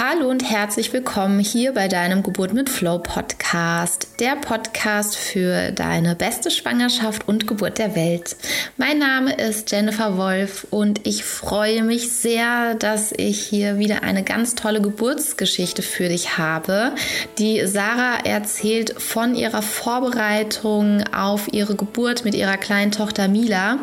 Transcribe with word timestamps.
Hallo 0.00 0.28
und 0.28 0.48
herzlich 0.48 0.92
willkommen 0.92 1.40
hier 1.40 1.72
bei 1.72 1.88
deinem 1.88 2.22
Geburt 2.22 2.54
mit 2.54 2.70
Flow 2.70 3.00
Podcast, 3.00 4.06
der 4.20 4.36
Podcast 4.36 5.16
für 5.16 5.72
deine 5.72 6.14
beste 6.14 6.52
Schwangerschaft 6.52 7.26
und 7.26 7.48
Geburt 7.48 7.78
der 7.78 7.96
Welt. 7.96 8.36
Mein 8.76 8.98
Name 8.98 9.34
ist 9.34 9.72
Jennifer 9.72 10.16
Wolf 10.16 10.68
und 10.70 11.04
ich 11.04 11.24
freue 11.24 11.82
mich 11.82 12.12
sehr, 12.12 12.76
dass 12.76 13.10
ich 13.10 13.40
hier 13.40 13.80
wieder 13.80 14.04
eine 14.04 14.22
ganz 14.22 14.54
tolle 14.54 14.80
Geburtsgeschichte 14.80 15.82
für 15.82 16.08
dich 16.08 16.38
habe. 16.38 16.92
Die 17.38 17.66
Sarah 17.66 18.24
erzählt 18.24 19.02
von 19.02 19.34
ihrer 19.34 19.62
Vorbereitung 19.62 21.02
auf 21.12 21.52
ihre 21.52 21.74
Geburt 21.74 22.24
mit 22.24 22.36
ihrer 22.36 22.56
kleinen 22.56 22.92
Tochter 22.92 23.26
Mila 23.26 23.78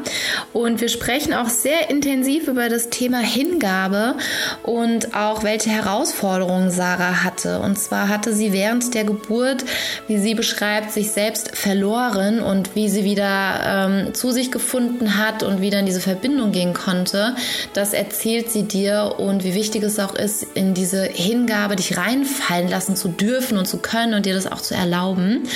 und 0.54 0.80
wir 0.80 0.88
sprechen 0.88 1.34
auch 1.34 1.50
sehr 1.50 1.90
intensiv 1.90 2.48
über 2.48 2.70
das 2.70 2.90
Thema 2.90 3.20
Hingabe 3.20 4.16
und 4.64 5.14
auch 5.14 5.44
welche 5.44 5.72
Herausforderungen 5.72 6.05
Herausforderungen 6.06 6.70
Sarah 6.70 7.24
hatte. 7.24 7.60
Und 7.60 7.80
zwar 7.80 8.10
hatte 8.10 8.34
sie 8.34 8.54
während 8.54 8.94
der 8.94 9.06
Geburt, 9.06 9.66
wie 10.08 10.20
sie 10.20 10.36
beschreibt, 10.36 10.92
sich 10.92 11.12
selbst 11.12 11.56
verloren 11.58 12.42
und 12.42 12.76
wie 12.76 12.90
sie 12.90 13.04
wieder 13.04 13.62
ähm, 13.66 14.14
zu 14.14 14.32
sich 14.32 14.52
gefunden 14.52 15.18
hat 15.18 15.42
und 15.42 15.62
wieder 15.62 15.80
in 15.80 15.88
diese 15.88 16.02
Verbindung 16.02 16.52
gehen 16.52 16.74
konnte. 16.74 17.36
Das 17.74 17.94
erzählt 17.94 18.52
sie 18.52 18.64
dir 18.64 19.16
und 19.18 19.44
wie 19.44 19.56
wichtig 19.56 19.82
es 19.82 20.00
auch 20.00 20.14
ist, 20.14 20.46
in 20.54 20.76
diese 20.76 21.04
Hingabe 21.04 21.76
dich 21.76 21.98
reinfallen 21.98 22.68
lassen 22.68 22.96
zu 22.96 23.08
dürfen 23.08 23.58
und 23.58 23.66
zu 23.66 23.78
können 23.78 24.14
und 24.14 24.28
dir 24.28 24.36
das 24.36 24.52
auch 24.52 24.62
zu 24.62 24.76
erlauben. 24.76 25.48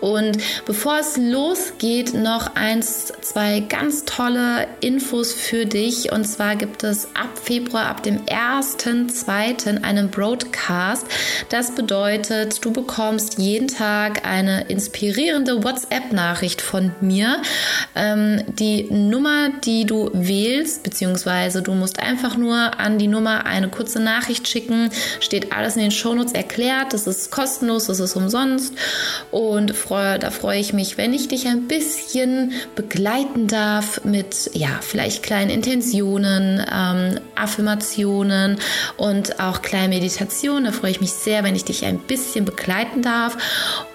Und 0.00 0.38
bevor 0.66 0.98
es 0.98 1.16
losgeht, 1.16 2.14
noch 2.14 2.56
eins, 2.56 3.12
zwei 3.20 3.60
ganz 3.60 4.04
tolle 4.04 4.66
Infos 4.80 5.32
für 5.32 5.64
dich. 5.64 6.10
Und 6.10 6.24
zwar 6.24 6.56
gibt 6.56 6.82
es 6.82 7.06
ab 7.14 7.38
Februar, 7.40 7.86
ab 7.86 8.02
dem 8.02 8.18
1.2 8.24 9.91
einem 9.92 10.10
Broadcast. 10.10 11.06
Das 11.48 11.74
bedeutet, 11.74 12.64
du 12.64 12.72
bekommst 12.72 13.38
jeden 13.38 13.68
Tag 13.68 14.26
eine 14.26 14.62
inspirierende 14.68 15.62
WhatsApp-Nachricht 15.62 16.62
von 16.62 16.92
mir. 17.00 17.42
Ähm, 17.94 18.42
die 18.58 18.84
Nummer, 18.84 19.50
die 19.64 19.84
du 19.84 20.10
wählst, 20.12 20.82
beziehungsweise 20.82 21.62
du 21.62 21.74
musst 21.74 22.00
einfach 22.00 22.36
nur 22.36 22.78
an 22.80 22.98
die 22.98 23.06
Nummer 23.06 23.46
eine 23.46 23.68
kurze 23.68 24.00
Nachricht 24.00 24.48
schicken, 24.48 24.90
steht 25.20 25.52
alles 25.52 25.76
in 25.76 25.82
den 25.82 25.90
Shownotes 25.90 26.32
erklärt. 26.32 26.92
Das 26.92 27.06
ist 27.06 27.30
kostenlos, 27.30 27.86
das 27.86 28.00
ist 28.00 28.16
umsonst 28.16 28.74
und 29.30 29.74
freue, 29.74 30.18
da 30.18 30.30
freue 30.30 30.58
ich 30.58 30.72
mich, 30.72 30.96
wenn 30.96 31.12
ich 31.12 31.28
dich 31.28 31.46
ein 31.46 31.68
bisschen 31.68 32.52
begleiten 32.74 33.46
darf 33.46 34.04
mit, 34.04 34.50
ja, 34.54 34.80
vielleicht 34.80 35.22
kleinen 35.22 35.50
Intentionen, 35.50 36.64
ähm, 36.72 37.20
Affirmationen 37.34 38.58
und 38.96 39.40
auch 39.40 39.62
kleine 39.82 39.94
Meditation. 39.94 40.64
Da 40.64 40.72
freue 40.72 40.92
ich 40.92 41.00
mich 41.00 41.12
sehr, 41.12 41.42
wenn 41.42 41.56
ich 41.56 41.64
dich 41.64 41.84
ein 41.84 41.98
bisschen 41.98 42.44
begleiten 42.44 43.02
darf. 43.02 43.36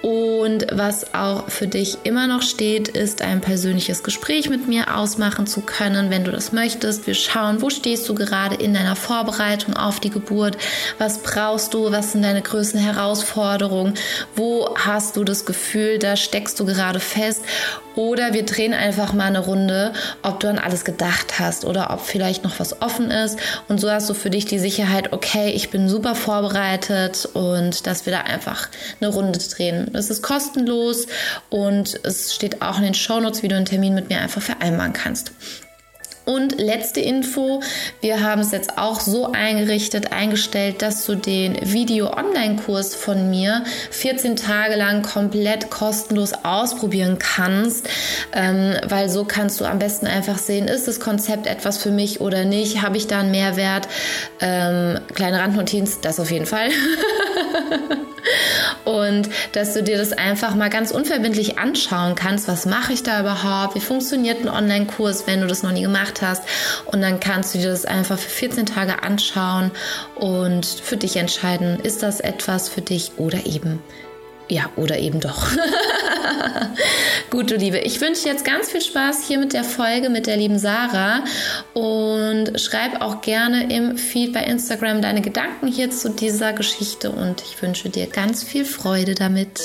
Und 0.01 0.67
was 0.71 1.13
auch 1.13 1.49
für 1.49 1.67
dich 1.67 1.97
immer 2.03 2.27
noch 2.27 2.41
steht, 2.41 2.89
ist 2.89 3.21
ein 3.21 3.41
persönliches 3.41 4.03
Gespräch 4.03 4.49
mit 4.49 4.67
mir 4.67 4.95
ausmachen 4.95 5.47
zu 5.47 5.61
können, 5.61 6.09
wenn 6.09 6.23
du 6.23 6.31
das 6.31 6.51
möchtest. 6.51 7.07
Wir 7.07 7.13
schauen, 7.13 7.61
wo 7.61 7.69
stehst 7.69 8.07
du 8.09 8.15
gerade 8.15 8.55
in 8.55 8.73
deiner 8.73 8.95
Vorbereitung 8.95 9.75
auf 9.75 9.99
die 9.99 10.09
Geburt? 10.09 10.57
Was 10.97 11.19
brauchst 11.19 11.73
du? 11.73 11.91
Was 11.91 12.11
sind 12.11 12.23
deine 12.23 12.41
größten 12.41 12.79
Herausforderungen? 12.79 13.93
Wo 14.35 14.75
hast 14.75 15.15
du 15.15 15.23
das 15.23 15.45
Gefühl, 15.45 15.99
da 15.99 16.17
steckst 16.17 16.59
du 16.59 16.65
gerade 16.65 16.99
fest? 16.99 17.43
Oder 17.97 18.33
wir 18.33 18.45
drehen 18.45 18.75
einfach 18.75 19.13
mal 19.13 19.25
eine 19.25 19.39
Runde, 19.39 19.91
ob 20.21 20.39
du 20.39 20.47
an 20.47 20.59
alles 20.59 20.85
gedacht 20.85 21.39
hast 21.39 21.65
oder 21.65 21.89
ob 21.89 22.01
vielleicht 22.01 22.43
noch 22.43 22.59
was 22.59 22.79
offen 22.79 23.09
ist. 23.09 23.39
Und 23.67 23.81
so 23.81 23.89
hast 23.89 24.07
du 24.07 24.13
für 24.13 24.29
dich 24.29 24.45
die 24.45 24.59
Sicherheit, 24.59 25.13
okay, 25.13 25.49
ich 25.49 25.71
bin 25.71 25.76
super 25.85 26.15
vorbereitet 26.15 27.27
und 27.33 27.85
dass 27.85 28.05
wir 28.05 28.13
da 28.13 28.21
einfach 28.21 28.69
eine 28.99 29.09
Runde 29.09 29.39
drehen. 29.39 29.89
Das 29.93 30.09
ist 30.09 30.21
kostenlos 30.21 31.07
und 31.49 31.99
es 32.03 32.33
steht 32.33 32.61
auch 32.61 32.77
in 32.77 32.83
den 32.83 32.93
Shownotes, 32.93 33.43
wie 33.43 33.47
du 33.47 33.55
einen 33.55 33.65
Termin 33.65 33.93
mit 33.93 34.09
mir 34.09 34.19
einfach 34.19 34.41
vereinbaren 34.41 34.93
kannst. 34.93 35.31
Und 36.27 36.59
letzte 36.59 36.99
Info, 36.99 37.61
wir 38.01 38.21
haben 38.21 38.41
es 38.41 38.51
jetzt 38.51 38.77
auch 38.77 38.99
so 38.99 39.31
eingerichtet, 39.31 40.11
eingestellt, 40.11 40.81
dass 40.81 41.05
du 41.05 41.15
den 41.15 41.57
Video-Online-Kurs 41.61 42.95
von 42.95 43.29
mir 43.29 43.63
14 43.91 44.35
Tage 44.35 44.75
lang 44.75 45.03
komplett 45.03 45.69
kostenlos 45.69 46.33
ausprobieren 46.43 47.17
kannst, 47.17 47.87
ähm, 48.33 48.75
weil 48.85 49.07
so 49.07 49.23
kannst 49.23 49.61
du 49.61 49.65
am 49.65 49.79
besten 49.79 50.05
einfach 50.05 50.37
sehen, 50.37 50.67
ist 50.67 50.85
das 50.85 50.99
Konzept 50.99 51.47
etwas 51.47 51.77
für 51.77 51.91
mich 51.91 52.19
oder 52.19 52.43
nicht, 52.43 52.81
habe 52.81 52.97
ich 52.97 53.07
da 53.07 53.21
einen 53.21 53.31
Mehrwert. 53.31 53.87
Ähm, 54.41 54.99
kleine 55.13 55.39
Randnotiz, 55.39 56.01
das 56.01 56.19
auf 56.19 56.29
jeden 56.29 56.45
Fall. 56.45 56.71
und 58.85 59.29
dass 59.53 59.73
du 59.73 59.83
dir 59.83 59.97
das 59.97 60.13
einfach 60.13 60.55
mal 60.55 60.69
ganz 60.69 60.91
unverbindlich 60.91 61.57
anschauen 61.57 62.15
kannst. 62.15 62.47
Was 62.47 62.65
mache 62.65 62.93
ich 62.93 63.03
da 63.03 63.19
überhaupt? 63.19 63.75
Wie 63.75 63.79
funktioniert 63.79 64.41
ein 64.41 64.49
Online-Kurs, 64.49 65.27
wenn 65.27 65.41
du 65.41 65.47
das 65.47 65.63
noch 65.63 65.71
nie 65.71 65.81
gemacht 65.81 66.16
hast? 66.21 66.43
Und 66.85 67.01
dann 67.01 67.19
kannst 67.19 67.53
du 67.53 67.59
dir 67.59 67.69
das 67.69 67.85
einfach 67.85 68.17
für 68.17 68.29
14 68.29 68.65
Tage 68.65 69.03
anschauen 69.03 69.71
und 70.15 70.65
für 70.65 70.97
dich 70.97 71.17
entscheiden, 71.17 71.79
ist 71.79 72.03
das 72.03 72.19
etwas 72.19 72.69
für 72.69 72.81
dich 72.81 73.11
oder 73.17 73.45
eben 73.45 73.79
ja, 74.49 74.69
oder 74.75 74.97
eben 74.97 75.19
doch. 75.19 75.49
Gut, 77.29 77.51
du 77.51 77.55
Liebe, 77.55 77.79
ich 77.79 77.99
wünsche 77.99 78.27
jetzt 78.27 78.45
ganz 78.45 78.69
viel 78.69 78.81
Spaß 78.81 79.27
hier 79.27 79.39
mit 79.39 79.53
der 79.53 79.63
Folge 79.63 80.09
mit 80.09 80.27
der 80.27 80.37
lieben 80.37 80.57
Sarah 80.57 81.23
und 81.73 82.59
schreib 82.59 83.01
auch 83.01 83.21
gerne 83.21 83.73
im 83.73 83.97
Feed 83.97 84.33
bei 84.33 84.43
Instagram 84.43 85.01
deine 85.01 85.21
Gedanken 85.21 85.67
hier 85.67 85.91
zu 85.91 86.09
dieser 86.09 86.53
Geschichte 86.53 87.11
und 87.11 87.41
ich 87.41 87.61
wünsche 87.61 87.89
dir 87.89 88.07
ganz 88.07 88.43
viel 88.43 88.63
Freude 88.63 89.15
damit. 89.15 89.59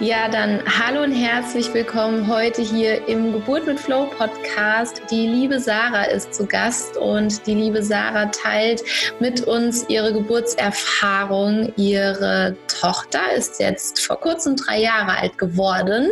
Ja, 0.00 0.28
dann 0.28 0.62
hallo 0.64 1.02
und 1.02 1.10
herzlich 1.10 1.74
willkommen 1.74 2.28
heute 2.28 2.62
hier 2.62 3.08
im 3.08 3.32
Geburt 3.32 3.66
mit 3.66 3.80
Flow 3.80 4.06
Podcast. 4.06 5.02
Die 5.10 5.26
liebe 5.26 5.58
Sarah 5.58 6.04
ist 6.04 6.32
zu 6.32 6.46
Gast 6.46 6.96
und 6.96 7.44
die 7.48 7.54
liebe 7.54 7.82
Sarah 7.82 8.26
teilt 8.26 8.84
mit 9.18 9.40
uns 9.48 9.88
ihre 9.88 10.12
Geburtserfahrung. 10.12 11.72
Ihre 11.76 12.56
Tochter 12.68 13.32
ist 13.36 13.58
jetzt 13.58 14.00
vor 14.00 14.20
kurzem 14.20 14.54
drei 14.54 14.80
Jahre 14.80 15.18
alt 15.18 15.36
geworden 15.36 16.10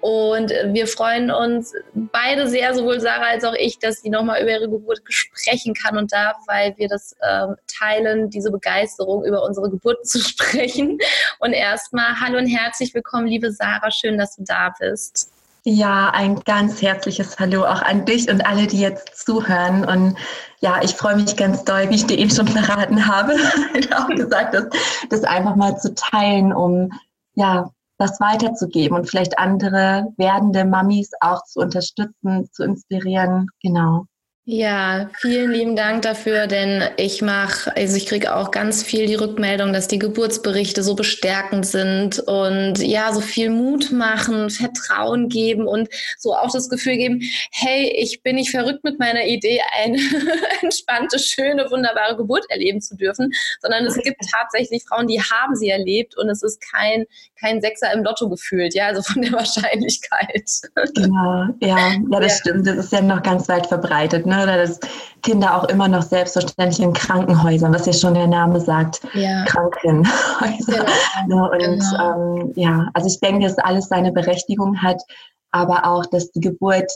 und 0.00 0.50
wir 0.50 0.86
freuen 0.86 1.30
uns 1.30 1.74
beide 1.94 2.48
sehr, 2.48 2.74
sowohl 2.74 3.00
Sarah 3.00 3.28
als 3.28 3.44
auch 3.44 3.54
ich, 3.54 3.78
dass 3.78 4.00
sie 4.00 4.10
nochmal 4.10 4.42
über 4.42 4.52
ihre 4.52 4.70
Geburt 4.70 5.02
sprechen 5.08 5.74
kann 5.74 5.98
und 5.98 6.12
darf, 6.12 6.36
weil 6.46 6.74
wir 6.78 6.88
das 6.88 7.14
äh, 7.20 7.46
teilen, 7.66 8.30
diese 8.30 8.50
Begeisterung 8.50 9.24
über 9.24 9.44
unsere 9.44 9.70
Geburt 9.70 10.06
zu 10.06 10.18
sprechen. 10.20 10.98
Und 11.38 11.52
erstmal 11.52 12.18
hallo 12.20 12.38
und 12.38 12.46
herzlich 12.46 12.94
willkommen 12.94 13.10
willkommen, 13.10 13.26
liebe 13.26 13.50
Sarah. 13.50 13.90
Schön, 13.90 14.18
dass 14.18 14.36
du 14.36 14.44
da 14.44 14.72
bist. 14.78 15.32
Ja, 15.64 16.10
ein 16.10 16.40
ganz 16.40 16.80
herzliches 16.80 17.38
Hallo 17.38 17.64
auch 17.64 17.82
an 17.82 18.04
dich 18.04 18.30
und 18.30 18.46
alle, 18.46 18.66
die 18.66 18.80
jetzt 18.80 19.26
zuhören. 19.26 19.84
Und 19.84 20.16
ja, 20.60 20.80
ich 20.82 20.94
freue 20.94 21.16
mich 21.16 21.36
ganz 21.36 21.64
doll, 21.64 21.90
wie 21.90 21.96
ich 21.96 22.06
dir 22.06 22.18
eben 22.18 22.30
schon 22.30 22.46
verraten 22.46 23.06
habe, 23.06 23.34
auch 23.96 24.08
gesagt 24.08 24.54
hast, 24.54 24.68
das 25.10 25.24
einfach 25.24 25.56
mal 25.56 25.76
zu 25.76 25.94
teilen, 25.94 26.52
um 26.52 26.90
ja, 27.34 27.70
das 28.00 28.18
weiterzugeben 28.18 28.96
und 28.96 29.08
vielleicht 29.08 29.38
andere 29.38 30.06
werdende 30.16 30.64
Mamis 30.64 31.10
auch 31.20 31.44
zu 31.44 31.60
unterstützen, 31.60 32.48
zu 32.50 32.64
inspirieren. 32.64 33.48
Genau. 33.62 34.06
Ja, 34.46 35.10
vielen 35.18 35.52
lieben 35.52 35.76
Dank 35.76 36.00
dafür, 36.00 36.46
denn 36.46 36.82
ich 36.96 37.20
mache, 37.20 37.76
also 37.76 37.94
ich 37.96 38.06
kriege 38.06 38.34
auch 38.34 38.50
ganz 38.50 38.82
viel 38.82 39.06
die 39.06 39.14
Rückmeldung, 39.14 39.74
dass 39.74 39.86
die 39.86 39.98
Geburtsberichte 39.98 40.82
so 40.82 40.94
bestärkend 40.94 41.66
sind 41.66 42.20
und 42.20 42.78
ja, 42.78 43.12
so 43.12 43.20
viel 43.20 43.50
Mut 43.50 43.92
machen, 43.92 44.48
Vertrauen 44.48 45.28
geben 45.28 45.66
und 45.66 45.90
so 46.18 46.34
auch 46.34 46.50
das 46.50 46.70
Gefühl 46.70 46.96
geben, 46.96 47.20
hey, 47.52 47.94
ich 47.98 48.22
bin 48.22 48.36
nicht 48.36 48.50
verrückt 48.50 48.82
mit 48.82 48.98
meiner 48.98 49.26
Idee, 49.26 49.60
eine 49.78 49.98
entspannte, 50.62 51.18
schöne, 51.18 51.70
wunderbare 51.70 52.16
Geburt 52.16 52.46
erleben 52.48 52.80
zu 52.80 52.96
dürfen, 52.96 53.30
sondern 53.60 53.84
es 53.84 53.96
gibt 53.96 54.22
tatsächlich 54.32 54.84
Frauen, 54.88 55.06
die 55.06 55.20
haben 55.20 55.54
sie 55.54 55.68
erlebt 55.68 56.16
und 56.16 56.30
es 56.30 56.42
ist 56.42 56.62
kein, 56.72 57.04
kein 57.38 57.60
Sechser 57.60 57.92
im 57.92 58.02
Lotto 58.02 58.30
gefühlt, 58.30 58.74
ja, 58.74 58.86
also 58.86 59.02
von 59.02 59.20
der 59.20 59.32
Wahrscheinlichkeit. 59.32 60.50
Genau, 60.94 61.44
ja, 61.60 61.92
ja, 62.10 62.20
das 62.20 62.32
ja. 62.32 62.38
stimmt, 62.38 62.66
das 62.66 62.76
ist 62.76 62.92
ja 62.92 63.02
noch 63.02 63.22
ganz 63.22 63.46
weit 63.46 63.66
verbreitet. 63.66 64.29
Ne? 64.30 64.42
Oder 64.42 64.56
dass 64.56 64.80
Kinder 65.22 65.56
auch 65.56 65.64
immer 65.64 65.88
noch 65.88 66.02
selbstverständlich 66.02 66.80
in 66.80 66.92
Krankenhäusern, 66.92 67.74
was 67.74 67.86
ja 67.86 67.92
schon 67.92 68.14
der 68.14 68.26
Name 68.26 68.60
sagt, 68.60 69.02
ja. 69.14 69.44
Krankenhäuser. 69.44 70.86
Genau. 71.26 71.50
Ne? 71.50 71.50
Und 71.50 71.58
genau. 71.58 72.16
Ähm, 72.16 72.52
ja, 72.56 72.88
also 72.94 73.08
ich 73.08 73.20
denke, 73.20 73.46
dass 73.46 73.58
alles 73.58 73.88
seine 73.88 74.12
Berechtigung 74.12 74.80
hat, 74.80 75.02
aber 75.50 75.84
auch, 75.84 76.06
dass 76.06 76.30
die 76.30 76.40
Geburt 76.40 76.90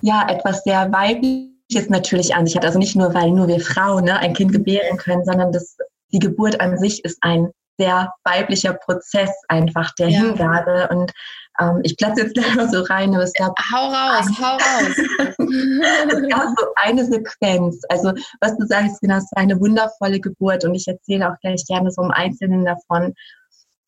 ja 0.00 0.26
etwas 0.28 0.62
sehr 0.62 0.92
weibliches 0.92 1.88
natürlich 1.88 2.34
an 2.34 2.46
sich 2.46 2.56
hat. 2.56 2.64
Also 2.64 2.78
nicht 2.78 2.94
nur, 2.94 3.14
weil 3.14 3.30
nur 3.30 3.48
wir 3.48 3.60
Frauen 3.60 4.04
ne, 4.04 4.18
ein 4.18 4.34
Kind 4.34 4.52
gebären 4.52 4.96
können, 4.98 5.24
sondern 5.24 5.50
dass 5.52 5.76
die 6.12 6.18
Geburt 6.18 6.60
an 6.60 6.78
sich 6.78 7.04
ist 7.04 7.18
ein 7.22 7.50
sehr 7.78 8.12
weiblicher 8.24 8.74
Prozess 8.74 9.30
einfach 9.48 9.92
der 9.94 10.10
ja. 10.10 10.20
Hingabe. 10.20 10.88
Und 10.90 11.12
ähm, 11.60 11.80
ich 11.82 11.96
platze 11.96 12.22
jetzt 12.22 12.34
gleich 12.34 12.54
mal 12.54 12.68
so 12.68 12.82
rein, 12.82 13.14
aber 13.14 13.24
es 13.24 13.32
gab. 13.34 13.54
Hau 13.72 13.88
raus, 13.88 14.26
hau 14.38 14.54
raus. 14.54 14.96
es 16.08 16.28
gab 16.28 16.48
so 16.58 16.66
eine 16.76 17.04
Sequenz. 17.04 17.80
Also, 17.88 18.12
was 18.40 18.56
du 18.56 18.66
sagst, 18.66 19.00
genau, 19.00 19.16
es 19.16 19.30
war 19.32 19.42
eine 19.42 19.60
wundervolle 19.60 20.20
Geburt 20.20 20.64
und 20.64 20.74
ich 20.74 20.86
erzähle 20.88 21.30
auch 21.30 21.38
gleich 21.40 21.64
gerne 21.66 21.90
so 21.90 22.02
im 22.02 22.10
Einzelnen 22.10 22.64
davon. 22.64 23.14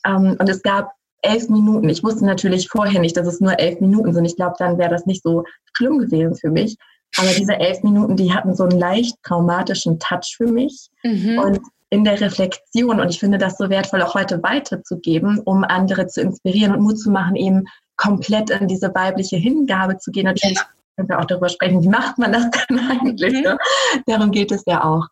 Ähm, 0.06 0.36
und 0.38 0.48
es 0.48 0.62
gab 0.62 0.92
elf 1.22 1.48
Minuten. 1.48 1.88
Ich 1.88 2.04
wusste 2.04 2.26
natürlich 2.26 2.68
vorher 2.68 3.00
nicht, 3.00 3.16
dass 3.16 3.26
es 3.26 3.40
nur 3.40 3.58
elf 3.58 3.80
Minuten 3.80 4.12
sind. 4.12 4.24
Ich 4.26 4.36
glaube, 4.36 4.56
dann 4.58 4.78
wäre 4.78 4.90
das 4.90 5.06
nicht 5.06 5.22
so 5.22 5.44
schlimm 5.74 5.98
gewesen 5.98 6.36
für 6.36 6.50
mich. 6.50 6.76
Aber 7.16 7.28
diese 7.28 7.54
elf 7.54 7.82
Minuten, 7.82 8.16
die 8.16 8.32
hatten 8.32 8.54
so 8.54 8.64
einen 8.64 8.78
leicht 8.78 9.16
traumatischen 9.22 9.98
Touch 10.00 10.34
für 10.36 10.48
mich. 10.48 10.88
Mhm. 11.02 11.38
Und 11.38 11.60
in 11.94 12.02
der 12.02 12.20
Reflexion, 12.20 12.98
und 13.00 13.08
ich 13.08 13.20
finde 13.20 13.38
das 13.38 13.56
so 13.56 13.70
wertvoll, 13.70 14.02
auch 14.02 14.14
heute 14.14 14.42
weiterzugeben, 14.42 15.38
um 15.38 15.62
andere 15.62 16.08
zu 16.08 16.20
inspirieren 16.20 16.74
und 16.74 16.82
Mut 16.82 16.98
zu 16.98 17.08
machen, 17.08 17.36
eben 17.36 17.66
komplett 17.96 18.50
in 18.50 18.66
diese 18.66 18.92
weibliche 18.92 19.36
Hingabe 19.36 19.98
zu 19.98 20.10
gehen. 20.10 20.24
Natürlich 20.24 20.58
können 20.96 21.08
wir 21.08 21.20
auch 21.20 21.24
darüber 21.24 21.48
sprechen, 21.48 21.84
wie 21.84 21.88
macht 21.88 22.18
man 22.18 22.32
das 22.32 22.46
dann 22.50 22.78
eigentlich? 22.90 23.32
Mhm. 23.32 23.42
Ne? 23.42 23.58
Darum 24.06 24.32
geht 24.32 24.50
es 24.50 24.64
ja 24.66 24.82
auch. 24.82 25.06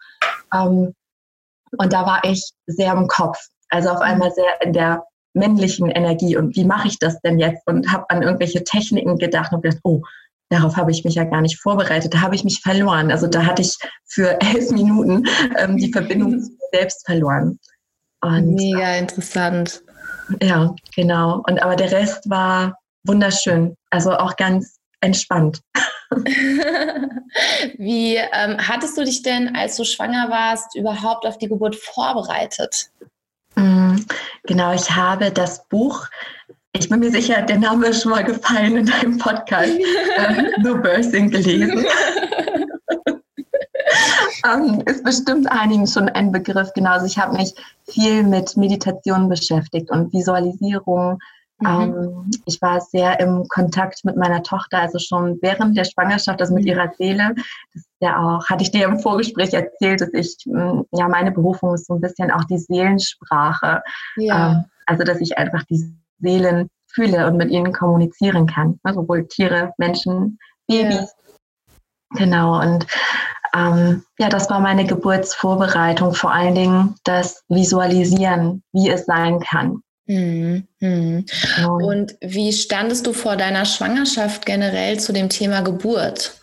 Ähm, 0.52 0.92
und 1.78 1.92
da 1.92 2.04
war 2.04 2.24
ich 2.24 2.50
sehr 2.66 2.92
im 2.94 3.06
Kopf. 3.06 3.38
Also 3.68 3.90
auf 3.90 4.00
einmal 4.00 4.32
sehr 4.32 4.60
in 4.60 4.72
der 4.72 5.04
männlichen 5.34 5.88
Energie 5.88 6.36
und 6.36 6.56
wie 6.56 6.64
mache 6.64 6.88
ich 6.88 6.98
das 6.98 7.20
denn 7.20 7.38
jetzt? 7.38 7.62
Und 7.66 7.92
habe 7.92 8.10
an 8.10 8.22
irgendwelche 8.22 8.64
Techniken 8.64 9.18
gedacht 9.18 9.52
und 9.52 9.62
gedacht, 9.62 9.80
oh, 9.84 10.02
darauf 10.52 10.76
habe 10.76 10.90
ich 10.90 11.04
mich 11.04 11.14
ja 11.14 11.24
gar 11.24 11.40
nicht 11.40 11.60
vorbereitet. 11.60 12.14
Da 12.14 12.20
habe 12.20 12.34
ich 12.34 12.44
mich 12.44 12.60
verloren. 12.62 13.10
Also 13.10 13.26
da 13.26 13.44
hatte 13.44 13.62
ich 13.62 13.76
für 14.06 14.40
elf 14.54 14.70
Minuten 14.70 15.24
ähm, 15.58 15.76
die 15.76 15.92
Verbindung 15.92 16.42
selbst 16.72 17.04
verloren. 17.06 17.58
Und, 18.20 18.54
Mega 18.54 18.96
interessant. 18.96 19.82
Ja, 20.40 20.74
genau. 20.94 21.42
Und 21.48 21.62
aber 21.62 21.76
der 21.76 21.90
Rest 21.90 22.28
war 22.30 22.78
wunderschön. 23.04 23.76
Also 23.90 24.12
auch 24.12 24.36
ganz 24.36 24.78
entspannt. 25.00 25.60
Wie 27.78 28.16
ähm, 28.16 28.58
hattest 28.58 28.96
du 28.96 29.04
dich 29.04 29.22
denn, 29.22 29.56
als 29.56 29.76
du 29.76 29.84
schwanger 29.84 30.30
warst, 30.30 30.76
überhaupt 30.76 31.26
auf 31.26 31.38
die 31.38 31.48
Geburt 31.48 31.74
vorbereitet? 31.74 32.90
Mm, 33.54 33.96
genau, 34.44 34.72
ich 34.72 34.90
habe 34.90 35.30
das 35.32 35.66
Buch 35.68 36.08
ich 36.72 36.88
bin 36.88 37.00
mir 37.00 37.10
sicher, 37.10 37.42
der 37.42 37.58
Name 37.58 37.88
ist 37.88 38.02
schon 38.02 38.12
mal 38.12 38.24
gefallen 38.24 38.76
in 38.76 38.86
deinem 38.86 39.18
Podcast, 39.18 39.72
äh, 40.16 40.44
The 40.62 40.72
Birthing 40.72 41.30
gelesen. 41.30 41.84
ähm, 44.46 44.82
ist 44.86 45.04
bestimmt 45.04 45.50
einigen 45.50 45.86
schon 45.86 46.08
ein 46.08 46.32
Begriff. 46.32 46.72
Genau, 46.74 46.92
also 46.92 47.06
ich 47.06 47.18
habe 47.18 47.36
mich 47.36 47.54
viel 47.86 48.22
mit 48.22 48.56
Meditation 48.56 49.28
beschäftigt 49.28 49.90
und 49.90 50.12
Visualisierung. 50.12 51.18
Mhm. 51.58 51.66
Ähm, 51.66 52.30
ich 52.46 52.60
war 52.62 52.80
sehr 52.80 53.20
im 53.20 53.46
Kontakt 53.48 54.04
mit 54.04 54.16
meiner 54.16 54.42
Tochter, 54.42 54.80
also 54.80 54.98
schon 54.98 55.38
während 55.42 55.76
der 55.76 55.84
Schwangerschaft, 55.84 56.40
also 56.40 56.54
mit 56.54 56.64
mhm. 56.64 56.70
ihrer 56.70 56.90
Seele. 56.96 57.34
Das 57.74 57.82
ist 57.82 57.88
ja 58.00 58.18
auch, 58.18 58.48
hatte 58.48 58.62
ich 58.62 58.70
dir 58.70 58.86
im 58.86 58.98
Vorgespräch 58.98 59.52
erzählt, 59.52 60.00
dass 60.00 60.12
ich, 60.14 60.36
mm, 60.46 60.80
ja, 60.92 61.06
meine 61.08 61.32
Berufung 61.32 61.74
ist 61.74 61.86
so 61.86 61.94
ein 61.94 62.00
bisschen 62.00 62.30
auch 62.30 62.44
die 62.44 62.58
Seelensprache. 62.58 63.82
Ja. 64.16 64.52
Ähm, 64.52 64.64
also, 64.86 65.04
dass 65.04 65.20
ich 65.20 65.38
einfach 65.38 65.62
die 65.64 65.94
Seelen 66.22 66.68
fühle 66.86 67.26
und 67.26 67.36
mit 67.36 67.50
ihnen 67.50 67.72
kommunizieren 67.72 68.46
kann. 68.46 68.80
Ne? 68.84 68.94
Sowohl 68.94 69.26
Tiere, 69.28 69.72
Menschen, 69.78 70.38
Babys. 70.66 70.94
Ja. 70.94 71.06
Genau. 72.14 72.60
Und 72.60 72.86
ähm, 73.54 74.04
ja, 74.18 74.28
das 74.28 74.48
war 74.50 74.60
meine 74.60 74.86
Geburtsvorbereitung, 74.86 76.14
vor 76.14 76.32
allen 76.32 76.54
Dingen 76.54 76.94
das 77.04 77.42
Visualisieren, 77.48 78.62
wie 78.72 78.90
es 78.90 79.06
sein 79.06 79.40
kann. 79.40 79.82
Mhm. 80.06 80.66
Mhm. 80.80 81.26
Und 81.66 82.16
wie 82.20 82.52
standest 82.52 83.06
du 83.06 83.12
vor 83.12 83.36
deiner 83.36 83.64
Schwangerschaft 83.64 84.46
generell 84.46 84.98
zu 84.98 85.12
dem 85.12 85.28
Thema 85.28 85.62
Geburt? 85.62 86.38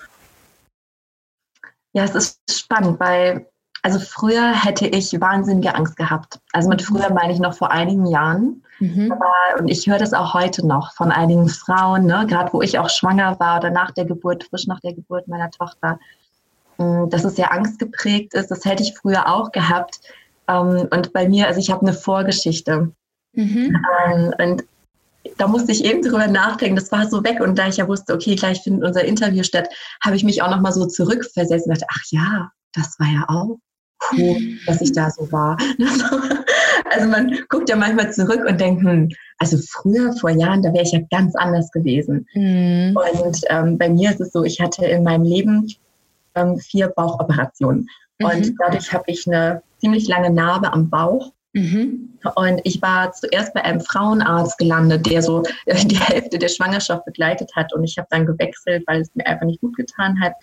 Ja, 1.94 2.04
es 2.04 2.16
ist 2.16 2.40
spannend, 2.50 3.00
weil 3.00 3.48
also 3.82 4.00
früher 4.00 4.54
hätte 4.54 4.88
ich 4.88 5.20
wahnsinnige 5.20 5.74
Angst 5.74 5.96
gehabt. 5.96 6.40
Also 6.52 6.70
mit 6.70 6.82
früher 6.82 7.12
meine 7.12 7.34
ich 7.34 7.40
noch 7.40 7.56
vor 7.56 7.72
einigen 7.72 8.06
Jahren. 8.06 8.64
Mhm. 8.80 9.14
Und 9.60 9.68
ich 9.68 9.88
höre 9.88 9.98
das 9.98 10.14
auch 10.14 10.34
heute 10.34 10.66
noch 10.66 10.94
von 10.94 11.12
einigen 11.12 11.50
Frauen, 11.50 12.06
ne, 12.06 12.26
gerade 12.28 12.54
wo 12.54 12.62
ich 12.62 12.80
auch 12.80 12.90
schwanger 12.90 13.40
war 13.40 13.60
oder 13.60 13.72
nach 13.72 13.92
der 13.92 14.06
Geburt, 14.06 14.46
frisch 14.46 14.68
nach 14.68 14.80
der 14.80 14.94
Geburt 14.94 15.28
meiner 15.28 15.52
Tochter, 15.52 16.00
mm, 16.78 17.10
dass 17.10 17.26
es 17.26 17.36
sehr 17.36 17.52
angstgeprägt 17.52 18.34
ist. 18.34 18.50
Das 18.52 18.66
hätte 18.66 18.84
ich 18.84 18.96
früher 18.98 19.28
auch 19.28 19.52
gehabt. 19.52 20.00
Ähm, 20.48 20.88
und 20.92 21.14
bei 21.14 21.28
mir, 21.28 21.48
also 21.48 21.60
ich 21.60 21.72
habe 21.72 21.82
eine 21.82 21.94
Vorgeschichte. 21.94 22.92
Mhm. 23.34 23.78
Ähm, 24.06 24.34
und 24.40 24.64
da 25.38 25.48
musste 25.48 25.72
ich 25.72 25.84
eben 25.84 26.02
drüber 26.02 26.28
nachdenken. 26.28 26.76
Das 26.76 26.92
war 26.92 27.08
so 27.08 27.24
weg. 27.24 27.42
Und 27.42 27.58
da 27.58 27.68
ich 27.68 27.78
ja 27.78 27.88
wusste, 27.88 28.14
okay, 28.14 28.36
gleich 28.36 28.62
findet 28.62 28.84
unser 28.84 29.04
Interview 29.04 29.44
statt, 29.44 29.70
habe 30.04 30.16
ich 30.16 30.24
mich 30.24 30.42
auch 30.42 30.50
noch 30.50 30.62
mal 30.62 30.72
so 30.72 30.86
zurückversetzt 30.86 31.68
und 31.68 31.74
dachte, 31.74 31.88
ach 31.90 32.04
ja, 32.10 32.52
das 32.74 33.00
war 33.00 33.08
ja 33.08 33.26
auch 33.28 33.58
cool, 34.14 34.58
dass 34.66 34.82
ich 34.82 34.92
da 34.94 35.10
so 35.10 35.32
war. 35.32 35.58
Also 36.92 37.08
man 37.08 37.38
guckt 37.50 37.70
ja 37.70 37.76
manchmal 37.76 38.12
zurück 38.12 38.44
und 38.48 38.60
denkt, 38.60 38.84
hm, 38.84 39.10
also 39.40 39.58
früher, 39.58 40.14
vor 40.14 40.30
Jahren, 40.30 40.62
da 40.62 40.74
wäre 40.74 40.84
ich 40.84 40.92
ja 40.92 41.00
ganz 41.10 41.36
anders 41.36 41.72
gewesen. 41.72 42.28
Mhm. 42.34 42.98
Und 42.98 43.42
ähm, 43.50 43.78
bei 43.78 43.90
mir 43.90 44.12
ist 44.12 44.22
es 44.22 44.32
so, 44.32 44.44
ich 44.44 44.60
hatte 44.60 44.86
in 44.86 45.04
meinem 45.04 45.24
Leben 45.24 45.68
ähm, 46.36 46.58
vier 46.58 46.90
Bauchoperationen. 46.90 47.88
Mhm. 48.20 48.26
Und 48.26 48.54
dadurch 48.60 48.94
habe 48.94 49.06
ich 49.08 49.26
eine 49.28 49.62
ziemlich 49.80 50.08
lange 50.08 50.30
Narbe 50.30 50.72
am 50.74 50.90
Bauch. 50.90 51.32
Mhm. 51.54 52.20
Und 52.36 52.62
ich 52.64 52.82
war 52.82 53.12
zuerst 53.14 53.54
bei 53.54 53.64
einem 53.64 53.82
Frauenarzt 53.82 54.58
gelandet, 54.58 55.10
der 55.10 55.22
so 55.22 55.42
die 55.68 56.00
Hälfte 56.00 56.38
der 56.38 56.50
Schwangerschaft 56.50 57.06
begleitet 57.06 57.52
hat. 57.56 57.74
Und 57.74 57.84
ich 57.86 57.98
habe 57.98 58.08
dann 58.12 58.26
gewechselt, 58.26 58.84
weil 58.88 59.02
es 59.02 59.16
mir 59.16 59.26
einfach 59.26 59.46
nicht 59.46 59.62
gut 59.62 59.76
getan 59.76 60.20
hat. 60.22 60.34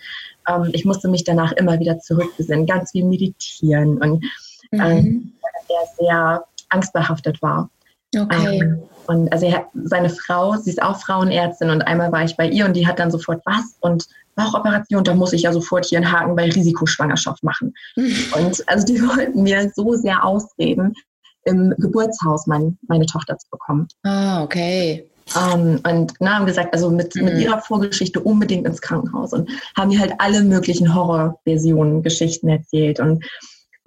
Ähm, 0.49 0.69
ich 0.73 0.85
musste 0.85 1.07
mich 1.07 1.23
danach 1.23 1.51
immer 1.53 1.79
wieder 1.79 1.99
zurückbesinnen, 1.99 2.65
ganz 2.65 2.91
viel 2.91 3.05
meditieren 3.05 3.99
und 3.99 4.25
mhm. 4.71 4.81
ähm, 4.81 5.33
der 5.69 6.05
sehr 6.05 6.45
angstbehaftet 6.69 7.41
war. 7.41 7.69
Okay. 8.15 8.59
Ähm, 8.61 8.83
und 9.07 9.31
also 9.31 9.51
hat, 9.51 9.67
seine 9.73 10.09
Frau, 10.09 10.55
sie 10.57 10.71
ist 10.71 10.81
auch 10.81 10.99
Frauenärztin 10.99 11.69
und 11.69 11.81
einmal 11.81 12.11
war 12.11 12.23
ich 12.23 12.35
bei 12.35 12.47
ihr 12.49 12.65
und 12.65 12.73
die 12.73 12.87
hat 12.87 12.99
dann 12.99 13.11
sofort 13.11 13.41
was 13.45 13.75
und 13.79 14.05
Bauchoperation, 14.35 15.03
da 15.03 15.15
muss 15.15 15.33
ich 15.33 15.43
ja 15.43 15.51
sofort 15.51 15.85
hier 15.85 15.97
einen 15.97 16.11
Haken 16.11 16.35
bei 16.35 16.45
Risikoschwangerschaft 16.45 17.43
machen. 17.43 17.73
und 17.95 18.63
also 18.67 18.85
die 18.85 19.01
wollten 19.01 19.43
mir 19.43 19.71
so 19.75 19.95
sehr 19.95 20.23
ausreden, 20.23 20.93
im 21.45 21.73
Geburtshaus 21.77 22.45
mein, 22.45 22.77
meine 22.87 23.05
Tochter 23.05 23.37
zu 23.37 23.47
bekommen. 23.49 23.87
Ah, 24.03 24.43
okay. 24.43 25.09
Um, 25.35 25.79
und 25.89 26.13
na, 26.19 26.35
haben 26.35 26.45
gesagt, 26.45 26.73
also 26.73 26.89
mit, 26.89 27.15
mhm. 27.15 27.25
mit 27.25 27.39
ihrer 27.39 27.59
Vorgeschichte 27.59 28.19
unbedingt 28.19 28.65
ins 28.65 28.81
Krankenhaus 28.81 29.33
und 29.33 29.49
haben 29.75 29.89
mir 29.89 29.99
halt 29.99 30.13
alle 30.19 30.41
möglichen 30.43 30.93
Horrorversionen, 30.93 32.01
Geschichten 32.01 32.47
erzählt. 32.47 32.99
Und 32.99 33.25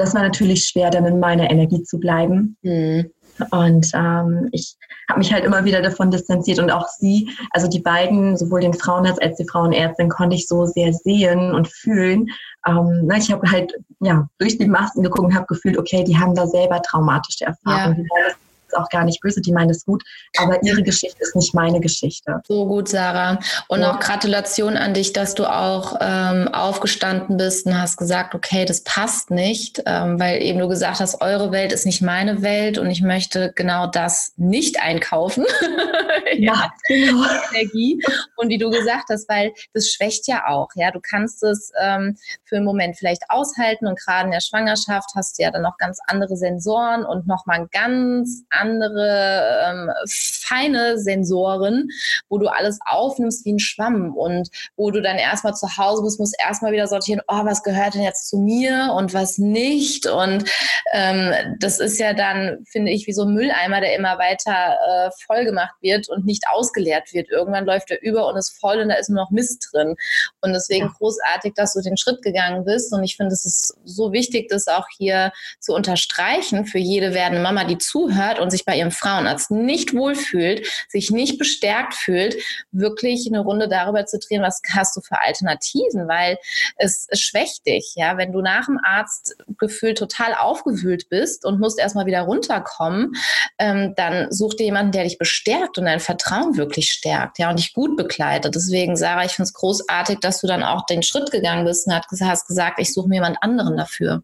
das 0.01 0.15
war 0.15 0.23
natürlich 0.23 0.67
schwer, 0.67 0.91
dann 0.91 1.05
in 1.05 1.21
meiner 1.21 1.51
Energie 1.51 1.83
zu 1.83 2.01
bleiben. 2.01 2.57
Mhm. 2.63 3.11
Und 3.51 3.91
ähm, 3.95 4.49
ich 4.53 4.77
habe 5.09 5.19
mich 5.19 5.33
halt 5.33 5.45
immer 5.45 5.65
wieder 5.65 5.83
davon 5.83 6.11
distanziert 6.11 6.59
und 6.59 6.71
auch 6.71 6.87
sie, 6.89 7.31
also 7.51 7.69
die 7.69 7.81
beiden, 7.81 8.37
sowohl 8.37 8.61
den 8.61 8.75
Frauenarzt 8.75 9.23
als 9.23 9.37
die 9.37 9.47
Frauenärztin, 9.49 10.09
konnte 10.09 10.37
ich 10.37 10.47
so 10.47 10.67
sehr 10.67 10.93
sehen 10.93 11.53
und 11.53 11.69
fühlen. 11.69 12.29
Ähm, 12.67 13.07
ne, 13.07 13.19
ich 13.19 13.31
habe 13.31 13.51
halt 13.51 13.73
ja 14.01 14.29
durch 14.39 14.59
die 14.59 14.67
Masken 14.67 15.03
geguckt 15.03 15.25
und 15.25 15.35
habe 15.35 15.47
gefühlt, 15.47 15.79
okay, 15.79 16.05
die 16.05 16.19
haben 16.19 16.35
da 16.35 16.47
selber 16.47 16.81
traumatische 16.83 17.45
Erfahrungen. 17.45 18.07
Ja 18.27 18.35
ist 18.71 18.77
auch 18.77 18.89
gar 18.89 19.05
nicht 19.05 19.21
böse, 19.21 19.41
die 19.41 19.53
meint 19.53 19.71
es 19.71 19.85
gut, 19.85 20.03
aber 20.39 20.63
ihre 20.63 20.83
Geschichte 20.83 21.21
ist 21.21 21.37
nicht 21.37 21.55
meine 21.55 21.81
Geschichte. 21.81 22.41
So 22.47 22.67
gut, 22.67 22.89
Sarah. 22.89 23.39
Und 23.69 23.81
ja. 23.81 23.93
auch 23.93 24.01
Gratulation 24.01 24.77
an 24.77 24.95
dich, 24.95 25.13
dass 25.13 25.35
du 25.35 25.47
auch 25.47 25.97
ähm, 26.01 26.49
aufgestanden 26.49 27.37
bist 27.37 27.67
und 27.67 27.81
hast 27.81 27.97
gesagt, 27.97 28.35
okay, 28.35 28.65
das 28.65 28.83
passt 28.85 29.31
nicht, 29.31 29.83
ähm, 29.87 30.21
weil 30.21 30.43
eben 30.43 30.59
du 30.59 30.69
gesagt 30.69 31.01
hast, 31.01 31.21
eure 31.21 31.53
Welt 31.53 31.73
ist 31.73 31.87
nicht 31.87 32.03
meine 32.03 32.43
Welt 32.43 32.79
und 32.79 32.91
ich 32.91 33.03
möchte 33.03 33.53
genau 33.55 33.87
das 33.87 34.33
nicht 34.37 34.81
einkaufen. 34.81 35.45
ja, 36.37 36.71
genau. 36.87 37.25
Energie. 37.53 38.01
Und 38.37 38.49
wie 38.49 38.59
du 38.59 38.71
gesagt 38.71 39.07
hast, 39.11 39.29
weil 39.29 39.53
das 39.75 39.89
schwächt 39.89 40.27
ja 40.29 40.47
auch. 40.47 40.69
Ja, 40.75 40.91
du 40.91 41.01
kannst 41.01 41.43
es 41.43 41.73
ähm, 41.81 42.17
für 42.45 42.57
einen 42.57 42.65
Moment 42.65 42.97
vielleicht 42.97 43.23
aushalten 43.29 43.87
und 43.87 43.99
gerade 43.99 44.27
in 44.27 44.33
der 44.33 44.41
Schwangerschaft 44.41 45.11
hast 45.15 45.39
du 45.39 45.43
ja 45.43 45.51
dann 45.51 45.63
noch 45.63 45.77
ganz 45.79 45.99
andere 46.07 46.37
Sensoren 46.37 47.05
und 47.05 47.27
nochmal 47.27 47.61
ein 47.61 47.69
ganz 47.71 48.45
andere 48.61 49.65
ähm, 49.67 49.91
feine 50.09 50.99
Sensoren, 50.99 51.89
wo 52.29 52.39
du 52.39 52.49
alles 52.49 52.79
aufnimmst 52.87 53.45
wie 53.45 53.53
ein 53.55 53.59
Schwamm 53.59 54.15
und 54.17 54.49
wo 54.77 54.91
du 54.91 55.01
dann 55.01 55.17
erstmal 55.17 55.55
zu 55.55 55.77
Hause 55.77 56.03
bist, 56.03 56.21
musst 56.21 56.37
erstmal 56.43 56.73
wieder 56.73 56.87
sortieren, 56.87 57.23
oh, 57.29 57.45
was 57.45 57.63
gehört 57.63 57.95
denn 57.95 58.03
jetzt 58.03 58.29
zu 58.29 58.39
mir 58.39 58.93
und 58.97 59.15
was 59.15 59.39
nicht. 59.39 60.07
Und 60.07 60.45
ähm, 60.93 61.57
das 61.59 61.81
ist 61.81 61.99
ja 61.99 62.15
dann, 62.15 62.65
finde 62.69 62.93
ich, 62.93 63.07
wie 63.07 63.13
so 63.13 63.25
ein 63.25 63.35
Mülleimer, 63.35 63.81
der 63.81 63.97
immer 63.97 64.19
weiter 64.19 64.77
äh, 64.87 65.11
voll 65.27 65.45
gemacht 65.45 65.75
wird 65.81 66.09
und 66.09 66.25
nicht 66.25 66.45
ausgeleert 66.51 67.13
wird. 67.13 67.31
Irgendwann 67.31 67.65
läuft 67.65 67.91
er 67.91 68.03
über 68.03 68.27
und 68.27 68.37
ist 68.37 68.59
voll 68.59 68.79
und 68.81 68.89
da 68.89 68.95
ist 68.97 69.09
nur 69.09 69.23
noch 69.25 69.31
Mist 69.31 69.69
drin. 69.73 69.97
Und 70.41 70.53
deswegen 70.53 70.89
großartig, 70.89 71.55
dass 71.55 71.75
du 71.75 71.81
den 71.81 71.97
Schritt 71.97 72.23
gegangen 72.23 72.65
bist. 72.65 72.93
Und 72.93 73.03
ich 73.05 73.17
finde, 73.17 73.33
es 73.33 73.45
ist 73.45 73.77
so 73.85 74.13
wichtig, 74.13 74.49
das 74.49 74.69
auch 74.69 74.87
hier 74.97 75.33
zu 75.61 75.75
unterstreichen 75.75 76.67
für 76.67 76.79
jede 76.79 77.15
werdende 77.15 77.43
Mama, 77.43 77.65
die 77.65 77.79
zuhört 77.79 78.39
und 78.39 78.50
sich 78.51 78.65
bei 78.65 78.77
ihrem 78.77 78.91
Frauenarzt 78.91 79.51
nicht 79.51 79.95
wohlfühlt, 79.95 80.67
sich 80.89 81.11
nicht 81.11 81.39
bestärkt 81.39 81.95
fühlt, 81.95 82.37
wirklich 82.73 83.27
eine 83.27 83.41
Runde 83.41 83.69
darüber 83.69 84.07
zu 84.07 84.19
drehen, 84.19 84.43
was 84.43 84.61
hast 84.73 84.97
du 84.97 85.01
für 85.01 85.21
Alternativen, 85.21 86.09
weil 86.09 86.39
es, 86.77 87.07
schwächt 87.13 87.67
dich, 87.67 87.95
ja, 87.97 88.17
wenn 88.17 88.33
du 88.33 88.41
nach 88.41 88.67
dem 88.67 88.79
Arzt 88.83 89.37
gefühlt 89.59 89.99
total 89.99 90.35
aufgewühlt 90.35 91.09
bist 91.09 91.45
und 91.45 91.61
musst 91.61 91.79
erstmal 91.79 92.07
wieder 92.07 92.23
runterkommen, 92.23 93.13
ähm, 93.59 93.95
dann 93.97 94.31
such 94.31 94.55
dir 94.55 94.65
jemanden, 94.65 94.93
der 94.93 95.05
dich 95.05 95.19
bestärkt 95.19 95.79
und 95.79 95.85
dein 95.85 96.01
Vertrauen 96.01 96.57
wirklich 96.57 96.93
stärkt, 96.93 97.39
ja, 97.39 97.51
und 97.51 97.59
dich 97.59 97.73
gut 97.73 97.97
begleitet. 97.97 98.55
Deswegen, 98.55 98.97
Sarah, 98.97 99.25
ich 99.25 99.33
finde 99.33 99.47
es 99.49 99.55
großartig, 99.55 100.19
dass 100.21 100.41
du 100.41 100.47
dann 100.47 100.63
auch 100.63 100.87
den 100.87 101.03
Schritt 101.03 101.31
gegangen 101.31 101.65
bist 101.65 101.87
und 101.87 101.95
hast 101.95 102.47
gesagt, 102.47 102.79
ich 102.79 102.93
suche 102.93 103.09
mir 103.09 103.17
jemand 103.17 103.43
anderen 103.43 103.77
dafür. 103.77 104.23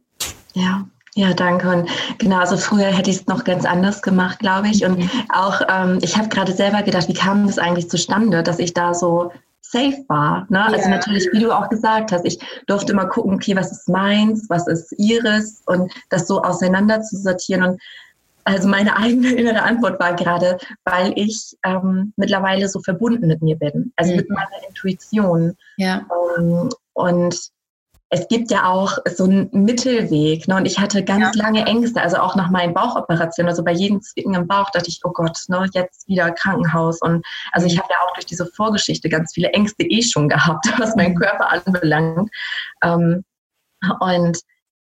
Ja, 0.55 0.87
ja, 1.17 1.33
danke. 1.33 1.71
Und 1.71 1.89
genau, 2.19 2.41
also 2.41 2.59
früher 2.59 2.89
hätte 2.89 3.09
ich 3.09 3.17
es 3.17 3.27
noch 3.27 3.45
ganz 3.45 3.65
anders 3.65 4.03
gemacht, 4.03 4.39
glaube 4.39 4.69
ich. 4.69 4.85
Und 4.85 4.99
mhm. 4.99 5.11
auch, 5.31 5.63
ähm, 5.67 5.99
ich 6.03 6.19
habe 6.19 6.29
gerade 6.29 6.53
selber 6.53 6.83
gedacht, 6.83 7.09
wie 7.09 7.15
kam 7.15 7.47
das 7.47 7.59
eigentlich 7.59 7.89
zustande, 7.89 8.43
dass 8.43 8.59
ich 8.59 8.75
da 8.75 8.93
so 8.93 9.33
safe 9.63 10.05
war. 10.09 10.47
Ne? 10.51 10.63
Also 10.63 10.77
ja. 10.77 10.79
Also 10.79 10.91
natürlich, 10.91 11.29
wie 11.33 11.41
du 11.41 11.53
auch 11.53 11.71
gesagt 11.71 12.13
hast, 12.13 12.27
ich 12.27 12.39
durfte 12.67 12.93
immer 12.93 13.07
gucken, 13.07 13.33
okay, 13.33 13.57
was 13.57 13.73
ist 13.73 13.89
meins, 13.89 14.45
was 14.51 14.67
ist 14.67 14.93
ihres 14.99 15.63
und 15.65 15.91
das 16.11 16.29
so 16.29 16.43
auseinander 16.43 17.01
zu 17.01 17.17
sortieren. 17.17 17.63
Und 17.63 17.81
also 18.45 18.69
meine 18.69 18.95
eigene 18.99 19.33
innere 19.33 19.63
Antwort 19.63 19.99
war 19.99 20.15
gerade, 20.17 20.59
weil 20.85 21.15
ich 21.17 21.57
ähm, 21.65 22.13
mittlerweile 22.17 22.69
so 22.69 22.81
verbunden 22.81 23.27
mit 23.27 23.41
mir 23.41 23.57
bin, 23.57 23.91
also 23.97 24.11
mhm. 24.11 24.19
mit 24.19 24.29
meiner 24.29 24.69
Intuition. 24.69 25.57
Ja. 25.79 26.05
Ähm, 26.37 26.69
und 26.93 27.51
es 28.09 28.29
gibt 28.29 28.51
ja 28.51 28.67
auch 28.67 28.99
so 29.07 29.25
einen 29.25 29.49
Mittelweg. 29.53 30.47
Ne? 30.47 30.57
Und 30.57 30.67
ich 30.67 30.79
hatte 30.79 31.03
ganz 31.03 31.37
ja. 31.37 31.43
lange 31.43 31.67
Ängste, 31.67 32.01
also 32.01 32.19
auch 32.19 32.37
nach 32.37 32.51
meinen 32.51 32.73
Bauchoperationen. 32.73 33.51
Also 33.51 33.65
bei 33.65 33.73
jedem 33.73 34.01
Zwicken 34.01 34.35
im 34.35 34.47
Bauch 34.47 34.71
dachte 34.71 34.89
ich, 34.89 35.01
oh 35.05 35.11
Gott, 35.13 35.39
ne, 35.49 35.69
jetzt 35.73 36.07
wieder 36.07 36.31
Krankenhaus. 36.31 37.01
Und 37.01 37.27
also 37.53 37.67
ich 37.67 37.75
mhm. 37.75 37.81
habe 37.81 37.89
ja 37.91 37.97
auch 38.07 38.15
durch 38.15 38.27
diese 38.27 38.47
Vorgeschichte 38.47 39.09
ganz 39.09 39.33
viele 39.35 39.49
Ängste 39.51 39.85
eh 39.85 40.03
schon 40.03 40.29
gehabt, 40.29 40.67
was 40.79 40.95
meinen 40.95 41.15
mhm. 41.15 41.21
Körper 41.21 41.51
anbelangt. 41.51 42.31
Ähm, 42.83 43.25
und 44.01 44.39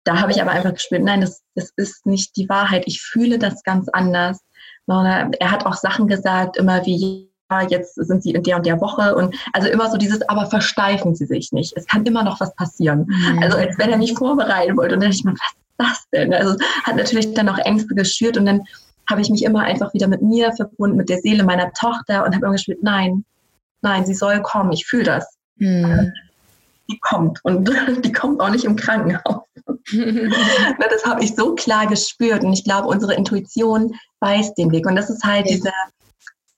da 0.04 0.20
habe 0.20 0.32
ich 0.32 0.42
aber 0.42 0.50
einfach 0.50 0.74
gespürt, 0.74 1.02
nein, 1.02 1.20
das, 1.20 1.42
das 1.54 1.72
ist 1.76 2.06
nicht 2.06 2.36
die 2.36 2.48
Wahrheit. 2.48 2.84
Ich 2.86 3.02
fühle 3.02 3.38
das 3.38 3.62
ganz 3.62 3.88
anders. 3.88 4.40
Er 4.88 5.50
hat 5.50 5.64
auch 5.64 5.74
Sachen 5.74 6.08
gesagt, 6.08 6.56
immer 6.56 6.84
wie, 6.84 7.31
jetzt 7.60 7.94
sind 7.94 8.22
sie 8.22 8.32
in 8.32 8.42
der 8.42 8.56
und 8.56 8.66
der 8.66 8.80
Woche 8.80 9.14
und 9.14 9.34
also 9.52 9.68
immer 9.68 9.90
so 9.90 9.96
dieses, 9.96 10.22
aber 10.28 10.46
versteifen 10.46 11.14
sie 11.14 11.26
sich 11.26 11.52
nicht. 11.52 11.72
Es 11.76 11.86
kann 11.86 12.04
immer 12.04 12.22
noch 12.22 12.40
was 12.40 12.54
passieren. 12.54 13.06
Mhm. 13.06 13.42
Also 13.42 13.58
als 13.58 13.78
wenn 13.78 13.90
er 13.90 13.98
nicht 13.98 14.16
vorbereiten 14.16 14.76
wollte 14.76 14.94
und 14.94 15.02
dann 15.02 15.10
dachte 15.10 15.16
ich 15.16 15.24
mir, 15.24 15.34
was 15.34 15.90
ist 15.90 16.06
das 16.10 16.10
denn? 16.12 16.34
Also 16.34 16.56
hat 16.84 16.96
natürlich 16.96 17.34
dann 17.34 17.48
auch 17.48 17.58
Ängste 17.58 17.94
geschürt 17.94 18.36
und 18.36 18.46
dann 18.46 18.62
habe 19.10 19.20
ich 19.20 19.30
mich 19.30 19.44
immer 19.44 19.60
einfach 19.60 19.92
wieder 19.94 20.08
mit 20.08 20.22
mir 20.22 20.52
verbunden, 20.52 20.96
mit 20.96 21.08
der 21.08 21.18
Seele 21.18 21.44
meiner 21.44 21.72
Tochter 21.72 22.24
und 22.24 22.34
habe 22.34 22.46
immer 22.46 22.52
gespielt, 22.52 22.82
nein, 22.82 23.24
nein, 23.82 24.06
sie 24.06 24.14
soll 24.14 24.40
kommen, 24.42 24.72
ich 24.72 24.86
fühle 24.86 25.04
das. 25.04 25.36
Mhm. 25.56 26.12
Die 26.90 26.98
kommt 27.00 27.38
und 27.44 27.70
die 28.04 28.12
kommt 28.12 28.40
auch 28.40 28.50
nicht 28.50 28.64
im 28.64 28.76
Krankenhaus. 28.76 29.42
das 29.66 31.04
habe 31.04 31.22
ich 31.22 31.34
so 31.34 31.54
klar 31.54 31.86
gespürt 31.86 32.44
und 32.44 32.52
ich 32.52 32.64
glaube, 32.64 32.88
unsere 32.88 33.14
Intuition 33.14 33.94
weiß 34.20 34.54
den 34.54 34.70
Weg 34.72 34.86
und 34.86 34.96
das 34.96 35.10
ist 35.10 35.24
halt 35.24 35.46
ja. 35.46 35.56
diese 35.56 35.72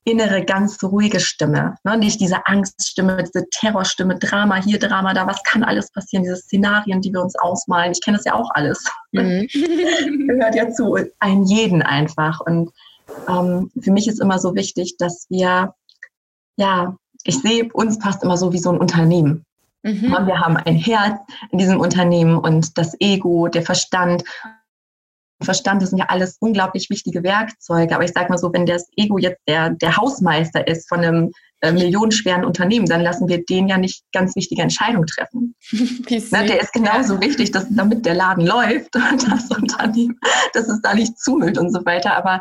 innere, 0.04 0.44
ganz 0.44 0.82
ruhige 0.82 1.18
Stimme. 1.18 1.76
Ne? 1.82 1.96
Nicht 1.96 2.20
diese 2.20 2.46
Angststimme, 2.46 3.24
diese 3.24 3.46
Terrorstimme, 3.50 4.18
Drama 4.18 4.62
hier, 4.62 4.78
Drama 4.78 5.14
da, 5.14 5.26
was 5.26 5.42
kann 5.42 5.64
alles 5.64 5.90
passieren, 5.90 6.24
diese 6.24 6.36
Szenarien, 6.36 7.00
die 7.00 7.12
wir 7.12 7.22
uns 7.22 7.34
ausmalen. 7.36 7.92
Ich 7.92 8.02
kenne 8.02 8.18
das 8.18 8.26
ja 8.26 8.34
auch 8.34 8.50
alles. 8.54 8.84
Mhm. 9.12 9.48
Gehört 10.28 10.54
ja 10.54 10.70
zu 10.70 10.96
einem 11.18 11.44
jeden 11.44 11.82
einfach. 11.82 12.40
Und 12.40 12.70
ähm, 13.28 13.70
für 13.80 13.92
mich 13.92 14.06
ist 14.06 14.20
immer 14.20 14.38
so 14.38 14.54
wichtig, 14.54 14.96
dass 14.98 15.26
wir, 15.30 15.74
ja, 16.56 16.96
ich 17.24 17.38
sehe 17.40 17.68
uns 17.72 17.98
passt 17.98 18.22
immer 18.22 18.36
so 18.36 18.52
wie 18.52 18.58
so 18.58 18.70
ein 18.70 18.78
Unternehmen. 18.78 19.44
Mhm. 19.82 20.16
Wir 20.26 20.40
haben 20.40 20.56
ein 20.56 20.76
Herz 20.76 21.18
in 21.50 21.58
diesem 21.58 21.80
Unternehmen 21.80 22.38
und 22.38 22.76
das 22.76 22.94
Ego, 23.00 23.48
der 23.48 23.62
Verstand 23.62 24.24
Verstand, 25.42 25.82
das 25.82 25.90
sind 25.90 25.98
ja 25.98 26.06
alles 26.08 26.36
unglaublich 26.40 26.88
wichtige 26.90 27.22
Werkzeuge. 27.22 27.94
Aber 27.94 28.04
ich 28.04 28.12
sage 28.12 28.28
mal 28.28 28.38
so, 28.38 28.52
wenn 28.52 28.66
das 28.66 28.88
Ego 28.96 29.18
jetzt 29.18 29.40
der, 29.48 29.70
der 29.70 29.96
Hausmeister 29.96 30.66
ist 30.66 30.88
von 30.88 31.00
einem 31.00 31.32
äh, 31.60 31.72
millionenschweren 31.72 32.44
Unternehmen, 32.44 32.86
dann 32.86 33.00
lassen 33.00 33.28
wir 33.28 33.44
den 33.44 33.68
ja 33.68 33.78
nicht 33.78 34.04
ganz 34.12 34.36
wichtige 34.36 34.62
Entscheidungen 34.62 35.06
treffen. 35.06 35.54
Na, 36.30 36.44
der 36.44 36.60
ist 36.60 36.72
genauso 36.72 37.20
wichtig, 37.20 37.50
dass 37.52 37.66
damit 37.70 38.06
der 38.06 38.14
Laden 38.14 38.46
läuft 38.46 38.94
und 39.12 39.30
das 39.30 39.50
Unternehmen, 39.50 40.18
dass 40.52 40.68
es 40.68 40.80
da 40.82 40.94
nicht 40.94 41.18
zumüllt 41.18 41.58
und 41.58 41.72
so 41.72 41.84
weiter. 41.84 42.16
Aber 42.16 42.40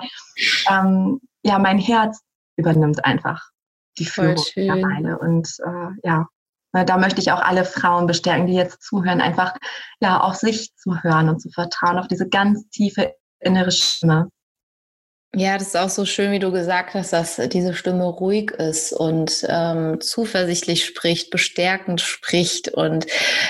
ähm, 0.69 1.19
ja, 1.43 1.57
mein 1.57 1.79
Herz 1.79 2.19
übernimmt 2.57 3.03
einfach 3.05 3.50
die 3.97 4.05
Führung 4.05 4.43
mittlerweile. 4.55 5.17
Und 5.19 5.47
äh, 5.65 6.07
ja, 6.07 6.27
da 6.74 6.98
möchte 6.98 7.22
ich 7.22 7.32
auch 7.32 7.42
alle 7.42 7.65
Frauen 7.65 8.08
bestärken, 8.08 8.48
die 8.48 8.53
jetzt 8.53 8.82
zuhören, 8.82 9.22
einfach 9.22 9.53
ja 10.00 10.20
auf 10.20 10.36
sich 10.36 10.75
zu 10.75 11.01
hören 11.03 11.30
und 11.30 11.39
zu 11.39 11.50
vertrauen, 11.50 12.00
auf 12.00 12.08
diese 12.08 12.27
ganz 12.27 12.68
tiefe 12.70 13.13
innere 13.39 13.72
Stimme. 13.72 14.30
Ja, 15.35 15.57
das 15.57 15.69
ist 15.69 15.77
auch 15.77 15.89
so 15.89 16.05
schön, 16.05 16.31
wie 16.31 16.37
du 16.37 16.51
gesagt 16.51 16.93
hast, 16.93 17.11
dass 17.11 17.41
diese 17.51 17.73
Stimme 17.73 18.03
ruhig 18.03 18.51
ist 18.51 18.93
und 18.93 19.43
ähm, 19.49 19.99
zuversichtlich 19.99 20.85
spricht, 20.85 21.31
bestärkend 21.31 22.01
spricht 22.01 22.69
und 22.69 23.07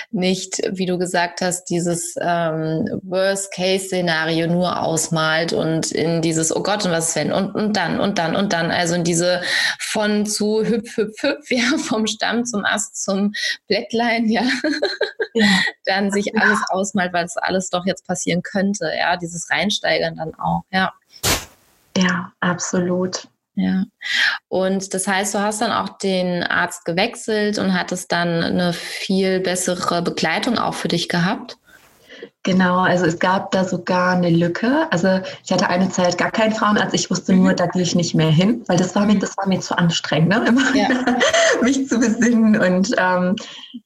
nicht, 0.10 0.62
wie 0.72 0.86
du 0.86 0.98
gesagt 0.98 1.42
hast, 1.42 1.66
dieses 1.66 2.16
ähm, 2.22 2.88
Worst-Case-Szenario 3.04 4.48
nur 4.48 4.82
ausmalt 4.82 5.52
und 5.52 5.92
in 5.92 6.22
dieses, 6.22 6.56
oh 6.56 6.64
Gott, 6.64 6.86
und 6.86 6.92
was 6.92 7.10
ist 7.10 7.16
wenn? 7.18 7.34
Und, 7.34 7.54
und 7.54 7.76
dann, 7.76 8.00
und 8.00 8.18
dann, 8.18 8.38
und 8.38 8.54
dann. 8.54 8.72
Also 8.72 8.96
in 8.96 9.04
diese 9.04 9.42
von 9.78 10.26
zu 10.26 10.64
hüpf, 10.64 10.96
hüpf, 10.96 11.22
hüpf, 11.22 11.46
ja, 11.52 11.78
vom 11.80 12.08
Stamm 12.08 12.46
zum 12.46 12.64
Ast 12.64 13.04
zum 13.04 13.34
Blättlein, 13.68 14.30
ja, 14.30 14.44
ja. 15.34 15.48
dann 15.86 16.12
sich 16.12 16.34
alles 16.38 16.60
ausmalt, 16.70 17.12
weil 17.12 17.26
es 17.26 17.36
alles 17.36 17.70
doch 17.70 17.86
jetzt 17.86 18.08
passieren 18.08 18.42
könnte, 18.42 18.90
ja, 18.98 19.18
dieses 19.18 19.50
Reinsteigern 19.50 20.16
dann 20.16 20.34
auch, 20.36 20.62
ja. 20.72 20.94
Ja, 21.98 22.32
absolut. 22.40 23.28
Ja. 23.56 23.84
Und 24.48 24.94
das 24.94 25.08
heißt, 25.08 25.36
du 25.36 25.40
hast 25.40 25.62
dann 25.62 25.72
auch 25.72 25.98
den 26.00 26.44
Arzt 26.44 26.86
gewechselt 26.86 27.60
und 27.60 27.78
hattest 27.78 28.12
dann 28.12 28.42
eine 28.42 28.74
viel 28.74 29.40
bessere 29.40 30.02
Begleitung 30.02 30.58
auch 30.58 30.74
für 30.74 30.88
dich 30.88 31.08
gehabt? 31.08 31.58
Genau, 32.46 32.80
also 32.80 33.06
es 33.06 33.20
gab 33.20 33.52
da 33.52 33.64
sogar 33.64 34.12
eine 34.12 34.30
Lücke. 34.30 34.88
Also 34.92 35.22
ich 35.46 35.52
hatte 35.52 35.70
eine 35.70 35.90
Zeit 35.90 36.18
gar 36.18 36.32
keinen 36.32 36.54
Frauenarzt. 36.54 36.94
Ich 36.94 37.10
wusste 37.10 37.34
nur, 37.34 37.52
mhm. 37.52 37.56
da 37.56 37.68
gehe 37.68 37.84
ich 37.84 37.96
nicht 37.96 38.16
mehr 38.16 38.30
hin, 38.30 38.64
weil 38.68 38.78
das 38.78 38.96
war 38.96 39.06
mir, 39.06 39.18
das 39.18 39.38
war 39.38 39.48
mir 39.48 39.62
zu 39.62 39.78
anstrengend, 39.78 40.30
ne? 40.30 40.46
immer 40.48 40.76
ja. 40.76 40.90
mich 41.62 41.88
zu 41.88 42.00
besinnen. 42.00 42.60
Und 42.60 42.94
ähm, 42.98 43.36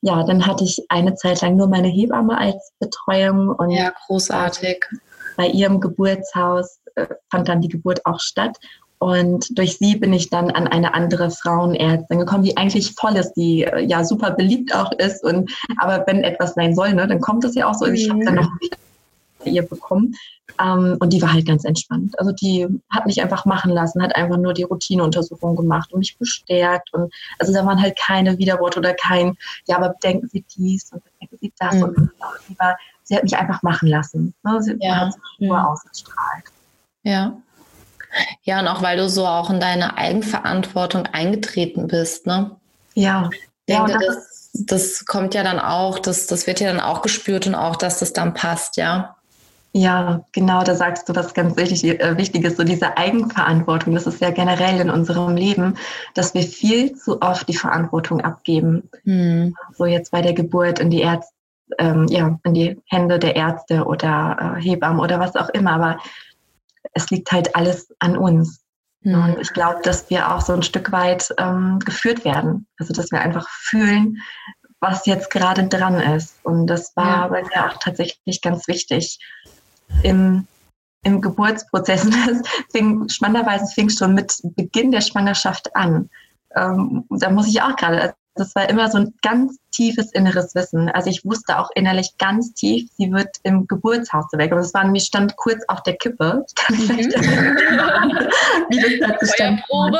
ja, 0.02 0.24
dann 0.24 0.46
hatte 0.48 0.64
ich 0.64 0.84
eine 0.90 1.14
Zeit 1.16 1.42
lang 1.42 1.56
nur 1.56 1.68
meine 1.68 1.88
Hebamme 1.88 2.36
als 2.36 2.72
Betreuung. 2.80 3.50
Und, 3.50 3.72
ja, 3.72 3.94
großartig. 4.08 4.86
Bei 5.36 5.46
ihrem 5.46 5.80
Geburtshaus 5.80 6.80
fand 7.30 7.48
dann 7.48 7.62
die 7.62 7.70
Geburt 7.70 8.06
auch 8.06 8.20
statt. 8.20 8.58
Und 9.00 9.58
durch 9.58 9.78
sie 9.78 9.96
bin 9.96 10.12
ich 10.12 10.30
dann 10.30 10.50
an 10.50 10.68
eine 10.68 10.96
andere 10.96 11.30
Frauenärztin 11.30 12.20
gekommen, 12.20 12.44
die 12.44 12.58
eigentlich 12.58 12.94
voll 12.96 13.16
ist, 13.16 13.34
die 13.34 13.64
äh, 13.64 13.86
ja 13.86 14.04
super 14.04 14.32
beliebt 14.32 14.74
auch 14.74 14.92
ist. 14.94 15.24
Und 15.24 15.52
aber 15.78 16.04
wenn 16.08 16.24
etwas 16.24 16.56
sein 16.56 16.74
soll, 16.74 16.94
ne, 16.94 17.08
dann 17.08 17.22
kommt 17.22 17.44
das 17.44 17.54
ja 17.54 17.70
auch 17.70 17.76
so. 17.76 17.86
Also 17.86 17.94
ich 17.94 18.10
habe 18.10 18.26
dann 18.26 18.36
noch 18.36 18.50
ihr 19.46 19.62
bekommen. 19.62 20.16
Ähm, 20.60 20.98
und 21.00 21.14
die 21.14 21.22
war 21.22 21.34
halt 21.34 21.46
ganz 21.46 21.64
entspannt. 21.66 22.18
Also 22.20 22.32
die 22.32 22.68
hat 22.90 23.06
mich 23.06 23.22
einfach 23.22 23.46
machen 23.46 23.72
lassen, 23.72 24.02
hat 24.02 24.16
einfach 24.16 24.38
nur 24.38 24.54
die 24.54 24.64
Routineuntersuchung 24.64 25.56
gemacht 25.56 25.92
und 25.94 26.00
mich 26.00 26.18
bestärkt. 26.18 26.92
Und 26.94 27.14
also 27.38 27.54
da 27.54 27.66
waren 27.66 27.82
halt 27.82 27.98
keine 27.98 28.38
Widerworte 28.38 28.80
oder 28.80 28.94
kein, 28.94 29.38
ja, 29.68 29.78
aber 29.78 29.90
bedenken 29.90 30.28
Sie 30.30 30.44
dies 30.56 30.92
und 30.92 31.04
bedenken 31.04 31.38
Sie 31.40 31.54
das. 31.60 31.76
Mhm. 31.76 31.84
Und 31.84 32.12
sie, 32.48 32.60
war, 32.60 32.78
sie 33.04 33.16
hat 33.16 33.24
mich 33.24 33.38
einfach 33.38 33.62
machen 33.62 33.88
lassen. 33.88 34.34
Ne? 34.44 34.62
Sie 34.62 34.76
ja. 34.80 34.96
hat 34.96 35.14
sich 35.14 35.22
nur 35.40 35.70
ausgestrahlt. 35.70 36.46
Ja. 37.08 37.38
Ja, 38.44 38.60
und 38.60 38.68
auch 38.68 38.82
weil 38.82 38.98
du 38.98 39.08
so 39.10 39.26
auch 39.26 39.50
in 39.50 39.62
deine 39.62 39.98
Eigenverantwortung 39.98 41.06
eingetreten 41.06 41.88
bist, 41.88 42.28
ne? 42.28 42.52
Ja. 42.96 43.30
Ich 43.32 43.76
denke, 43.76 43.92
ja, 43.92 43.98
das, 43.98 44.52
das 44.54 45.06
kommt 45.06 45.34
ja 45.34 45.44
dann 45.44 45.60
auch, 45.60 46.00
das, 46.00 46.28
das 46.28 46.48
wird 46.48 46.60
ja 46.60 46.68
dann 46.68 46.82
auch 46.82 47.02
gespürt 47.02 47.48
und 47.48 47.56
auch, 47.56 47.78
dass 47.78 48.00
das 48.00 48.12
dann 48.12 48.34
passt, 48.34 48.76
ja. 48.76 49.16
Ja, 49.72 50.26
genau, 50.34 50.64
da 50.64 50.76
sagst 50.76 51.08
du 51.08 51.16
was 51.16 51.34
ganz 51.34 51.56
wichtig, 51.56 51.86
äh, 51.86 52.18
Wichtiges, 52.18 52.58
so 52.58 52.64
diese 52.64 52.98
Eigenverantwortung. 52.98 53.94
Das 53.94 54.08
ist 54.08 54.20
ja 54.20 54.32
generell 54.32 54.80
in 54.82 54.90
unserem 54.90 55.36
Leben, 55.36 55.78
dass 56.14 56.34
wir 56.34 56.44
viel 56.44 56.96
zu 56.96 57.22
oft 57.22 57.48
die 57.48 57.56
Verantwortung 57.56 58.22
abgeben. 58.22 58.90
Hm. 59.04 59.56
So 59.78 59.86
jetzt 59.86 60.12
bei 60.12 60.22
der 60.22 60.34
Geburt 60.34 60.80
in 60.80 60.90
die 60.90 61.02
Ärzte, 61.02 61.32
ähm, 61.78 62.08
ja, 62.10 62.40
in 62.44 62.54
die 62.54 62.82
Hände 62.88 63.20
der 63.20 63.36
Ärzte 63.36 63.86
oder 63.86 64.56
äh, 64.58 64.62
Hebammen 64.62 65.00
oder 65.00 65.20
was 65.20 65.36
auch 65.36 65.50
immer. 65.50 65.74
Aber 65.74 66.00
es 66.98 67.10
liegt 67.10 67.32
halt 67.32 67.56
alles 67.56 67.94
an 68.00 68.18
uns. 68.18 68.64
Hm. 69.04 69.24
Und 69.24 69.40
ich 69.40 69.54
glaube, 69.54 69.80
dass 69.84 70.10
wir 70.10 70.32
auch 70.32 70.42
so 70.42 70.54
ein 70.54 70.64
Stück 70.64 70.92
weit 70.92 71.34
ähm, 71.38 71.80
geführt 71.80 72.26
werden. 72.26 72.68
Also 72.78 72.94
dass 72.94 73.12
wir 73.12 73.22
einfach 73.22 73.48
fühlen, 73.50 74.18
was 74.80 75.06
jetzt 75.06 75.30
gerade 75.30 75.68
dran 75.68 75.96
ist. 75.96 76.36
Und 76.44 76.68
das 76.68 76.96
war 76.96 77.22
ja. 77.22 77.28
bei 77.28 77.44
mir 77.44 77.66
auch 77.66 77.78
tatsächlich 77.80 78.42
ganz 78.42 78.68
wichtig 78.68 79.20
im, 80.04 80.48
im 81.04 81.22
Geburtsprozess. 81.22 82.08
Das 82.28 82.42
fing, 82.72 83.08
spannenderweise 83.10 83.74
fing 83.74 83.90
schon 83.90 84.14
mit 84.14 84.40
Beginn 84.56 84.92
der 84.92 85.02
Schwangerschaft 85.02 85.76
an. 85.76 86.10
Ähm, 86.56 87.06
da 87.10 87.30
muss 87.30 87.48
ich 87.48 87.62
auch 87.62 87.76
gerade, 87.76 88.16
das 88.38 88.56
war 88.56 88.70
immer 88.70 88.90
so 88.90 89.00
ein 89.00 89.14
ganz 89.22 89.58
tiefes 89.72 90.12
inneres 90.14 90.56
Wissen. 90.56 90.90
Also 90.90 91.10
ich 91.10 91.26
wusste 91.26 91.60
auch 91.60 91.70
innerlich 91.76 92.18
ganz 92.18 92.54
tief, 92.54 92.90
sie 92.98 93.12
wird 93.12 93.38
im 93.44 93.68
Geburtshaus 93.68 94.26
weg. 94.34 94.52
Und 94.52 94.58
das 94.58 94.74
war 94.74 94.84
nämlich 94.84 95.04
stand 95.04 95.36
kurz 95.36 95.64
auf 95.68 95.84
der 95.84 95.98
Kippe. 95.98 96.44
Ich 96.48 96.56
kann 96.56 96.76
vielleicht 96.76 97.18
mhm. 97.18 97.24
wie 98.70 99.00
das 99.00 99.10
halt 99.10 99.20
gestanden 99.20 99.64
Probe. 99.68 100.00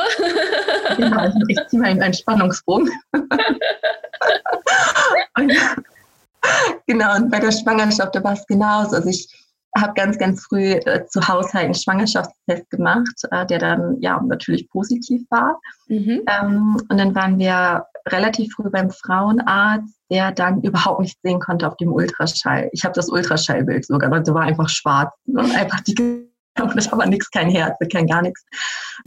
Genau, 0.96 1.26
ich, 1.26 1.34
ich 1.48 1.58
ziehe 1.68 1.82
mal 1.82 1.90
in 1.90 2.02
einen 2.02 2.14
Spannungsbogen. 2.14 2.90
und, 5.36 5.52
genau, 6.86 7.16
und 7.16 7.30
bei 7.30 7.38
der 7.38 7.52
Schwangerschaft, 7.52 8.14
da 8.14 8.24
war 8.24 8.32
es 8.32 8.46
genauso. 8.46 8.96
Also 8.96 9.08
ich 9.08 9.28
habe 9.76 9.94
ganz, 9.94 10.18
ganz 10.18 10.44
früh 10.44 10.72
äh, 10.72 11.06
zu 11.06 11.26
Hause 11.26 11.58
einen 11.58 11.74
Schwangerschaftstest 11.74 12.70
gemacht, 12.70 13.14
äh, 13.30 13.46
der 13.46 13.58
dann 13.58 14.00
ja 14.00 14.20
natürlich 14.20 14.68
positiv 14.70 15.22
war. 15.30 15.58
Mhm. 15.88 16.22
Ähm, 16.26 16.80
und 16.88 16.98
dann 16.98 17.14
waren 17.14 17.38
wir 17.38 17.84
relativ 18.08 18.52
früh 18.54 18.70
beim 18.70 18.90
Frauenarzt, 18.90 19.94
der 20.10 20.32
dann 20.32 20.62
überhaupt 20.62 21.00
nicht 21.00 21.18
sehen 21.22 21.40
konnte 21.40 21.68
auf 21.68 21.76
dem 21.76 21.92
Ultraschall. 21.92 22.70
Ich 22.72 22.84
habe 22.84 22.94
das 22.94 23.10
Ultraschallbild 23.10 23.86
sogar, 23.86 24.10
das 24.10 24.34
war 24.34 24.42
einfach 24.42 24.68
schwarz. 24.68 25.12
Ne? 25.26 25.42
Einfach 25.54 25.80
die 25.80 26.28
das 26.74 26.90
war 26.90 27.06
nichts, 27.06 27.30
kein 27.30 27.50
Herz, 27.50 27.76
kein 27.92 28.06
gar 28.06 28.22
nichts. 28.22 28.44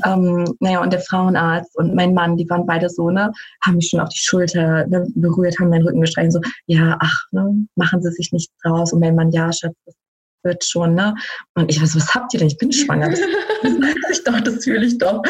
Ähm, 0.06 0.46
naja, 0.60 0.82
und 0.82 0.94
der 0.94 1.02
Frauenarzt 1.02 1.76
und 1.78 1.96
mein 1.96 2.14
Mann, 2.14 2.38
die 2.38 2.50
waren 2.50 2.66
beide 2.66 2.90
so, 2.90 3.10
ne, 3.10 3.32
haben 3.66 3.76
mich 3.76 3.90
schon 3.90 4.00
auf 4.00 4.10
die 4.10 4.20
Schulter 4.20 4.88
ne, 4.88 5.06
berührt, 5.16 5.60
haben 5.60 5.70
meinen 5.70 5.86
Rücken 5.86 6.02
gestreichelt, 6.02 6.34
so, 6.34 6.42
ja, 6.68 6.98
ach, 7.00 7.18
ne, 7.32 7.68
machen 7.76 8.02
Sie 8.02 8.12
sich 8.12 8.32
nichts 8.32 8.54
draus. 8.64 8.94
Und 8.94 9.02
mein 9.02 9.16
Mann, 9.16 9.32
ja, 9.32 9.52
Schatz, 9.52 9.76
das 9.86 9.96
wird 10.44 10.64
schon, 10.64 10.96
ne? 10.96 11.16
Und 11.56 11.70
ich 11.70 11.82
weiß, 11.82 11.96
was 11.96 12.14
habt 12.14 12.34
ihr 12.34 12.40
denn? 12.40 12.48
Ich 12.48 12.58
bin 12.58 12.72
schwanger. 12.72 13.10
Das, 13.10 13.20
das 13.64 14.12
ich 14.12 14.24
doch, 14.24 14.40
das 14.42 14.64
fühle 14.64 14.86
ich 14.86 14.98
doch. 14.98 15.22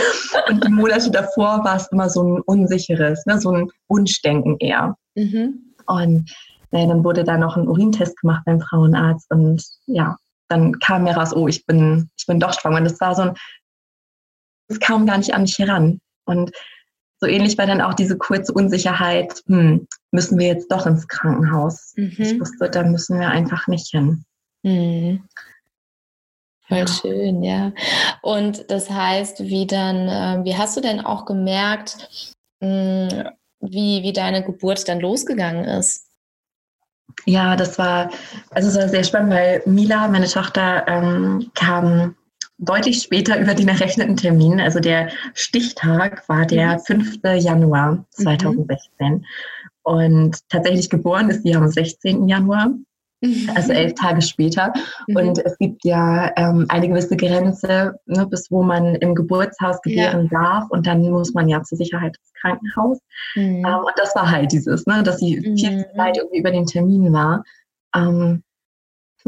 Und 0.47 0.63
die 0.63 0.69
Monate 0.69 1.11
davor 1.11 1.63
war 1.63 1.75
es 1.75 1.87
immer 1.91 2.09
so 2.09 2.23
ein 2.23 2.41
unsicheres, 2.41 3.25
ne? 3.25 3.39
so 3.39 3.51
ein 3.51 3.69
Wunschdenken 3.87 4.57
eher. 4.59 4.95
Mhm. 5.15 5.73
Und 5.87 6.31
naja, 6.71 6.87
dann 6.87 7.03
wurde 7.03 7.23
da 7.23 7.37
noch 7.37 7.57
ein 7.57 7.67
Urintest 7.67 8.19
gemacht 8.21 8.43
beim 8.45 8.61
Frauenarzt 8.61 9.29
und 9.29 9.61
ja, 9.87 10.17
dann 10.47 10.79
kam 10.79 11.03
mir 11.03 11.15
raus, 11.15 11.33
oh, 11.33 11.47
ich 11.47 11.65
bin, 11.65 12.09
ich 12.17 12.25
bin 12.25 12.39
doch 12.39 12.53
schwanger. 12.53 12.77
Und 12.77 12.85
das 12.85 12.99
war 12.99 13.15
so 13.15 13.23
ein, 13.23 13.33
es 14.67 14.79
kam 14.79 15.05
gar 15.05 15.17
nicht 15.17 15.33
an 15.33 15.43
mich 15.43 15.57
heran. 15.57 15.99
Und 16.25 16.51
so 17.19 17.27
ähnlich 17.27 17.57
war 17.57 17.67
dann 17.67 17.81
auch 17.81 17.93
diese 17.93 18.17
kurze 18.17 18.51
Unsicherheit, 18.51 19.41
hm, 19.47 19.87
müssen 20.11 20.39
wir 20.39 20.47
jetzt 20.47 20.71
doch 20.71 20.85
ins 20.85 21.07
Krankenhaus? 21.07 21.93
Mhm. 21.95 22.15
Ich 22.17 22.39
wusste, 22.39 22.69
da 22.69 22.83
müssen 22.83 23.19
wir 23.19 23.29
einfach 23.29 23.67
nicht 23.67 23.91
hin. 23.91 24.25
Mhm. 24.63 25.27
Voll 26.67 26.87
schön, 26.87 27.43
ja. 27.43 27.73
Und 28.21 28.69
das 28.71 28.89
heißt, 28.89 29.41
wie 29.41 29.67
dann, 29.67 30.07
äh, 30.07 30.45
wie 30.45 30.55
hast 30.55 30.77
du 30.77 30.81
denn 30.81 31.01
auch 31.01 31.25
gemerkt, 31.25 32.33
mh, 32.61 33.09
hm, 33.09 33.29
wie, 33.59 34.03
wie 34.03 34.13
deine 34.13 34.43
Geburt 34.43 34.87
dann 34.87 34.99
losgegangen 34.99 35.65
ist? 35.65 36.07
Ja, 37.25 37.55
das 37.55 37.77
war, 37.77 38.09
also 38.51 38.69
es 38.69 38.75
war 38.75 38.89
sehr 38.89 39.03
spannend, 39.03 39.33
weil 39.33 39.61
Mila, 39.65 40.07
meine 40.07 40.27
Tochter, 40.27 40.87
ähm, 40.87 41.51
kam 41.53 42.15
deutlich 42.57 43.01
später 43.01 43.39
über 43.39 43.53
den 43.53 43.67
errechneten 43.67 44.15
Termin. 44.15 44.59
Also 44.61 44.79
der 44.79 45.09
Stichtag 45.33 46.27
war 46.29 46.45
der 46.45 46.79
5. 46.79 47.21
Mhm. 47.21 47.37
Januar 47.37 48.05
2016. 48.11 49.13
Mhm. 49.13 49.25
Und 49.83 50.49
tatsächlich 50.49 50.89
geboren 50.89 51.29
ist 51.29 51.43
sie 51.43 51.55
am 51.55 51.67
16. 51.67 52.27
Januar 52.27 52.71
also 53.55 53.74
elf 53.74 53.94
Tage 54.00 54.22
später. 54.22 54.74
Mhm. 55.07 55.16
Und 55.16 55.46
es 55.46 55.57
gibt 55.57 55.84
ja 55.84 56.31
ähm, 56.38 56.66
eine 56.70 56.88
gewisse 56.88 57.18
Grenze, 57.18 58.00
ne, 58.05 58.25
bis 58.27 58.50
wo 58.51 58.64
man 58.64 58.96
im 58.96 59.16
Geburtshaus 59.16 59.81
gebären 59.81 60.29
ja. 60.31 60.40
darf. 60.40 60.70
Und 60.70 60.88
dann 60.88 61.01
muss 61.01 61.34
man 61.34 61.48
ja 61.48 61.62
zur 61.64 61.77
Sicherheit 61.77 62.16
ins 62.18 62.34
Krankenhaus. 62.42 63.00
Mhm. 63.36 63.66
Ähm, 63.66 63.79
und 63.79 63.94
das 63.96 64.16
war 64.16 64.29
halt 64.29 64.51
dieses, 64.51 64.86
ne, 64.86 65.03
dass 65.03 65.20
sie 65.20 65.38
mhm. 65.38 65.57
viel 65.57 65.86
Zeit 65.96 66.18
irgendwie 66.18 66.40
über 66.40 66.51
den 66.51 66.66
Termin 66.66 67.14
war. 67.14 67.44
Ähm, 67.96 68.44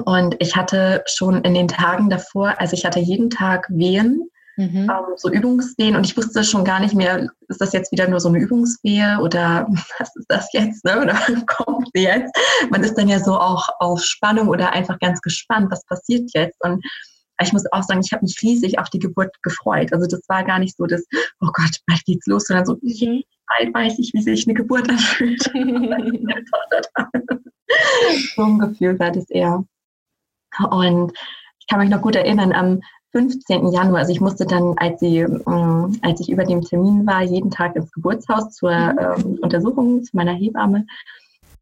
und 0.05 0.35
ich 0.39 0.55
hatte 0.55 1.03
schon 1.05 1.41
in 1.41 1.53
den 1.53 1.67
Tagen 1.67 2.09
davor, 2.09 2.55
also 2.59 2.75
ich 2.75 2.85
hatte 2.85 2.99
jeden 2.99 3.29
Tag 3.29 3.67
Wehen 3.69 4.27
Mhm. 4.55 4.89
Ähm, 4.89 5.05
so 5.15 5.31
Übungswehen 5.31 5.95
und 5.95 6.05
ich 6.05 6.15
wusste 6.15 6.43
schon 6.43 6.63
gar 6.63 6.79
nicht 6.79 6.93
mehr, 6.93 7.27
ist 7.47 7.59
das 7.59 7.73
jetzt 7.73 7.91
wieder 7.91 8.07
nur 8.07 8.19
so 8.19 8.29
eine 8.29 8.37
Übungswehe 8.39 9.19
oder 9.21 9.67
was 9.99 10.15
ist 10.15 10.27
das 10.29 10.47
jetzt, 10.53 10.85
ne? 10.85 11.01
oder 11.01 11.15
kommt 11.47 11.89
sie 11.93 12.03
jetzt? 12.03 12.31
Man 12.69 12.83
ist 12.83 12.95
dann 12.95 13.07
ja 13.07 13.19
so 13.19 13.33
auch 13.39 13.67
auf 13.79 14.03
Spannung 14.03 14.47
oder 14.49 14.71
einfach 14.71 14.99
ganz 14.99 15.21
gespannt, 15.21 15.71
was 15.71 15.85
passiert 15.85 16.29
jetzt 16.33 16.63
und 16.63 16.83
ich 17.41 17.51
muss 17.51 17.65
auch 17.71 17.83
sagen, 17.83 18.01
ich 18.03 18.11
habe 18.13 18.23
mich 18.23 18.37
riesig 18.41 18.79
auf 18.79 18.89
die 18.89 18.99
Geburt 18.99 19.31
gefreut. 19.41 19.91
Also 19.91 20.05
das 20.07 20.21
war 20.29 20.43
gar 20.43 20.59
nicht 20.59 20.77
so 20.77 20.85
das, 20.85 21.03
oh 21.41 21.49
Gott, 21.51 21.79
bald 21.87 22.05
geht's 22.05 22.27
los, 22.27 22.45
sondern 22.45 22.65
so, 22.65 22.77
mhm. 22.81 23.23
bald 23.47 23.73
weiß 23.73 23.97
ich, 23.99 24.13
wie 24.13 24.21
sich 24.21 24.47
eine 24.47 24.53
Geburt 24.53 24.87
anfühlt. 24.89 25.41
so 28.35 28.43
ein 28.43 28.59
Gefühl 28.59 28.99
war 28.99 29.11
das 29.11 29.29
eher. 29.29 29.65
Und 30.69 31.11
ich 31.59 31.67
kann 31.67 31.79
mich 31.79 31.89
noch 31.89 32.01
gut 32.01 32.15
erinnern, 32.15 32.53
am 32.53 32.81
15. 33.13 33.71
Januar, 33.71 33.99
also 33.99 34.11
ich 34.11 34.21
musste 34.21 34.45
dann, 34.45 34.73
als, 34.77 34.99
sie, 34.99 35.19
ähm, 35.19 35.99
als 36.01 36.19
ich 36.19 36.29
über 36.29 36.43
dem 36.43 36.61
Termin 36.61 37.05
war, 37.05 37.21
jeden 37.21 37.51
Tag 37.51 37.75
ins 37.75 37.91
Geburtshaus 37.91 38.51
zur 38.51 38.71
mhm. 38.71 38.99
ähm, 38.99 39.39
Untersuchung 39.41 40.03
zu 40.03 40.15
meiner 40.15 40.33
Hebamme. 40.33 40.85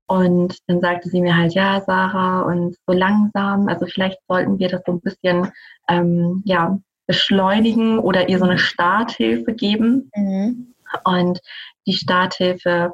Und 0.08 0.58
dann 0.68 0.82
sagte 0.82 1.10
sie 1.10 1.22
mir 1.22 1.36
halt, 1.36 1.54
ja, 1.54 1.82
Sarah, 1.82 2.42
und 2.42 2.76
so 2.88 2.94
langsam, 2.94 3.68
also 3.68 3.86
vielleicht 3.86 4.20
sollten 4.28 4.60
wir 4.60 4.70
das 4.70 4.82
so 4.86 4.94
ein 4.94 5.02
bisschen 5.02 5.52
ähm, 5.88 6.42
ja, 6.46 6.80
beschleunigen 7.06 8.00
oder 8.00 8.30
ihr 8.30 8.40
so 8.40 8.46
eine 8.46 8.58
Starthilfe 8.58 9.54
geben. 9.54 10.10
Mhm. 10.16 10.74
Und 11.04 11.40
die 11.86 11.94
Starthilfe 11.94 12.92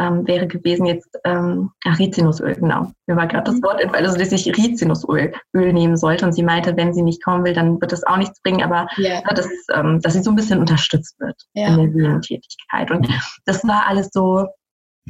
ähm, 0.00 0.26
wäre 0.26 0.46
gewesen 0.46 0.86
jetzt 0.86 1.18
ähm, 1.24 1.70
Rizinusöl, 1.98 2.54
genau. 2.54 2.90
Mir 3.06 3.16
war 3.16 3.26
gerade 3.26 3.44
das 3.44 3.56
mhm. 3.56 3.62
Wort, 3.62 3.94
also 3.94 4.16
dass 4.16 4.32
ich 4.32 4.46
Rizinusöl 4.56 5.32
Öl 5.54 5.72
nehmen 5.72 5.96
sollte. 5.96 6.24
Und 6.24 6.32
sie 6.32 6.42
meinte, 6.42 6.76
wenn 6.76 6.94
sie 6.94 7.02
nicht 7.02 7.22
kommen 7.22 7.44
will, 7.44 7.52
dann 7.52 7.80
wird 7.80 7.92
das 7.92 8.04
auch 8.04 8.16
nichts 8.16 8.40
bringen, 8.42 8.62
aber 8.62 8.88
yeah. 8.98 9.22
dass, 9.34 9.48
ähm, 9.74 10.00
dass 10.00 10.14
sie 10.14 10.22
so 10.22 10.30
ein 10.30 10.36
bisschen 10.36 10.58
unterstützt 10.58 11.20
wird 11.20 11.36
ja. 11.54 11.68
in 11.68 11.76
der 11.76 11.94
Venentätigkeit. 11.94 12.90
Und 12.90 13.08
das 13.44 13.62
war 13.64 13.86
alles 13.86 14.08
so, 14.12 14.46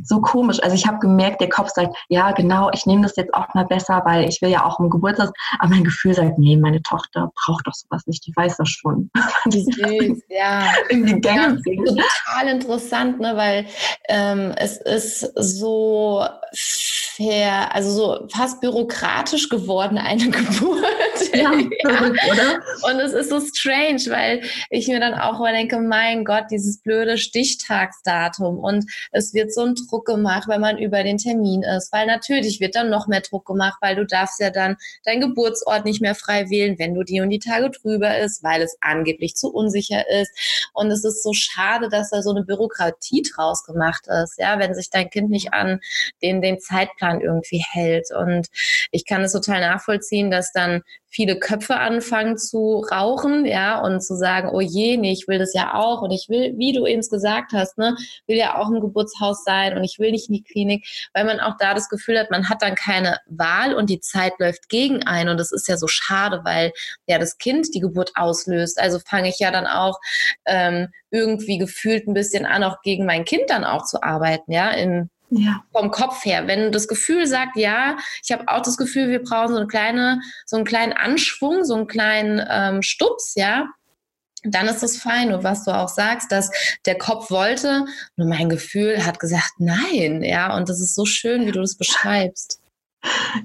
so 0.04 0.20
komisch. 0.20 0.62
Also 0.62 0.74
ich 0.74 0.86
habe 0.86 0.98
gemerkt, 0.98 1.40
der 1.40 1.48
Kopf 1.48 1.70
sagt, 1.70 1.96
ja 2.08 2.32
genau, 2.32 2.70
ich 2.72 2.86
nehme 2.86 3.02
das 3.02 3.16
jetzt 3.16 3.34
auch 3.34 3.52
mal 3.54 3.64
besser, 3.64 4.02
weil 4.04 4.28
ich 4.28 4.40
will 4.42 4.50
ja 4.50 4.64
auch 4.64 4.78
im 4.80 4.90
Geburtstag. 4.90 5.30
Aber 5.58 5.70
mein 5.70 5.84
Gefühl 5.84 6.14
sagt, 6.14 6.38
nee, 6.38 6.56
meine 6.56 6.82
Tochter 6.82 7.30
braucht 7.34 7.66
doch 7.66 7.74
sowas 7.74 8.06
nicht, 8.06 8.26
die 8.26 8.34
weiß 8.34 8.56
das 8.56 8.68
schon. 8.68 9.10
Die 9.46 9.62
süß, 9.62 10.22
ja. 10.28 10.64
In 10.88 11.06
die 11.06 11.20
Gänge 11.20 11.58
ja, 11.64 12.04
Total 12.26 12.48
interessant, 12.48 13.20
ne, 13.20 13.36
weil 13.36 13.66
ähm, 14.08 14.52
es 14.56 14.76
ist 14.78 15.20
so 15.34 16.24
fair, 17.20 17.74
also 17.74 17.90
so 17.90 18.28
fast 18.28 18.60
bürokratisch 18.60 19.48
geworden, 19.48 19.98
eine 19.98 20.24
Geburt. 20.30 20.84
Ja, 21.34 21.52
verrückt, 21.86 22.20
oder? 22.30 22.60
Und 22.90 23.00
es 23.00 23.12
ist 23.12 23.28
so 23.28 23.40
strange, 23.40 24.02
weil 24.08 24.42
ich 24.70 24.88
mir 24.88 25.00
dann 25.00 25.14
auch 25.14 25.38
mal 25.38 25.52
denke, 25.52 25.78
mein 25.78 26.24
Gott, 26.24 26.44
dieses 26.50 26.80
blöde 26.80 27.18
Stichtagsdatum 27.18 28.58
und 28.58 28.86
es 29.12 29.34
wird 29.34 29.52
so 29.52 29.62
ein 29.62 29.74
Druck 29.74 30.06
gemacht, 30.06 30.48
wenn 30.48 30.60
man 30.60 30.78
über 30.78 31.02
den 31.02 31.18
Termin 31.18 31.62
ist, 31.62 31.92
weil 31.92 32.06
natürlich 32.06 32.60
wird 32.60 32.74
dann 32.74 32.88
noch 32.88 33.06
mehr 33.06 33.20
Druck 33.20 33.46
gemacht, 33.46 33.78
weil 33.80 33.96
du 33.96 34.06
darfst 34.06 34.40
ja 34.40 34.50
dann 34.50 34.76
deinen 35.04 35.20
Geburtsort 35.20 35.84
nicht 35.84 36.00
mehr 36.00 36.14
frei 36.14 36.48
wählen, 36.48 36.78
wenn 36.78 36.94
du 36.94 37.02
die 37.02 37.20
und 37.20 37.30
die 37.30 37.38
Tage 37.38 37.70
drüber 37.70 38.18
ist, 38.18 38.42
weil 38.42 38.62
es 38.62 38.78
angeblich 38.80 39.36
zu 39.36 39.52
unsicher 39.52 40.08
ist. 40.08 40.30
Und 40.72 40.90
es 40.90 41.04
ist 41.04 41.22
so 41.22 41.32
schade, 41.34 41.88
dass 41.90 42.10
da 42.10 42.22
so 42.22 42.30
eine 42.30 42.44
Bürokratie 42.44 43.22
draus 43.22 43.64
gemacht 43.64 44.06
ist, 44.06 44.38
ja, 44.38 44.58
wenn 44.58 44.74
sich 44.74 44.90
dein 44.90 45.10
Kind 45.10 45.30
nicht 45.30 45.52
an 45.52 45.80
den, 46.22 46.40
den 46.40 46.58
Zeitplan 46.60 47.09
daran 47.10 47.20
irgendwie 47.20 47.64
hält. 47.68 48.08
Und 48.10 48.48
ich 48.90 49.06
kann 49.06 49.22
es 49.22 49.32
total 49.32 49.60
nachvollziehen, 49.60 50.30
dass 50.30 50.52
dann 50.52 50.82
viele 51.12 51.38
Köpfe 51.38 51.76
anfangen 51.76 52.38
zu 52.38 52.84
rauchen, 52.90 53.44
ja, 53.44 53.80
und 53.80 54.00
zu 54.00 54.14
sagen, 54.14 54.48
oh 54.52 54.60
je, 54.60 54.96
nee, 54.96 55.12
ich 55.12 55.26
will 55.26 55.40
das 55.40 55.52
ja 55.54 55.74
auch 55.74 56.02
und 56.02 56.12
ich 56.12 56.28
will, 56.28 56.54
wie 56.56 56.72
du 56.72 56.86
eben 56.86 57.00
gesagt 57.00 57.52
hast, 57.52 57.78
ne, 57.78 57.96
will 58.28 58.36
ja 58.36 58.56
auch 58.56 58.70
im 58.70 58.80
Geburtshaus 58.80 59.42
sein 59.44 59.76
und 59.76 59.82
ich 59.82 59.98
will 59.98 60.12
nicht 60.12 60.28
in 60.28 60.36
die 60.36 60.44
Klinik, 60.44 60.86
weil 61.12 61.24
man 61.24 61.40
auch 61.40 61.56
da 61.58 61.74
das 61.74 61.88
Gefühl 61.88 62.18
hat, 62.18 62.30
man 62.30 62.48
hat 62.48 62.62
dann 62.62 62.76
keine 62.76 63.18
Wahl 63.26 63.74
und 63.74 63.90
die 63.90 64.00
Zeit 64.00 64.34
läuft 64.38 64.68
gegen 64.68 65.02
einen 65.02 65.30
und 65.30 65.40
das 65.40 65.50
ist 65.50 65.68
ja 65.68 65.76
so 65.76 65.88
schade, 65.88 66.42
weil 66.44 66.72
ja 67.06 67.18
das 67.18 67.38
Kind 67.38 67.74
die 67.74 67.80
Geburt 67.80 68.12
auslöst. 68.14 68.80
Also 68.80 69.00
fange 69.04 69.30
ich 69.30 69.40
ja 69.40 69.50
dann 69.50 69.66
auch 69.66 69.98
ähm, 70.46 70.88
irgendwie 71.10 71.58
gefühlt 71.58 72.06
ein 72.06 72.14
bisschen 72.14 72.46
an, 72.46 72.62
auch 72.62 72.82
gegen 72.82 73.04
mein 73.04 73.24
Kind 73.24 73.50
dann 73.50 73.64
auch 73.64 73.84
zu 73.84 74.00
arbeiten, 74.00 74.52
ja, 74.52 74.70
in 74.70 75.10
ja. 75.30 75.64
Vom 75.72 75.90
Kopf 75.90 76.24
her. 76.24 76.46
Wenn 76.46 76.72
das 76.72 76.88
Gefühl 76.88 77.26
sagt, 77.26 77.56
ja, 77.56 77.96
ich 78.22 78.32
habe 78.32 78.48
auch 78.48 78.62
das 78.62 78.76
Gefühl, 78.76 79.08
wir 79.08 79.22
brauchen 79.22 79.50
so 79.50 79.56
eine 79.56 79.66
kleine, 79.66 80.20
so 80.44 80.56
einen 80.56 80.64
kleinen 80.64 80.92
Anschwung, 80.92 81.64
so 81.64 81.74
einen 81.74 81.86
kleinen 81.86 82.44
ähm, 82.48 82.82
Stups, 82.82 83.34
ja, 83.36 83.68
dann 84.42 84.66
ist 84.66 84.82
das 84.82 84.96
fein. 84.96 85.32
Und 85.32 85.44
was 85.44 85.64
du 85.64 85.70
auch 85.70 85.88
sagst, 85.88 86.32
dass 86.32 86.50
der 86.86 86.98
Kopf 86.98 87.30
wollte, 87.30 87.84
nur 88.16 88.28
mein 88.28 88.48
Gefühl 88.48 89.04
hat 89.04 89.20
gesagt, 89.20 89.52
nein, 89.58 90.22
ja, 90.22 90.56
und 90.56 90.68
das 90.68 90.80
ist 90.80 90.94
so 90.94 91.04
schön, 91.04 91.46
wie 91.46 91.52
du 91.52 91.60
das 91.60 91.76
beschreibst. 91.76 92.59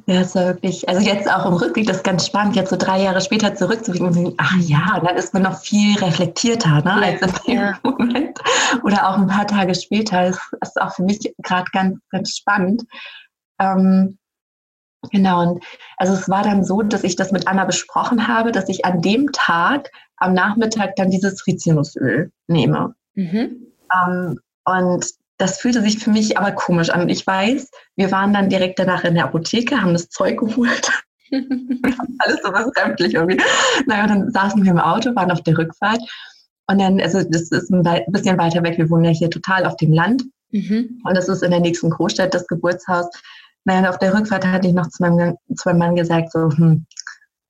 Ja, 0.05 0.21
es 0.21 0.35
war 0.35 0.45
wirklich, 0.47 0.87
also 0.89 1.01
jetzt 1.01 1.31
auch 1.31 1.45
im 1.45 1.53
Rückblick, 1.53 1.87
das 1.87 1.97
ist 1.97 2.03
ganz 2.03 2.25
spannend, 2.25 2.55
jetzt 2.55 2.69
so 2.69 2.75
drei 2.75 3.01
Jahre 3.01 3.21
später 3.21 3.55
zurückzublicken 3.55 4.07
und 4.07 4.13
zu 4.13 4.19
denken, 4.19 4.35
ach 4.37 4.55
ja, 4.59 4.99
dann 4.99 5.15
ist 5.15 5.33
man 5.33 5.43
noch 5.43 5.59
viel 5.59 5.97
reflektierter, 5.99 6.81
ne, 6.81 6.93
als 6.93 7.21
in 7.21 7.55
dem. 7.55 7.75
Moment. 7.83 8.39
Oder 8.83 9.07
auch 9.07 9.17
ein 9.17 9.27
paar 9.27 9.47
Tage 9.47 9.73
später, 9.75 10.29
das 10.29 10.39
ist 10.61 10.81
auch 10.81 10.93
für 10.93 11.03
mich 11.03 11.19
gerade 11.43 11.65
ganz, 11.71 11.97
ganz 12.09 12.35
spannend. 12.35 12.83
Ähm, 13.59 14.17
genau, 15.11 15.41
und 15.41 15.63
also 15.97 16.13
es 16.13 16.27
war 16.27 16.43
dann 16.43 16.63
so, 16.63 16.81
dass 16.81 17.03
ich 17.03 17.15
das 17.15 17.31
mit 17.31 17.47
Anna 17.47 17.65
besprochen 17.65 18.27
habe, 18.27 18.51
dass 18.51 18.67
ich 18.69 18.85
an 18.85 19.01
dem 19.01 19.31
Tag, 19.31 19.91
am 20.17 20.33
Nachmittag, 20.33 20.95
dann 20.95 21.11
dieses 21.11 21.45
Rizinusöl 21.47 22.31
nehme. 22.47 22.95
Mhm. 23.13 23.67
Ähm, 23.93 24.39
und 24.65 25.05
das 25.37 25.59
fühlte 25.59 25.81
sich 25.81 25.99
für 25.99 26.11
mich 26.11 26.37
aber 26.37 26.51
komisch 26.51 26.89
an. 26.89 27.01
Und 27.01 27.09
ich 27.09 27.25
weiß, 27.25 27.69
wir 27.95 28.11
waren 28.11 28.33
dann 28.33 28.49
direkt 28.49 28.79
danach 28.79 29.03
in 29.03 29.15
der 29.15 29.25
Apotheke, 29.25 29.81
haben 29.81 29.93
das 29.93 30.09
Zeug 30.09 30.39
geholt. 30.39 30.91
Alles 31.31 32.39
so 32.43 32.53
was 32.53 32.71
fremdlich 32.75 33.15
irgendwie. 33.15 33.41
Naja, 33.87 34.07
dann 34.07 34.31
saßen 34.31 34.63
wir 34.63 34.71
im 34.71 34.79
Auto, 34.79 35.15
waren 35.15 35.31
auf 35.31 35.41
der 35.43 35.57
Rückfahrt. 35.57 35.99
Und 36.67 36.79
dann, 36.79 37.01
also 37.01 37.21
das 37.23 37.51
ist 37.51 37.71
ein 37.71 37.83
bisschen 38.07 38.37
weiter 38.37 38.63
weg. 38.63 38.77
Wir 38.77 38.89
wohnen 38.89 39.03
ja 39.05 39.11
hier 39.11 39.29
total 39.29 39.65
auf 39.65 39.75
dem 39.77 39.91
Land. 39.91 40.23
Mhm. 40.51 41.01
Und 41.03 41.17
das 41.17 41.27
ist 41.27 41.43
in 41.43 41.51
der 41.51 41.59
nächsten 41.59 41.89
Großstadt, 41.89 42.33
das 42.33 42.47
Geburtshaus. 42.47 43.07
Naja, 43.65 43.89
auf 43.89 43.99
der 43.99 44.13
Rückfahrt 44.13 44.45
hatte 44.45 44.67
ich 44.67 44.73
noch 44.73 44.87
zu 44.87 45.03
meinem, 45.03 45.35
zu 45.55 45.67
meinem 45.69 45.79
Mann 45.79 45.95
gesagt, 45.95 46.31
so, 46.31 46.49
hm, 46.49 46.85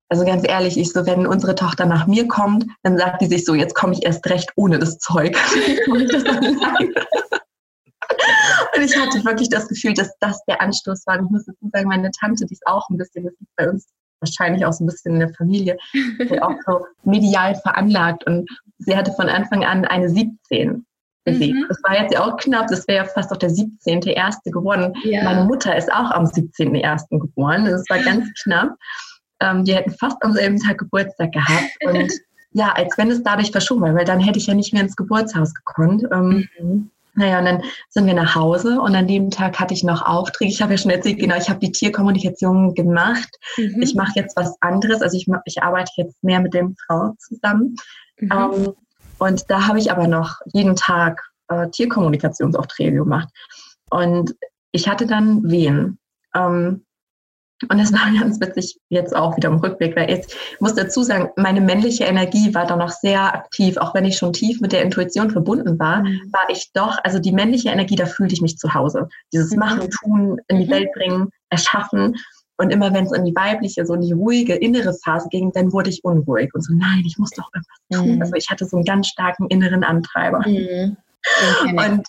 also 0.09 0.25
ganz 0.25 0.47
ehrlich, 0.47 0.77
ich 0.77 0.91
so, 0.91 1.05
wenn 1.05 1.27
unsere 1.27 1.55
Tochter 1.55 1.85
nach 1.85 2.07
mir 2.07 2.27
kommt, 2.27 2.65
dann 2.83 2.97
sagt 2.97 3.21
die 3.21 3.27
sich 3.27 3.43
so, 3.43 3.53
jetzt 3.53 3.75
komme 3.75 3.93
ich 3.93 4.05
erst 4.05 4.25
recht 4.29 4.51
ohne 4.55 4.79
das 4.79 4.97
Zeug. 4.99 5.37
Und 8.75 8.83
ich 8.83 8.95
hatte 8.97 9.23
wirklich 9.23 9.49
das 9.49 9.67
Gefühl, 9.67 9.93
dass 9.93 10.11
das 10.19 10.43
der 10.45 10.61
Anstoß 10.61 11.05
war. 11.07 11.19
Und 11.19 11.25
ich 11.25 11.31
muss 11.31 11.45
dazu 11.45 11.69
sagen, 11.71 11.87
meine 11.87 12.11
Tante, 12.11 12.45
die 12.45 12.53
ist 12.53 12.65
auch 12.67 12.89
ein 12.89 12.97
bisschen, 12.97 13.25
das 13.25 13.33
liegt 13.39 13.55
bei 13.55 13.69
uns 13.69 13.87
wahrscheinlich 14.19 14.65
auch 14.65 14.73
so 14.73 14.83
ein 14.83 14.87
bisschen 14.87 15.13
in 15.13 15.19
der 15.19 15.33
Familie, 15.33 15.77
auch 16.41 16.55
so 16.65 16.85
medial 17.03 17.55
veranlagt. 17.55 18.25
Und 18.25 18.49
sie 18.79 18.95
hatte 18.95 19.11
von 19.13 19.29
Anfang 19.29 19.63
an 19.63 19.85
eine 19.85 20.09
17 20.09 20.85
gesehen. 21.25 21.57
Mhm. 21.57 21.65
Das 21.67 21.77
war 21.83 21.99
jetzt 21.99 22.13
ja 22.13 22.25
auch 22.25 22.37
knapp, 22.37 22.67
das 22.67 22.87
wäre 22.87 23.05
ja 23.05 23.11
fast 23.11 23.31
auch 23.31 23.37
der 23.37 23.49
17. 23.49 24.01
Erste 24.01 24.51
geworden. 24.51 24.93
Ja. 25.03 25.23
Meine 25.23 25.43
Mutter 25.45 25.75
ist 25.75 25.91
auch 25.91 26.11
am 26.11 26.25
17. 26.25 26.75
Ersten 26.75 27.19
geboren. 27.19 27.65
Das 27.65 27.83
war 27.89 27.99
ganz 27.99 28.27
knapp. 28.43 28.75
Ähm, 29.41 29.65
die 29.65 29.75
hätten 29.75 29.91
fast 29.91 30.17
am 30.21 30.33
selben 30.33 30.59
Tag 30.59 30.77
Geburtstag 30.77 31.31
gehabt. 31.33 31.71
Und 31.85 32.11
ja, 32.51 32.71
als 32.71 32.97
wenn 32.97 33.11
es 33.11 33.23
dadurch 33.23 33.51
verschoben 33.51 33.83
wäre, 33.83 33.95
weil 33.95 34.05
dann 34.05 34.19
hätte 34.19 34.39
ich 34.39 34.47
ja 34.47 34.53
nicht 34.53 34.71
mehr 34.71 34.83
ins 34.83 34.95
Geburtshaus 34.95 35.53
gekonnt. 35.53 36.03
Ähm, 36.11 36.47
mhm. 36.59 36.91
Naja, 37.15 37.39
und 37.39 37.45
dann 37.45 37.63
sind 37.89 38.05
wir 38.05 38.13
nach 38.13 38.35
Hause 38.35 38.79
und 38.79 38.95
an 38.95 39.07
dem 39.07 39.31
Tag 39.31 39.59
hatte 39.59 39.73
ich 39.73 39.83
noch 39.83 40.05
Aufträge. 40.05 40.51
Ich 40.51 40.61
habe 40.61 40.73
ja 40.73 40.77
schon 40.77 40.91
erzählt, 40.91 41.19
genau, 41.19 41.37
ich 41.37 41.49
habe 41.49 41.59
die 41.59 41.71
Tierkommunikation 41.71 42.73
gemacht. 42.73 43.29
Mhm. 43.57 43.81
Ich 43.81 43.95
mache 43.95 44.13
jetzt 44.15 44.35
was 44.35 44.55
anderes. 44.61 45.01
Also 45.01 45.17
ich, 45.17 45.27
ich 45.45 45.63
arbeite 45.63 45.91
jetzt 45.95 46.23
mehr 46.23 46.41
mit 46.41 46.53
dem 46.53 46.75
Frau 46.85 47.13
zusammen. 47.19 47.75
Mhm. 48.19 48.31
Ähm, 48.31 48.73
und 49.17 49.49
da 49.49 49.67
habe 49.67 49.79
ich 49.79 49.91
aber 49.91 50.07
noch 50.07 50.39
jeden 50.53 50.75
Tag 50.75 51.21
äh, 51.47 51.69
Tierkommunikationsaufträge 51.69 52.97
gemacht. 52.97 53.29
Und 53.89 54.35
ich 54.71 54.89
hatte 54.89 55.07
dann 55.07 55.49
Wehen. 55.49 55.99
Ähm, 56.33 56.84
und 57.69 57.77
das 57.77 57.91
war 57.93 58.11
ganz 58.19 58.39
witzig 58.39 58.77
jetzt 58.89 59.15
auch 59.15 59.35
wieder 59.37 59.49
im 59.49 59.57
Rückblick, 59.57 59.95
weil 59.95 60.11
ich 60.11 60.25
muss 60.59 60.75
dazu 60.75 61.03
sagen, 61.03 61.29
meine 61.35 61.61
männliche 61.61 62.05
Energie 62.05 62.53
war 62.53 62.65
da 62.65 62.75
noch 62.75 62.89
sehr 62.89 63.33
aktiv, 63.33 63.77
auch 63.77 63.93
wenn 63.93 64.05
ich 64.05 64.17
schon 64.17 64.33
tief 64.33 64.61
mit 64.61 64.71
der 64.71 64.83
Intuition 64.83 65.29
verbunden 65.29 65.79
war, 65.79 66.03
mhm. 66.03 66.21
war 66.31 66.49
ich 66.49 66.71
doch, 66.73 66.97
also 67.03 67.19
die 67.19 67.31
männliche 67.31 67.69
Energie, 67.69 67.95
da 67.95 68.05
fühlte 68.05 68.33
ich 68.33 68.41
mich 68.41 68.57
zu 68.57 68.73
Hause. 68.73 69.07
Dieses 69.33 69.51
mhm. 69.51 69.59
Machen, 69.59 69.89
Tun, 69.89 70.37
in 70.47 70.59
die 70.59 70.65
mhm. 70.65 70.71
Welt 70.71 70.89
bringen, 70.93 71.29
erschaffen. 71.49 72.15
Und 72.57 72.71
immer 72.71 72.93
wenn 72.93 73.05
es 73.05 73.11
in 73.11 73.25
die 73.25 73.35
weibliche, 73.35 73.85
so 73.85 73.95
in 73.95 74.01
die 74.01 74.13
ruhige, 74.13 74.55
innere 74.55 74.93
Phase 75.03 75.27
ging, 75.29 75.51
dann 75.51 75.73
wurde 75.73 75.89
ich 75.89 76.03
unruhig 76.05 76.53
und 76.53 76.61
so, 76.61 76.73
nein, 76.73 77.03
ich 77.05 77.17
muss 77.17 77.31
doch 77.31 77.49
irgendwas 77.53 78.05
tun. 78.05 78.21
Also 78.21 78.33
ich 78.35 78.49
hatte 78.49 78.65
so 78.65 78.77
einen 78.77 78.85
ganz 78.85 79.07
starken 79.07 79.47
inneren 79.49 79.83
Antreiber. 79.83 80.41
Mhm. 80.47 80.95
Und 81.63 82.03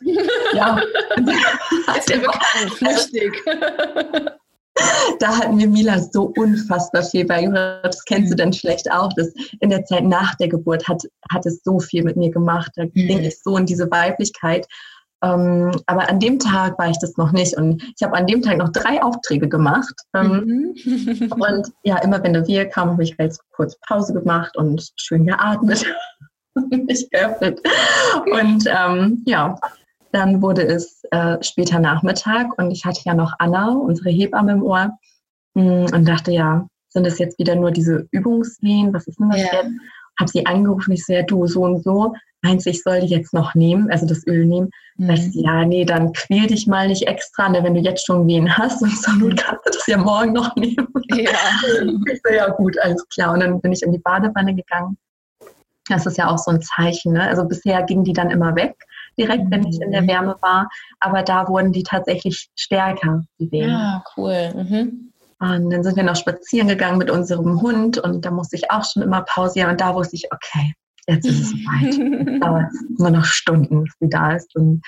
ja, 0.53 0.77
ist 1.97 2.11
ja 2.11 2.19
bekannt, 2.19 2.73
flüchtig. 2.77 3.33
da 5.21 5.39
hat 5.39 5.53
mir 5.53 5.69
Mila 5.69 5.99
so 5.99 6.33
unfassbar 6.37 7.03
viel 7.03 7.25
beigebracht. 7.25 7.85
Das 7.85 8.05
kennst 8.05 8.31
du 8.31 8.35
mhm. 8.35 8.39
dann 8.39 8.53
vielleicht 8.53 8.91
auch. 8.91 9.13
Dass 9.15 9.33
in 9.61 9.71
der 9.71 9.85
Zeit 9.85 10.05
nach 10.05 10.35
der 10.37 10.49
Geburt 10.49 10.87
hat, 10.89 11.03
hat 11.33 11.47
es 11.47 11.63
so 11.65 11.79
viel 11.79 12.05
mit 12.05 12.17
mir 12.17 12.31
gemacht. 12.31 12.73
Da 12.77 12.85
mhm. 12.85 12.93
ging 12.93 13.21
ich 13.21 13.41
so 13.43 13.57
in 13.57 13.67
diese 13.67 13.91
Weiblichkeit. 13.91 14.67
Ähm, 15.23 15.73
aber 15.87 16.09
an 16.09 16.21
dem 16.21 16.39
Tag 16.39 16.79
war 16.79 16.91
ich 16.91 16.99
das 16.99 17.17
noch 17.17 17.33
nicht. 17.33 17.57
Und 17.57 17.83
ich 17.83 18.03
habe 18.03 18.17
an 18.17 18.27
dem 18.27 18.43
Tag 18.43 18.59
noch 18.59 18.71
drei 18.71 19.03
Aufträge 19.03 19.49
gemacht. 19.49 19.95
Ähm, 20.15 20.75
mhm. 20.85 21.33
und 21.33 21.73
ja, 21.85 21.99
immer 21.99 22.23
wenn 22.23 22.33
der 22.33 22.47
Wir 22.47 22.67
kam, 22.67 22.91
habe 22.91 23.03
ich 23.03 23.17
halt 23.19 23.37
kurz 23.53 23.77
Pause 23.87 24.13
gemacht 24.13 24.57
und 24.57 24.93
schön 24.97 25.27
geatmet. 25.27 25.87
mich 26.71 27.09
geöffnet. 27.11 27.61
Und 28.33 28.65
ähm, 28.67 29.23
ja, 29.27 29.59
dann 30.13 30.43
wurde 30.43 30.63
es 30.63 31.03
äh, 31.11 31.37
später 31.43 31.79
Nachmittag 31.79 32.59
und 32.59 32.71
ich 32.71 32.85
hatte 32.85 33.01
ja 33.05 33.15
noch 33.15 33.35
Anna, 33.39 33.73
unsere 33.73 34.11
Hebamme 34.11 34.53
im 34.53 34.63
Ohr, 34.63 34.93
mh, 35.55 35.63
hm, 35.63 35.95
und 35.95 36.09
dachte, 36.09 36.33
ja, 36.33 36.67
sind 36.89 37.07
es 37.07 37.19
jetzt 37.19 37.39
wieder 37.39 37.55
nur 37.55 37.71
diese 37.71 38.07
Übungswehen? 38.11 38.95
Was 38.95 39.07
ist 39.07 39.21
denn 39.21 39.31
das 39.31 39.41
ja. 39.41 39.49
jetzt? 39.53 39.73
Habe 40.19 40.31
sie 40.31 40.47
angerufen, 40.47 40.93
ich 40.93 41.05
so, 41.05 41.13
ja, 41.13 41.23
du, 41.23 41.47
so 41.47 41.63
und 41.63 41.83
so. 41.83 42.15
Meinst 42.41 42.65
du, 42.65 42.71
ich 42.71 42.83
soll 42.83 43.01
die 43.01 43.09
jetzt 43.09 43.35
noch 43.35 43.55
nehmen, 43.55 43.91
also 43.91 44.07
das 44.07 44.27
Öl 44.27 44.47
nehmen? 44.47 44.71
Mhm. 44.97 45.11
ich 45.11 45.33
so, 45.33 45.41
ja, 45.43 45.65
nee, 45.67 45.85
dann 45.85 46.13
quäl 46.15 46.47
dich 46.47 46.67
mal 46.67 46.89
nicht 46.89 47.07
extra, 47.07 47.51
ne, 47.51 47.63
wenn 47.63 47.75
du 47.75 47.81
jetzt 47.81 48.07
schon 48.07 48.27
Wehen 48.27 48.57
hast. 48.57 48.81
Und 48.83 48.97
so, 48.97 49.13
nun 49.13 49.37
kannst 49.37 49.67
du 49.67 49.71
das 49.73 49.87
ja 49.87 49.99
morgen 49.99 50.33
noch 50.33 50.57
nehmen. 50.57 50.89
Ja. 51.11 51.31
ich 52.13 52.21
so, 52.25 52.33
ja, 52.33 52.49
gut, 52.49 52.79
alles 52.79 53.07
klar. 53.09 53.35
Und 53.35 53.41
dann 53.41 53.61
bin 53.61 53.73
ich 53.73 53.83
in 53.83 53.93
die 53.93 53.99
Badewanne 53.99 54.55
gegangen. 54.55 54.97
Das 55.89 56.07
ist 56.07 56.17
ja 56.17 56.29
auch 56.29 56.39
so 56.39 56.51
ein 56.51 56.63
Zeichen. 56.63 57.13
Ne? 57.13 57.29
Also 57.29 57.45
bisher 57.45 57.83
ging 57.83 58.05
die 58.05 58.15
dann 58.15 58.31
immer 58.31 58.57
weg 58.57 58.75
direkt, 59.19 59.51
wenn 59.51 59.67
ich 59.67 59.81
in 59.81 59.91
der 59.91 60.03
mhm. 60.03 60.09
Wärme 60.09 60.37
war. 60.41 60.69
Aber 61.01 61.23
da 61.23 61.49
wurden 61.49 61.73
die 61.73 61.83
tatsächlich 61.83 62.49
stärker, 62.57 63.25
die 63.39 63.51
Wehen. 63.51 63.71
Ja, 63.71 64.03
ah, 64.03 64.05
cool. 64.17 64.53
Mhm. 64.55 65.13
Und 65.39 65.71
dann 65.71 65.85
sind 65.85 65.97
wir 65.97 66.03
noch 66.03 66.17
spazieren 66.17 66.69
gegangen 66.69 66.99
mit 66.99 67.11
unserem 67.11 67.61
Hund 67.61 67.99
und 67.99 68.25
da 68.25 68.31
musste 68.31 68.57
ich 68.57 68.71
auch 68.71 68.85
schon 68.85 69.03
immer 69.03 69.23
pausieren. 69.23 69.71
Und 69.71 69.81
da 69.81 69.95
wusste 69.95 70.17
ich, 70.17 70.29
okay, 70.33 70.73
jetzt 71.07 71.27
ist 71.27 71.41
es 71.41 71.51
soweit. 71.51 72.41
dauert 72.43 72.73
nur 72.99 73.11
noch 73.11 73.25
Stunden, 73.25 73.85
bis 73.85 73.95
sie 74.01 74.09
da 74.09 74.33
ist. 74.33 74.57
Und 74.57 74.83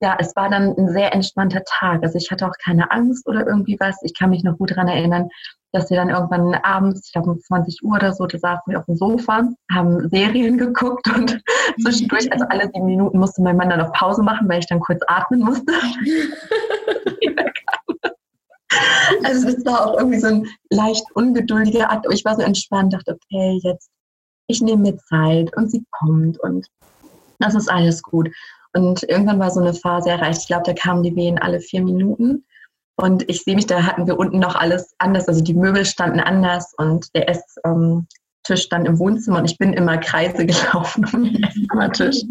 ja, 0.00 0.16
es 0.20 0.36
war 0.36 0.50
dann 0.50 0.76
ein 0.76 0.88
sehr 0.90 1.14
entspannter 1.14 1.62
Tag. 1.64 2.02
Also 2.02 2.18
ich 2.18 2.30
hatte 2.30 2.46
auch 2.46 2.54
keine 2.62 2.90
Angst 2.90 3.26
oder 3.26 3.46
irgendwie 3.46 3.76
was. 3.80 3.96
Ich 4.02 4.12
kann 4.14 4.30
mich 4.30 4.44
noch 4.44 4.58
gut 4.58 4.72
daran 4.72 4.88
erinnern, 4.88 5.28
dass 5.76 5.90
wir 5.90 5.96
dann 5.98 6.08
irgendwann 6.08 6.54
abends, 6.54 7.06
ich 7.06 7.12
glaube 7.12 7.30
um 7.30 7.40
20 7.40 7.82
Uhr 7.84 7.96
oder 7.96 8.12
so, 8.12 8.26
da 8.26 8.38
saßen 8.38 8.72
wir 8.72 8.78
auf 8.78 8.86
dem 8.86 8.96
Sofa, 8.96 9.48
haben 9.70 10.08
Serien 10.08 10.56
geguckt 10.64 11.06
und 11.14 11.42
zwischendurch, 11.82 12.32
also 12.32 12.46
alle 12.48 12.70
sieben 12.72 12.86
Minuten 12.86 13.18
musste 13.18 13.42
mein 13.42 13.56
Mann 13.56 13.70
dann 13.70 13.80
auf 13.80 13.92
Pause 13.92 14.22
machen, 14.22 14.48
weil 14.48 14.60
ich 14.60 14.66
dann 14.66 14.80
kurz 14.80 15.00
atmen 15.06 15.40
musste. 15.40 15.72
also 19.22 19.48
es 19.48 19.64
war 19.64 19.86
auch 19.86 19.98
irgendwie 19.98 20.18
so 20.18 20.28
ein 20.28 20.46
leicht 20.70 21.04
ungeduldiger 21.14 21.90
Akt, 21.90 22.06
aber 22.06 22.14
ich 22.14 22.24
war 22.24 22.36
so 22.36 22.42
entspannt, 22.42 22.94
dachte, 22.94 23.14
okay, 23.14 23.60
jetzt, 23.62 23.90
ich 24.48 24.62
nehme 24.62 24.82
mir 24.82 24.96
Zeit 24.96 25.54
und 25.56 25.70
sie 25.70 25.84
kommt 25.90 26.40
und 26.40 26.66
das 27.38 27.54
ist 27.54 27.70
alles 27.70 28.02
gut. 28.02 28.30
Und 28.72 29.02
irgendwann 29.04 29.38
war 29.38 29.50
so 29.50 29.60
eine 29.60 29.74
Phase 29.74 30.10
erreicht, 30.10 30.42
ich 30.42 30.46
glaube, 30.46 30.64
da 30.64 30.72
kamen 30.72 31.02
die 31.02 31.16
Wehen 31.16 31.38
alle 31.38 31.60
vier 31.60 31.82
Minuten. 31.82 32.44
Und 32.96 33.28
ich 33.28 33.42
sehe 33.42 33.54
mich, 33.54 33.66
da 33.66 33.82
hatten 33.82 34.06
wir 34.06 34.18
unten 34.18 34.38
noch 34.38 34.56
alles 34.56 34.94
anders. 34.98 35.28
Also 35.28 35.42
die 35.42 35.54
Möbel 35.54 35.84
standen 35.84 36.20
anders 36.20 36.72
und 36.78 37.14
der 37.14 37.28
Esstisch 37.28 37.62
ähm, 37.66 38.06
stand 38.54 38.88
im 38.88 38.98
Wohnzimmer 38.98 39.38
und 39.38 39.44
ich 39.44 39.58
bin 39.58 39.74
immer 39.74 39.98
Kreise 39.98 40.46
gelaufen 40.46 41.04
um 41.12 41.24
den 41.24 41.42
Esszimmertisch. 41.42 42.22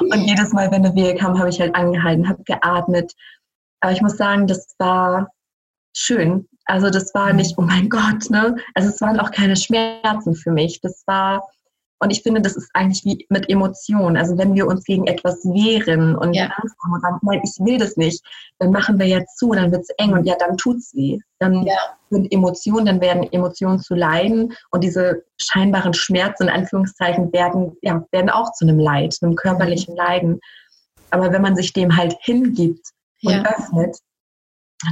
Und 0.00 0.20
jedes 0.26 0.52
Mal, 0.52 0.70
wenn 0.70 0.84
eine 0.84 0.94
Wehe 0.94 1.14
kam, 1.14 1.38
habe 1.38 1.48
ich 1.48 1.60
halt 1.60 1.74
angehalten, 1.74 2.28
habe 2.28 2.42
geatmet. 2.44 3.12
Aber 3.80 3.92
ich 3.92 4.02
muss 4.02 4.16
sagen, 4.16 4.46
das 4.46 4.74
war 4.78 5.28
schön. 5.96 6.46
Also 6.66 6.90
das 6.90 7.14
war 7.14 7.32
nicht, 7.32 7.56
oh 7.56 7.62
mein 7.62 7.88
Gott, 7.88 8.28
ne? 8.28 8.56
Also 8.74 8.90
es 8.90 9.00
waren 9.00 9.18
auch 9.20 9.30
keine 9.30 9.56
Schmerzen 9.56 10.34
für 10.34 10.50
mich. 10.50 10.80
Das 10.82 11.04
war, 11.06 11.48
und 11.98 12.10
ich 12.10 12.22
finde, 12.22 12.42
das 12.42 12.56
ist 12.56 12.70
eigentlich 12.74 13.04
wie 13.04 13.26
mit 13.30 13.48
Emotionen. 13.48 14.16
Also 14.16 14.36
wenn 14.36 14.54
wir 14.54 14.66
uns 14.66 14.84
gegen 14.84 15.06
etwas 15.06 15.44
wehren 15.44 16.14
und 16.14 16.34
ja. 16.34 16.44
Angst 16.44 16.76
haben 16.82 16.92
und 16.92 17.00
sagen, 17.00 17.18
nein, 17.22 17.40
ich 17.42 17.64
will 17.64 17.78
das 17.78 17.96
nicht, 17.96 18.22
dann 18.58 18.70
machen 18.70 18.98
wir 18.98 19.06
jetzt 19.06 19.38
zu, 19.38 19.52
dann 19.52 19.72
wird 19.72 19.82
es 19.82 19.88
eng 19.96 20.12
und 20.12 20.26
ja, 20.26 20.36
dann 20.38 20.58
tut 20.58 20.76
es 20.76 20.94
weh. 20.94 21.18
Dann 21.38 21.64
ja. 21.64 21.74
sind 22.10 22.30
Emotionen, 22.32 22.84
dann 22.84 23.00
werden 23.00 23.22
Emotionen 23.32 23.78
zu 23.78 23.94
leiden 23.94 24.54
und 24.70 24.84
diese 24.84 25.24
scheinbaren 25.38 25.94
Schmerzen 25.94 26.44
in 26.44 26.50
Anführungszeichen 26.50 27.32
werden, 27.32 27.76
ja, 27.80 28.04
werden 28.12 28.30
auch 28.30 28.52
zu 28.52 28.66
einem 28.66 28.78
Leid, 28.78 29.16
einem 29.22 29.34
körperlichen 29.34 29.94
mhm. 29.94 29.98
Leiden. 29.98 30.40
Aber 31.10 31.32
wenn 31.32 31.42
man 31.42 31.56
sich 31.56 31.72
dem 31.72 31.96
halt 31.96 32.14
hingibt 32.20 32.90
und 33.22 33.32
ja. 33.32 33.42
öffnet, 33.42 33.96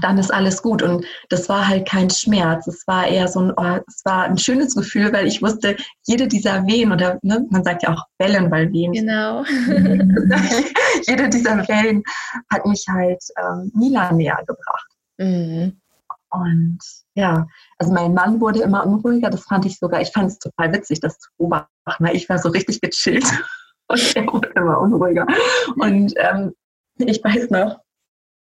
dann 0.01 0.19
ist 0.19 0.33
alles 0.33 0.63
gut. 0.63 0.83
Und 0.83 1.05
das 1.29 1.49
war 1.49 1.69
halt 1.69 1.87
kein 1.87 2.11
Schmerz. 2.11 2.67
Es 2.67 2.87
war 2.87 3.07
eher 3.07 3.29
so 3.29 3.41
ein, 3.41 3.53
oh, 3.57 3.81
es 3.87 4.03
war 4.05 4.25
ein 4.25 4.39
schönes 4.39 4.75
Gefühl, 4.75 5.13
weil 5.13 5.27
ich 5.27 5.43
wusste, 5.43 5.77
jede 6.07 6.27
dieser 6.27 6.67
Wehen 6.67 6.93
oder 6.93 7.19
ne, 7.23 7.47
man 7.51 7.65
sagt 7.65 7.83
ja 7.83 7.95
auch 7.95 8.05
Wellen, 8.19 8.51
weil 8.51 8.73
Wehen. 8.73 8.93
Genau. 8.93 9.45
jede 11.07 11.29
dieser 11.29 11.69
Wellen 11.69 12.03
hat 12.51 12.67
mich 12.67 12.85
halt 12.89 13.23
ähm, 13.39 13.71
Mila 13.75 14.13
näher 14.13 14.43
gebracht. 14.47 14.89
Mhm. 15.19 15.81
Und 16.31 16.79
ja, 17.15 17.47
also 17.79 17.93
mein 17.93 18.13
Mann 18.13 18.41
wurde 18.41 18.63
immer 18.63 18.85
unruhiger. 18.85 19.31
Das 19.31 19.45
fand 19.45 19.67
ich 19.67 19.79
sogar, 19.79 20.01
ich 20.01 20.11
fand 20.11 20.29
es 20.29 20.39
total 20.39 20.73
witzig, 20.73 21.01
das 21.01 21.19
zu 21.19 21.31
beobachten, 21.39 21.69
weil 21.99 22.17
ich 22.17 22.29
war 22.29 22.39
so 22.39 22.49
richtig 22.49 22.81
gechillt. 22.81 23.25
Und 23.87 24.17
er 24.17 24.27
wurde 24.27 24.49
immer 24.57 24.81
unruhiger. 24.81 25.27
Und 25.77 26.15
ähm, 26.17 26.55
ich 26.97 27.23
weiß 27.23 27.51
noch, 27.51 27.84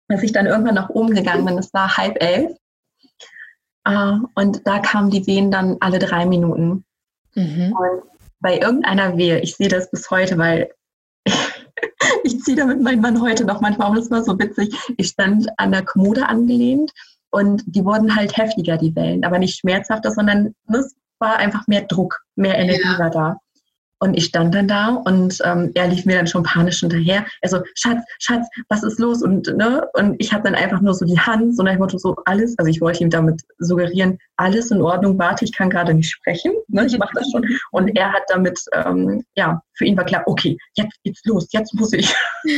als 0.07 0.23
ich 0.23 0.31
dann 0.31 0.45
irgendwann 0.45 0.75
nach 0.75 0.89
oben 0.89 1.13
gegangen 1.13 1.45
bin, 1.45 1.57
es 1.57 1.73
war 1.73 1.97
halb 1.97 2.21
elf. 2.21 2.51
Uh, 3.87 4.25
und 4.33 4.65
da 4.65 4.79
kamen 4.79 5.11
die 5.11 5.27
Wehen 5.27 5.51
dann 5.51 5.77
alle 5.79 5.99
drei 5.99 6.25
Minuten. 6.25 6.85
Mhm. 7.35 7.73
Und 7.73 8.03
bei 8.39 8.57
irgendeiner 8.57 9.15
Wehe, 9.17 9.39
ich 9.41 9.55
sehe 9.55 9.67
das 9.67 9.91
bis 9.91 10.09
heute, 10.09 10.37
weil 10.37 10.71
ich 12.23 12.39
ziehe 12.41 12.57
damit 12.57 12.81
meinen 12.81 13.01
Mann 13.01 13.21
heute 13.21 13.45
noch 13.45 13.61
manchmal, 13.61 13.89
auch 13.89 13.95
das 13.95 14.09
war 14.09 14.23
so 14.23 14.39
witzig. 14.39 14.75
Ich 14.97 15.09
stand 15.09 15.47
an 15.57 15.71
der 15.71 15.85
Kommode 15.85 16.27
angelehnt 16.27 16.91
und 17.29 17.63
die 17.67 17.85
wurden 17.85 18.15
halt 18.15 18.37
heftiger, 18.37 18.77
die 18.77 18.95
Wellen, 18.95 19.23
aber 19.23 19.37
nicht 19.37 19.59
schmerzhafter, 19.59 20.11
sondern 20.11 20.55
es 20.67 20.95
war 21.19 21.37
einfach 21.37 21.67
mehr 21.67 21.81
Druck, 21.81 22.21
mehr 22.35 22.57
Energie 22.57 22.81
ja. 22.83 22.99
war 22.99 23.09
da. 23.09 23.37
Und 24.05 24.13
ich 24.15 24.25
stand 24.25 24.53
dann 24.53 24.67
da 24.67 25.01
und 25.05 25.39
ähm, 25.43 25.71
er 25.73 25.87
lief 25.87 26.05
mir 26.05 26.17
dann 26.17 26.27
schon 26.27 26.43
panisch 26.43 26.81
hinterher. 26.81 27.25
Er 27.41 27.49
so, 27.49 27.59
Schatz, 27.73 28.03
Schatz, 28.19 28.47
was 28.69 28.83
ist 28.83 28.99
los? 28.99 29.23
Und, 29.23 29.47
ne? 29.57 29.87
und 29.93 30.15
ich 30.19 30.31
habe 30.31 30.43
dann 30.43 30.53
einfach 30.53 30.79
nur 30.79 30.93
so 30.93 31.05
die 31.05 31.19
Hand, 31.19 31.57
so 31.57 31.63
nach 31.63 31.71
dem 31.71 31.79
Motto, 31.79 31.97
so 31.97 32.15
alles, 32.25 32.53
also 32.59 32.69
ich 32.69 32.81
wollte 32.81 33.03
ihm 33.03 33.09
damit 33.09 33.41
suggerieren, 33.57 34.19
alles 34.37 34.69
in 34.69 34.81
Ordnung, 34.81 35.17
warte, 35.17 35.43
ich 35.43 35.53
kann 35.53 35.71
gerade 35.71 35.93
nicht 35.95 36.11
sprechen, 36.11 36.51
ne? 36.67 36.85
ich 36.85 36.97
mache 36.99 37.13
das 37.15 37.27
schon. 37.31 37.43
Und 37.71 37.97
er 37.97 38.13
hat 38.13 38.23
damit, 38.27 38.59
ähm, 38.73 39.23
ja, 39.35 39.59
für 39.73 39.85
ihn 39.85 39.97
war 39.97 40.05
klar, 40.05 40.23
okay, 40.25 40.57
jetzt 40.75 40.97
geht's 41.03 41.21
los, 41.25 41.47
jetzt 41.51 41.73
muss 41.73 41.93
ich. 41.93 42.13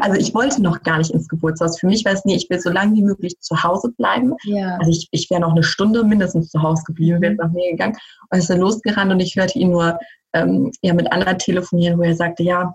also 0.00 0.18
ich 0.18 0.32
wollte 0.34 0.62
noch 0.62 0.82
gar 0.82 0.98
nicht 0.98 1.10
ins 1.10 1.28
Geburtshaus. 1.28 1.78
Für 1.78 1.86
mich 1.86 2.04
war 2.04 2.12
es 2.12 2.24
nie, 2.24 2.36
ich 2.36 2.48
will 2.48 2.60
so 2.60 2.70
lange 2.70 2.94
wie 2.96 3.02
möglich 3.02 3.38
zu 3.40 3.62
Hause 3.62 3.92
bleiben. 3.96 4.34
Ja. 4.44 4.76
Also 4.78 4.90
ich, 4.90 5.08
ich 5.10 5.30
wäre 5.30 5.40
noch 5.40 5.52
eine 5.52 5.62
Stunde 5.62 6.04
mindestens 6.04 6.50
zu 6.50 6.62
Hause 6.62 6.82
geblieben, 6.86 7.20
wäre 7.20 7.34
nach 7.34 7.50
mir 7.50 7.70
gegangen. 7.70 7.96
Und 8.30 8.38
ist 8.38 8.48
dann 8.48 8.60
losgerannt 8.60 9.12
und 9.12 9.20
ich 9.20 9.36
hörte 9.40 9.58
ihn 9.58 9.70
nur 9.70 9.98
ähm, 10.32 10.70
ja, 10.82 10.94
mit 10.94 11.10
Anna 11.12 11.34
telefonieren, 11.34 11.98
wo 11.98 12.02
er 12.02 12.14
sagte, 12.14 12.42
ja, 12.42 12.74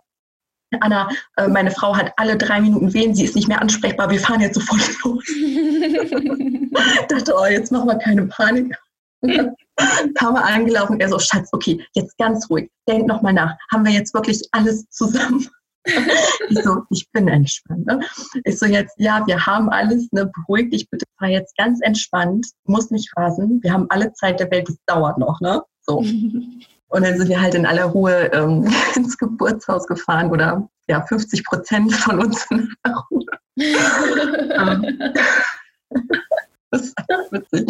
Anna, 0.81 1.09
äh, 1.37 1.47
meine 1.47 1.71
Frau 1.71 1.95
hat 1.95 2.11
alle 2.17 2.37
drei 2.37 2.59
Minuten 2.59 2.93
wehen, 2.93 3.15
sie 3.15 3.25
ist 3.25 3.35
nicht 3.35 3.47
mehr 3.47 3.61
ansprechbar, 3.61 4.09
wir 4.09 4.19
fahren 4.19 4.41
jetzt 4.41 4.55
sofort 4.55 4.81
los. 5.03 5.23
ich 5.29 7.07
dachte, 7.07 7.33
oh, 7.37 7.45
jetzt 7.45 7.71
machen 7.71 7.87
wir 7.87 7.97
keine 7.97 8.25
Panik. 8.27 8.75
Kam 10.15 10.35
er 10.35 10.45
angelaufen, 10.45 10.99
er 10.99 11.09
so, 11.09 11.19
Schatz, 11.19 11.49
okay, 11.51 11.83
jetzt 11.93 12.17
ganz 12.17 12.49
ruhig, 12.49 12.69
denk 12.87 13.07
nochmal 13.07 13.33
nach. 13.33 13.55
Haben 13.71 13.85
wir 13.85 13.91
jetzt 13.91 14.13
wirklich 14.13 14.41
alles 14.51 14.87
zusammen? 14.89 15.47
ich 16.49 16.63
so, 16.63 16.83
ich 16.89 17.07
bin 17.11 17.27
entspannt. 17.27 17.85
Ne? 17.85 17.99
Ich 18.43 18.57
so, 18.57 18.65
jetzt, 18.65 18.95
ja, 18.97 19.25
wir 19.27 19.45
haben 19.45 19.69
alles, 19.69 20.07
ne, 20.11 20.31
beruhig 20.33 20.71
dich 20.71 20.89
bitte, 20.89 21.05
fahr 21.19 21.29
jetzt 21.29 21.55
ganz 21.57 21.79
entspannt, 21.81 22.47
muss 22.63 22.89
nicht 22.89 23.11
rasen, 23.15 23.61
wir 23.61 23.71
haben 23.71 23.85
alle 23.89 24.11
Zeit 24.13 24.39
der 24.39 24.49
Welt, 24.51 24.69
es 24.69 24.77
dauert 24.87 25.17
noch, 25.17 25.39
ne? 25.41 25.61
So. 25.87 25.97
Und 25.99 27.03
dann 27.03 27.17
sind 27.17 27.29
wir 27.29 27.41
halt 27.41 27.55
in 27.55 27.65
aller 27.65 27.85
Ruhe 27.85 28.31
ähm, 28.33 28.71
ins 28.95 29.17
Geburtshaus 29.17 29.87
gefahren 29.87 30.31
oder 30.31 30.67
ja, 30.87 31.01
50 31.05 31.43
Prozent 31.43 31.93
von 31.93 32.19
uns 32.19 32.45
in 32.51 32.73
aller 32.83 33.05
Ruhe. 33.11 33.25
Ähm, 33.57 34.99
das 36.71 36.81
ist 36.81 36.95
witzig. 37.31 37.69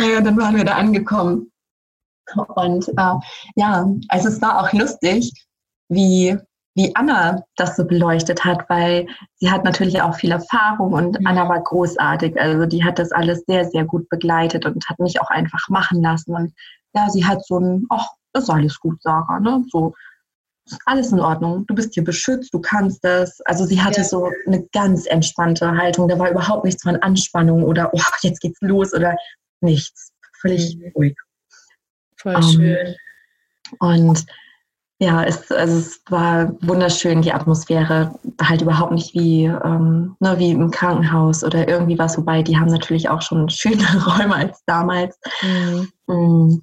Naja, 0.00 0.20
dann 0.20 0.36
waren 0.36 0.56
wir 0.56 0.64
da 0.64 0.74
angekommen. 0.74 1.50
Und 2.54 2.88
äh, 2.88 3.14
ja, 3.56 3.88
also 4.08 4.28
es 4.28 4.42
war 4.42 4.60
auch 4.60 4.72
lustig, 4.72 5.32
wie, 5.88 6.36
wie 6.74 6.94
Anna 6.94 7.42
das 7.56 7.76
so 7.76 7.86
beleuchtet 7.86 8.44
hat, 8.44 8.68
weil 8.68 9.06
sie 9.36 9.50
hat 9.50 9.64
natürlich 9.64 10.02
auch 10.02 10.14
viel 10.14 10.32
Erfahrung 10.32 10.92
und 10.92 11.18
mhm. 11.18 11.26
Anna 11.26 11.48
war 11.48 11.62
großartig. 11.62 12.38
Also 12.38 12.66
die 12.66 12.84
hat 12.84 12.98
das 12.98 13.12
alles 13.12 13.44
sehr, 13.46 13.64
sehr 13.64 13.84
gut 13.84 14.08
begleitet 14.08 14.66
und 14.66 14.86
hat 14.88 14.98
mich 14.98 15.20
auch 15.20 15.30
einfach 15.30 15.68
machen 15.68 16.02
lassen. 16.02 16.34
Und 16.34 16.52
ja, 16.94 17.08
sie 17.10 17.24
hat 17.24 17.44
so 17.46 17.58
ein, 17.58 17.86
ach, 17.90 18.08
ist 18.34 18.50
alles 18.50 18.78
gut, 18.78 19.02
Sarah, 19.02 19.40
ne? 19.40 19.64
So, 19.70 19.94
alles 20.84 21.12
in 21.12 21.20
Ordnung. 21.20 21.66
Du 21.66 21.74
bist 21.74 21.94
hier 21.94 22.04
beschützt, 22.04 22.52
du 22.52 22.60
kannst 22.60 23.02
das. 23.04 23.40
Also 23.42 23.64
sie 23.64 23.80
hatte 23.80 24.02
ja. 24.02 24.04
so 24.04 24.30
eine 24.46 24.66
ganz 24.72 25.06
entspannte 25.06 25.70
Haltung. 25.70 26.08
Da 26.08 26.18
war 26.18 26.30
überhaupt 26.30 26.64
nichts 26.64 26.82
von 26.82 26.96
Anspannung 26.96 27.64
oder, 27.64 27.90
oh, 27.92 28.00
jetzt 28.22 28.40
geht's 28.40 28.60
los 28.60 28.92
oder 28.92 29.16
nichts. 29.60 30.12
Völlig 30.40 30.76
mhm. 30.76 30.92
ruhig. 30.94 31.16
Voll 32.16 32.34
um, 32.34 32.42
ähm, 32.42 32.48
schön. 32.50 32.96
Und 33.80 34.26
ja, 35.00 35.22
es, 35.22 35.50
also 35.52 35.78
es 35.78 36.02
war 36.08 36.52
wunderschön, 36.62 37.22
die 37.22 37.32
Atmosphäre, 37.32 38.18
halt 38.42 38.62
überhaupt 38.62 38.92
nicht 38.92 39.14
wie, 39.14 39.44
ähm, 39.44 40.16
ne, 40.18 40.38
wie 40.38 40.50
im 40.50 40.72
Krankenhaus 40.72 41.44
oder 41.44 41.68
irgendwie 41.68 41.98
was, 41.98 42.18
wobei 42.18 42.42
die 42.42 42.58
haben 42.58 42.70
natürlich 42.70 43.08
auch 43.08 43.22
schon 43.22 43.48
schönere 43.48 44.04
Räume 44.04 44.34
als 44.34 44.62
damals. 44.66 45.18
Mhm. 46.06 46.62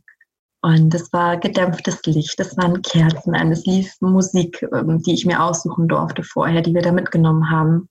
Und 0.66 0.96
es 0.96 1.14
war 1.14 1.38
gedämpftes 1.38 2.02
Licht, 2.08 2.40
es 2.40 2.58
waren 2.58 2.82
Kerzen 2.82 3.36
an, 3.36 3.52
es 3.52 3.68
lief 3.68 3.94
Musik, 4.02 4.68
ähm, 4.74 5.00
die 5.04 5.14
ich 5.14 5.24
mir 5.24 5.44
aussuchen 5.44 5.88
durfte 5.88 6.24
vorher, 6.24 6.64
die 6.64 6.74
wir 6.74 6.82
da 6.82 6.92
mitgenommen 6.92 7.52
haben. 7.52 7.88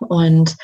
Und 0.00 0.56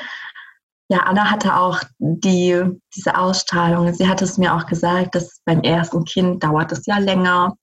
ja, 0.88 1.00
Anna 1.00 1.30
hatte 1.30 1.58
auch 1.58 1.82
die, 1.98 2.64
diese 2.96 3.18
Ausstrahlung. 3.18 3.92
Sie 3.92 4.08
hatte 4.08 4.24
es 4.24 4.38
mir 4.38 4.54
auch 4.54 4.64
gesagt, 4.64 5.14
dass 5.14 5.42
beim 5.44 5.60
ersten 5.60 6.06
Kind 6.06 6.42
dauert 6.42 6.72
es 6.72 6.86
ja 6.86 6.96
länger. 6.96 7.54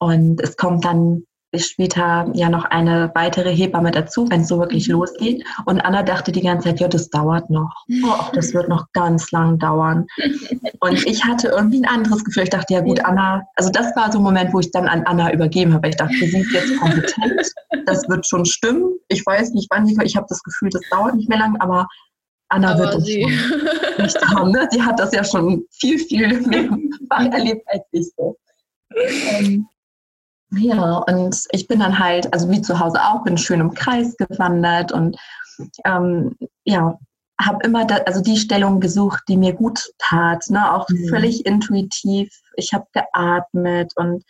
Und 0.00 0.40
es 0.40 0.56
kommt 0.56 0.84
dann 0.84 1.22
später 1.56 2.30
ja 2.34 2.50
noch 2.50 2.64
eine 2.66 3.10
weitere 3.14 3.54
Hebamme 3.54 3.90
dazu, 3.90 4.28
wenn 4.30 4.42
es 4.42 4.48
so 4.48 4.58
wirklich 4.58 4.88
mhm. 4.88 4.94
losgeht. 4.94 5.44
Und 5.64 5.80
Anna 5.80 6.02
dachte 6.02 6.30
die 6.32 6.42
ganze 6.42 6.68
Zeit, 6.68 6.80
ja, 6.80 6.88
das 6.88 7.08
dauert 7.10 7.50
noch. 7.50 7.72
Oh, 8.10 8.30
das 8.32 8.54
wird 8.54 8.68
noch 8.68 8.86
ganz 8.92 9.32
lang 9.32 9.58
dauern. 9.58 10.06
Und 10.80 11.06
ich 11.06 11.24
hatte 11.24 11.48
irgendwie 11.48 11.78
ein 11.78 11.84
anderes 11.84 12.24
Gefühl. 12.24 12.44
Ich 12.44 12.50
dachte, 12.50 12.72
ja 12.72 12.80
gut, 12.80 13.04
Anna, 13.04 13.42
also 13.56 13.70
das 13.70 13.94
war 13.96 14.10
so 14.10 14.18
ein 14.18 14.24
Moment, 14.24 14.52
wo 14.54 14.60
ich 14.60 14.70
dann 14.70 14.86
an 14.86 15.02
Anna 15.04 15.32
übergeben 15.32 15.74
habe. 15.74 15.88
Ich 15.88 15.96
dachte, 15.96 16.14
sie 16.14 16.38
ist 16.38 16.52
jetzt 16.52 16.76
kompetent. 16.80 17.52
Das 17.86 18.08
wird 18.08 18.26
schon 18.26 18.46
stimmen. 18.46 18.94
Ich 19.08 19.26
weiß 19.26 19.50
nicht, 19.50 19.68
wann 19.70 19.86
ich 19.88 20.16
habe 20.16 20.26
das 20.28 20.42
Gefühl, 20.42 20.70
das 20.70 20.82
dauert 20.90 21.16
nicht 21.16 21.28
mehr 21.28 21.38
lang, 21.38 21.56
aber 21.60 21.86
Anna 22.48 22.72
aber 22.72 22.80
wird 22.80 22.94
es 22.94 23.04
nicht 23.98 24.28
haben. 24.28 24.52
Ne? 24.52 24.68
Sie 24.70 24.82
hat 24.82 24.98
das 24.98 25.12
ja 25.12 25.24
schon 25.24 25.64
viel, 25.70 25.98
viel 25.98 26.40
mehr 26.46 26.70
erlebt 27.10 27.66
als 27.66 27.82
ich 27.92 28.10
so. 28.16 28.36
Ähm, 28.94 29.66
ja, 30.50 30.98
und 30.98 31.44
ich 31.50 31.68
bin 31.68 31.80
dann 31.80 31.98
halt, 31.98 32.32
also 32.32 32.50
wie 32.50 32.62
zu 32.62 32.78
Hause 32.78 33.00
auch, 33.02 33.24
bin 33.24 33.36
schön 33.36 33.60
im 33.60 33.74
Kreis 33.74 34.16
gewandert 34.16 34.92
und 34.92 35.16
ähm, 35.84 36.36
ja, 36.64 36.98
habe 37.40 37.64
immer 37.64 37.84
da, 37.84 37.96
also 38.06 38.20
die 38.20 38.36
Stellung 38.36 38.80
gesucht, 38.80 39.22
die 39.28 39.36
mir 39.36 39.52
gut 39.52 39.80
tat, 39.98 40.44
ne? 40.48 40.74
auch 40.74 40.88
mhm. 40.88 41.08
völlig 41.08 41.46
intuitiv. 41.46 42.30
Ich 42.56 42.72
habe 42.72 42.86
geatmet 42.92 43.92
und 43.96 44.24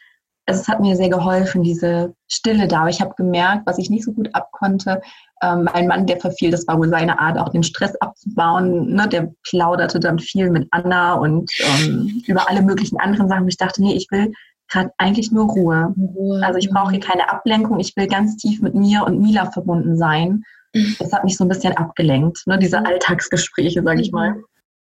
es 0.45 0.67
hat 0.67 0.81
mir 0.81 0.97
sehr 0.97 1.11
geholfen, 1.11 1.63
diese 1.63 2.15
Stille 2.27 2.69
da. 2.69 2.81
Aber 2.81 2.91
ich 2.91 3.01
habe 3.01 3.15
gemerkt, 3.17 3.67
was 3.67 3.79
ich 3.79 3.91
nicht 3.91 4.05
so 4.05 4.13
gut 4.13 4.35
abkonnte, 4.35 5.01
ähm, 5.43 5.69
mein 5.73 5.87
Mann, 5.87 6.07
der 6.07 6.19
verfiel, 6.19 6.51
das 6.51 6.67
war 6.67 6.79
wohl 6.79 6.89
seine 6.89 7.19
Art, 7.19 7.39
auch 7.39 7.51
den 7.51 7.63
Stress 7.63 7.95
abzubauen. 7.97 8.95
Ne? 8.95 9.09
Der 9.09 9.33
plauderte 9.43 10.01
dann 10.01 10.19
viel 10.19 10.51
mit 10.51 10.67
Anna 10.71 11.15
und 11.15 11.51
ähm, 11.61 12.23
über 12.27 12.49
alle 12.49 12.63
möglichen 12.63 12.99
anderen 12.99 13.29
Sachen. 13.29 13.49
Ich 13.49 13.59
dachte, 13.59 13.83
nee, 13.83 13.95
ich 13.95 14.09
will 14.11 14.33
gerade 14.69 14.91
eigentlich 14.99 15.33
nur 15.33 15.47
Ruhe. 15.47 15.95
Ruhe. 15.97 16.45
Also 16.45 16.59
ich 16.59 16.71
brauche 16.71 16.91
hier 16.91 17.01
keine 17.01 17.31
Ablenkung. 17.31 17.81
Ich 17.81 17.97
will 17.97 18.07
ganz 18.07 18.37
tief 18.37 18.61
mit 18.61 18.75
mir 18.75 19.05
und 19.05 19.21
Mila 19.21 19.51
verbunden 19.51 19.97
sein. 19.97 20.43
Mhm. 20.75 20.97
Das 20.99 21.13
hat 21.13 21.25
mich 21.25 21.37
so 21.37 21.45
ein 21.45 21.49
bisschen 21.49 21.77
abgelenkt, 21.77 22.47
ne? 22.47 22.59
diese 22.59 22.81
mhm. 22.81 22.87
Alltagsgespräche, 22.87 23.83
sage 23.83 24.03
ich 24.03 24.13
mal. 24.13 24.37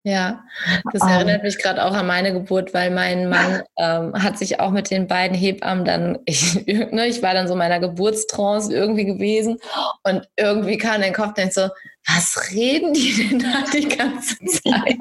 Ja, 0.07 0.45
das 0.93 1.03
um, 1.03 1.09
erinnert 1.09 1.43
mich 1.43 1.59
gerade 1.59 1.85
auch 1.85 1.93
an 1.93 2.07
meine 2.07 2.33
Geburt, 2.33 2.73
weil 2.73 2.93
mein 2.93 3.29
Mann 3.29 3.63
ähm, 3.77 4.13
hat 4.15 4.39
sich 4.39 4.61
auch 4.61 4.71
mit 4.71 4.89
den 4.93 5.09
beiden 5.09 5.37
Hebammen 5.37 5.85
dann, 5.85 6.21
ich, 6.27 6.65
ne, 6.65 7.09
ich 7.09 7.23
war 7.25 7.35
dann 7.35 7.49
so 7.49 7.55
in 7.55 7.59
meiner 7.59 7.81
Geburtstrance 7.81 8.73
irgendwie 8.73 9.05
gewesen 9.05 9.59
und 10.05 10.29
irgendwie 10.37 10.79
kam 10.79 10.97
in 10.97 11.03
den 11.03 11.13
Kopf 11.13 11.37
und 11.43 11.53
so, 11.53 11.69
was 12.07 12.53
reden 12.53 12.95
die 12.95 13.29
denn 13.29 13.41
da 13.41 13.65
die 13.73 13.89
ganze 13.89 14.37
Zeit? 14.45 15.01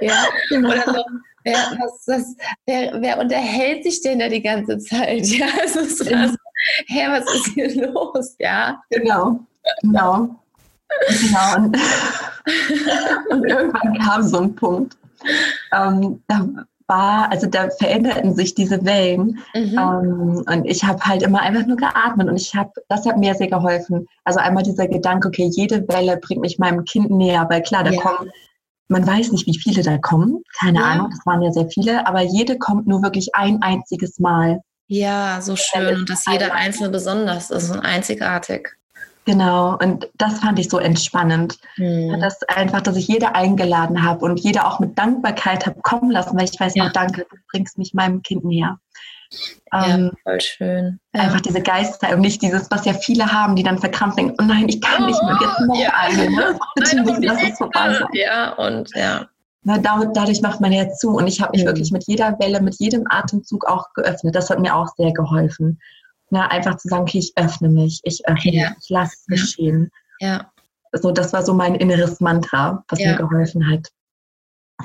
ja, 0.00 0.24
genau. 0.48 0.70
oder 0.70 0.84
so, 0.92 1.04
wer, 1.44 1.54
was, 1.54 2.06
was, 2.06 2.36
wer, 2.66 3.00
wer 3.00 3.18
unterhält 3.18 3.84
sich 3.84 4.02
denn 4.02 4.18
da 4.18 4.28
die 4.28 4.42
ganze 4.42 4.78
Zeit? 4.78 5.26
Ja, 5.26 5.46
es 5.64 5.76
ist 5.76 5.98
so, 5.98 6.14
also, 6.14 6.34
hä, 6.86 7.06
was 7.08 7.34
ist 7.34 7.54
hier 7.54 7.86
los? 7.92 8.36
Ja. 8.38 8.82
Genau, 8.90 9.40
genau. 9.82 10.36
Genau. 11.08 11.56
Und, 11.56 11.76
und, 13.30 13.44
irgendwann 13.44 13.98
kam 13.98 14.22
so 14.22 14.40
ein 14.40 14.54
Punkt. 14.54 14.96
Ähm, 15.72 16.22
da 16.26 16.48
war, 16.90 17.30
also 17.30 17.46
da 17.46 17.70
veränderten 17.70 18.34
sich 18.34 18.54
diese 18.54 18.84
Wellen. 18.84 19.38
Mhm. 19.54 19.78
Ähm, 19.78 20.44
und 20.46 20.64
ich 20.66 20.84
habe 20.84 21.00
halt 21.00 21.22
immer 21.22 21.40
einfach 21.40 21.66
nur 21.66 21.76
geatmet 21.76 22.28
und 22.28 22.36
ich 22.36 22.54
habe, 22.54 22.70
das 22.88 23.06
hat 23.06 23.16
mir 23.16 23.34
sehr 23.34 23.48
geholfen. 23.48 24.06
Also 24.24 24.40
einmal 24.40 24.64
dieser 24.64 24.88
Gedanke, 24.88 25.28
okay, 25.28 25.48
jede 25.52 25.86
Welle 25.88 26.16
bringt 26.16 26.40
mich 26.40 26.58
meinem 26.58 26.84
Kind 26.84 27.10
näher, 27.10 27.46
weil 27.48 27.62
klar, 27.62 27.84
da 27.84 27.92
ja. 27.92 28.00
kommen, 28.00 28.30
man 28.90 29.06
weiß 29.06 29.32
nicht, 29.32 29.46
wie 29.46 29.58
viele 29.58 29.82
da 29.82 29.98
kommen, 29.98 30.42
keine 30.58 30.80
ja. 30.80 30.84
Ahnung, 30.84 31.10
das 31.10 31.24
waren 31.24 31.42
ja 31.42 31.52
sehr 31.52 31.68
viele, 31.68 32.06
aber 32.06 32.22
jede 32.22 32.58
kommt 32.58 32.86
nur 32.86 33.02
wirklich 33.02 33.34
ein 33.34 33.62
einziges 33.62 34.18
Mal. 34.18 34.60
Ja, 34.88 35.40
so 35.40 35.54
schön 35.54 35.98
und 35.98 36.10
dass 36.10 36.24
jeder 36.26 36.52
einzelne 36.52 36.90
besonders 36.90 37.50
ist 37.50 37.70
und 37.70 37.80
einzigartig. 37.80 38.76
Genau, 39.26 39.76
und 39.78 40.08
das 40.16 40.40
fand 40.40 40.58
ich 40.58 40.68
so 40.68 40.78
entspannend. 40.78 41.58
Mhm. 41.76 42.18
Das 42.20 42.42
einfach, 42.48 42.80
dass 42.80 42.96
ich 42.96 43.06
jede 43.06 43.34
eingeladen 43.36 44.02
habe 44.02 44.24
und 44.24 44.40
jede 44.40 44.66
auch 44.66 44.80
mit 44.80 44.98
Dankbarkeit 44.98 45.66
habe 45.66 45.80
kommen 45.82 46.10
lassen, 46.10 46.36
weil 46.36 46.48
ich 46.50 46.58
weiß 46.58 46.74
ja. 46.74 46.84
noch, 46.84 46.92
danke, 46.92 47.26
du 47.30 47.36
bringst 47.52 47.78
mich 47.78 47.94
meinem 47.94 48.22
Kind 48.22 48.44
näher. 48.44 48.80
Ja, 49.72 49.86
ähm, 49.86 50.12
voll 50.24 50.40
schön. 50.40 51.00
Ja. 51.14 51.22
Einfach 51.22 51.40
diese 51.40 51.62
Geister 51.62 52.12
und 52.14 52.20
nicht 52.20 52.42
dieses, 52.42 52.70
was 52.70 52.84
ja 52.84 52.92
viele 52.92 53.30
haben, 53.30 53.54
die 53.54 53.62
dann 53.62 53.78
verkrampft 53.78 54.18
denken, 54.18 54.34
oh 54.40 54.44
nein, 54.44 54.68
ich 54.68 54.80
kann 54.80 55.06
nicht 55.06 55.22
mehr, 55.22 55.38
jetzt 55.40 55.60
noch 55.60 55.80
ja. 55.80 55.92
eine. 55.96 56.30
Ne? 56.30 56.58
Bitte 56.74 57.02
nicht, 57.02 57.24
lass 57.24 57.42
es 57.42 57.58
vorbei 57.58 57.94
sein. 57.94 58.08
Ja, 58.12 58.52
und 58.54 58.90
ja. 58.94 59.26
Na, 59.62 59.78
dadurch 59.78 60.40
macht 60.40 60.60
man 60.60 60.72
ja 60.72 60.90
zu 60.90 61.10
und 61.10 61.26
ich 61.26 61.40
habe 61.40 61.52
mich 61.52 61.62
mhm. 61.62 61.68
wirklich 61.68 61.92
mit 61.92 62.04
jeder 62.06 62.38
Welle, 62.38 62.60
mit 62.60 62.76
jedem 62.78 63.04
Atemzug 63.08 63.66
auch 63.66 63.92
geöffnet. 63.94 64.34
Das 64.34 64.50
hat 64.50 64.58
mir 64.58 64.74
auch 64.74 64.88
sehr 64.96 65.12
geholfen. 65.12 65.78
Na, 66.30 66.48
einfach 66.48 66.76
zu 66.76 66.88
sagen, 66.88 67.02
okay, 67.02 67.18
ich 67.18 67.32
öffne 67.36 67.68
mich, 67.68 68.00
ich 68.04 68.26
öffne 68.26 68.52
ja. 68.52 68.70
mich, 68.70 68.78
ich 68.82 68.88
lasse 68.88 69.16
es 69.16 69.26
geschehen. 69.26 69.90
Ja. 70.18 70.50
So, 70.92 71.12
das 71.12 71.32
war 71.32 71.44
so 71.44 71.54
mein 71.54 71.74
inneres 71.76 72.20
Mantra, 72.20 72.82
was 72.88 72.98
ja. 72.98 73.12
mir 73.12 73.18
geholfen 73.18 73.70
hat. 73.70 73.88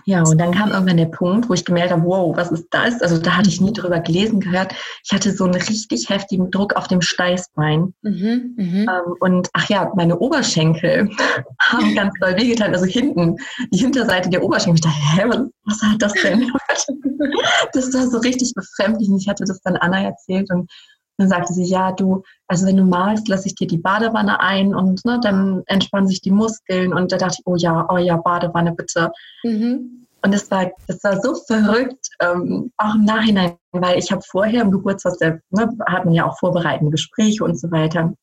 Ja, 0.05 0.23
und 0.23 0.38
dann 0.38 0.53
kam 0.53 0.71
irgendwann 0.71 0.97
der 0.97 1.05
Punkt, 1.05 1.49
wo 1.49 1.53
ich 1.53 1.65
gemerkt 1.65 1.91
habe, 1.91 2.03
wow, 2.03 2.36
was 2.36 2.51
ist 2.51 2.67
das? 2.71 3.01
Also 3.01 3.17
da 3.17 3.38
hatte 3.38 3.49
ich 3.49 3.62
nie 3.62 3.73
drüber 3.73 3.99
gelesen 3.99 4.39
gehört. 4.39 4.73
Ich 5.03 5.12
hatte 5.12 5.31
so 5.31 5.45
einen 5.45 5.55
richtig 5.55 6.10
heftigen 6.10 6.51
Druck 6.51 6.75
auf 6.75 6.88
dem 6.88 7.01
Steißbein. 7.01 7.93
Mhm, 8.01 8.55
mh. 8.58 8.81
ähm, 8.81 9.15
und 9.19 9.49
ach 9.53 9.69
ja, 9.69 9.91
meine 9.95 10.17
Oberschenkel 10.19 11.10
haben 11.60 11.95
ganz 11.95 12.13
doll 12.19 12.36
wehgetan. 12.36 12.73
Also 12.73 12.86
hinten, 12.86 13.38
die 13.71 13.79
Hinterseite 13.79 14.29
der 14.29 14.43
Oberschenkel. 14.43 14.75
Ich 14.75 14.81
dachte, 14.81 14.97
hä, 14.97 15.23
was, 15.27 15.49
was 15.65 15.91
hat 15.91 16.01
das 16.01 16.13
denn? 16.13 16.51
das 17.73 17.93
war 17.93 18.08
so 18.08 18.17
richtig 18.19 18.53
befremdlich. 18.53 19.10
Und 19.10 19.21
ich 19.21 19.27
hatte 19.27 19.45
das 19.45 19.62
dann 19.62 19.77
Anna 19.77 20.03
erzählt 20.03 20.49
und 20.51 20.69
dann 21.17 21.30
sagte 21.30 21.54
sie, 21.54 21.63
ja, 21.63 21.91
du, 21.91 22.23
also 22.47 22.65
wenn 22.65 22.78
du 22.78 22.84
malst, 22.84 23.28
lasse 23.28 23.47
ich 23.47 23.56
dir 23.56 23.67
die 23.67 23.78
Badewanne 23.78 24.39
ein 24.41 24.75
und 24.75 25.04
ne, 25.06 25.19
dann 25.21 25.63
entspannen 25.67 26.08
sich 26.08 26.21
die 26.21 26.32
Muskeln. 26.32 26.93
Und 26.93 27.12
da 27.12 27.17
dachte 27.17 27.38
ich, 27.39 27.47
oh 27.47 27.56
ja, 27.56 27.88
oh 27.89 27.97
ja, 27.97 28.17
Badewanne 28.17 28.73
bitte. 28.73 29.12
Mhm. 29.43 30.08
Und 30.21 30.34
das 30.34 30.49
war, 30.49 30.71
das 30.88 31.04
war 31.04 31.21
so 31.21 31.36
verrückt, 31.36 32.10
ähm, 32.19 32.71
auch 32.78 32.95
im 32.95 33.06
Nachhinein, 33.06 33.58
weil 33.71 33.99
ich 33.99 34.12
habe 34.12 34.23
vorher 34.23 34.63
im 34.63 34.71
Geburtshaus, 34.71 35.17
da 35.19 35.38
ne, 35.51 35.69
hat 35.86 36.06
man 36.06 36.13
ja 36.13 36.25
auch 36.25 36.39
vorbereitende 36.39 36.91
Gespräche 36.91 37.43
und 37.43 37.60
so 37.60 37.71
weiter. 37.71 38.13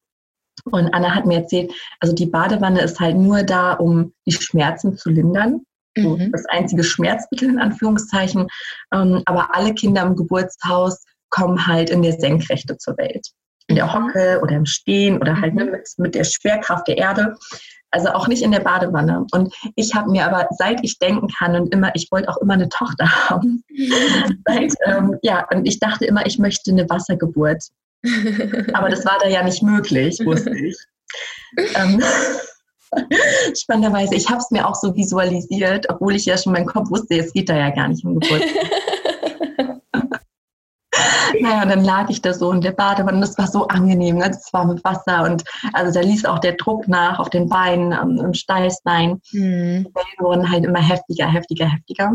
Und 0.64 0.92
Anna 0.92 1.14
hat 1.14 1.26
mir 1.26 1.38
erzählt, 1.38 1.72
also 2.00 2.14
die 2.14 2.26
Badewanne 2.26 2.82
ist 2.82 3.00
halt 3.00 3.16
nur 3.16 3.42
da, 3.42 3.74
um 3.74 4.12
die 4.26 4.32
Schmerzen 4.32 4.96
zu 4.96 5.10
lindern. 5.10 5.62
So 5.96 6.16
mhm. 6.16 6.32
das 6.32 6.46
einzige 6.46 6.84
Schmerzmittel 6.84 7.50
in 7.50 7.58
Anführungszeichen. 7.58 8.48
Ähm, 8.92 9.22
aber 9.26 9.54
alle 9.54 9.74
Kinder 9.74 10.02
im 10.02 10.16
Geburtshaus 10.16 11.04
kommen 11.32 11.66
halt 11.66 11.90
in 11.90 12.02
der 12.02 12.12
Senkrechte 12.12 12.76
zur 12.78 12.96
Welt. 12.98 13.26
In 13.66 13.76
der 13.76 13.86
mhm. 13.86 13.94
Hocke 13.94 14.40
oder 14.42 14.54
im 14.54 14.66
Stehen 14.66 15.18
oder 15.18 15.40
halt 15.40 15.54
ne, 15.54 15.64
mhm. 15.64 15.70
mit, 15.72 15.88
mit 15.96 16.14
der 16.14 16.24
Schwerkraft 16.24 16.86
der 16.86 16.98
Erde. 16.98 17.34
Also 17.90 18.10
auch 18.10 18.28
nicht 18.28 18.42
in 18.42 18.52
der 18.52 18.60
Badewanne. 18.60 19.26
Und 19.32 19.52
ich 19.74 19.94
habe 19.94 20.10
mir 20.10 20.26
aber, 20.26 20.48
seit 20.56 20.80
ich 20.82 20.98
denken 20.98 21.28
kann 21.38 21.56
und 21.56 21.74
immer, 21.74 21.90
ich 21.94 22.08
wollte 22.10 22.28
auch 22.28 22.38
immer 22.38 22.54
eine 22.54 22.68
Tochter 22.68 23.06
haben. 23.30 23.64
seit, 24.46 24.72
ähm, 24.86 25.16
ja, 25.22 25.46
und 25.50 25.66
ich 25.66 25.80
dachte 25.80 26.04
immer, 26.04 26.24
ich 26.24 26.38
möchte 26.38 26.70
eine 26.70 26.88
Wassergeburt. 26.88 27.64
Aber 28.72 28.88
das 28.88 29.04
war 29.04 29.18
da 29.20 29.28
ja 29.28 29.42
nicht 29.42 29.62
möglich, 29.62 30.18
wusste 30.24 30.50
ich. 30.58 30.76
ähm, 31.76 32.02
spannenderweise, 33.56 34.16
ich 34.16 34.28
habe 34.28 34.38
es 34.38 34.50
mir 34.50 34.66
auch 34.66 34.74
so 34.74 34.94
visualisiert, 34.96 35.88
obwohl 35.88 36.16
ich 36.16 36.24
ja 36.24 36.36
schon 36.36 36.52
meinen 36.52 36.66
Kopf 36.66 36.90
wusste, 36.90 37.16
es 37.16 37.32
geht 37.32 37.48
da 37.48 37.56
ja 37.56 37.70
gar 37.70 37.88
nicht 37.88 38.04
um 38.04 38.18
Geburt. 38.18 38.42
Naja, 41.40 41.64
dann 41.64 41.84
lag 41.84 42.08
ich 42.10 42.22
da 42.22 42.34
so 42.34 42.52
in 42.52 42.60
der 42.60 42.72
Badewanne. 42.72 43.20
Das 43.20 43.38
war 43.38 43.46
so 43.46 43.66
angenehm. 43.68 44.18
Ne? 44.18 44.28
Das 44.28 44.52
war 44.52 44.66
mit 44.66 44.82
Wasser 44.84 45.24
und 45.24 45.44
also 45.72 45.92
da 45.92 46.04
ließ 46.04 46.24
auch 46.24 46.38
der 46.38 46.52
Druck 46.52 46.88
nach 46.88 47.18
auf 47.18 47.30
den 47.30 47.48
Beinen, 47.48 47.92
am, 47.92 48.18
am 48.18 48.34
Steißbein. 48.34 49.20
Mhm. 49.32 49.84
Die 49.84 49.94
Wellen 49.94 50.18
wurden 50.18 50.50
halt 50.50 50.64
immer 50.64 50.80
heftiger, 50.80 51.26
heftiger, 51.26 51.66
heftiger. 51.66 52.12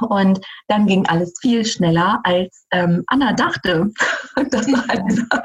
Und 0.00 0.40
dann 0.68 0.86
ging 0.86 1.06
alles 1.06 1.34
viel 1.40 1.64
schneller, 1.64 2.20
als 2.24 2.66
ähm, 2.72 3.04
Anna 3.06 3.32
dachte. 3.32 3.90
Das 4.50 4.70
war 4.70 4.86
halt 4.86 5.02
dieser 5.08 5.42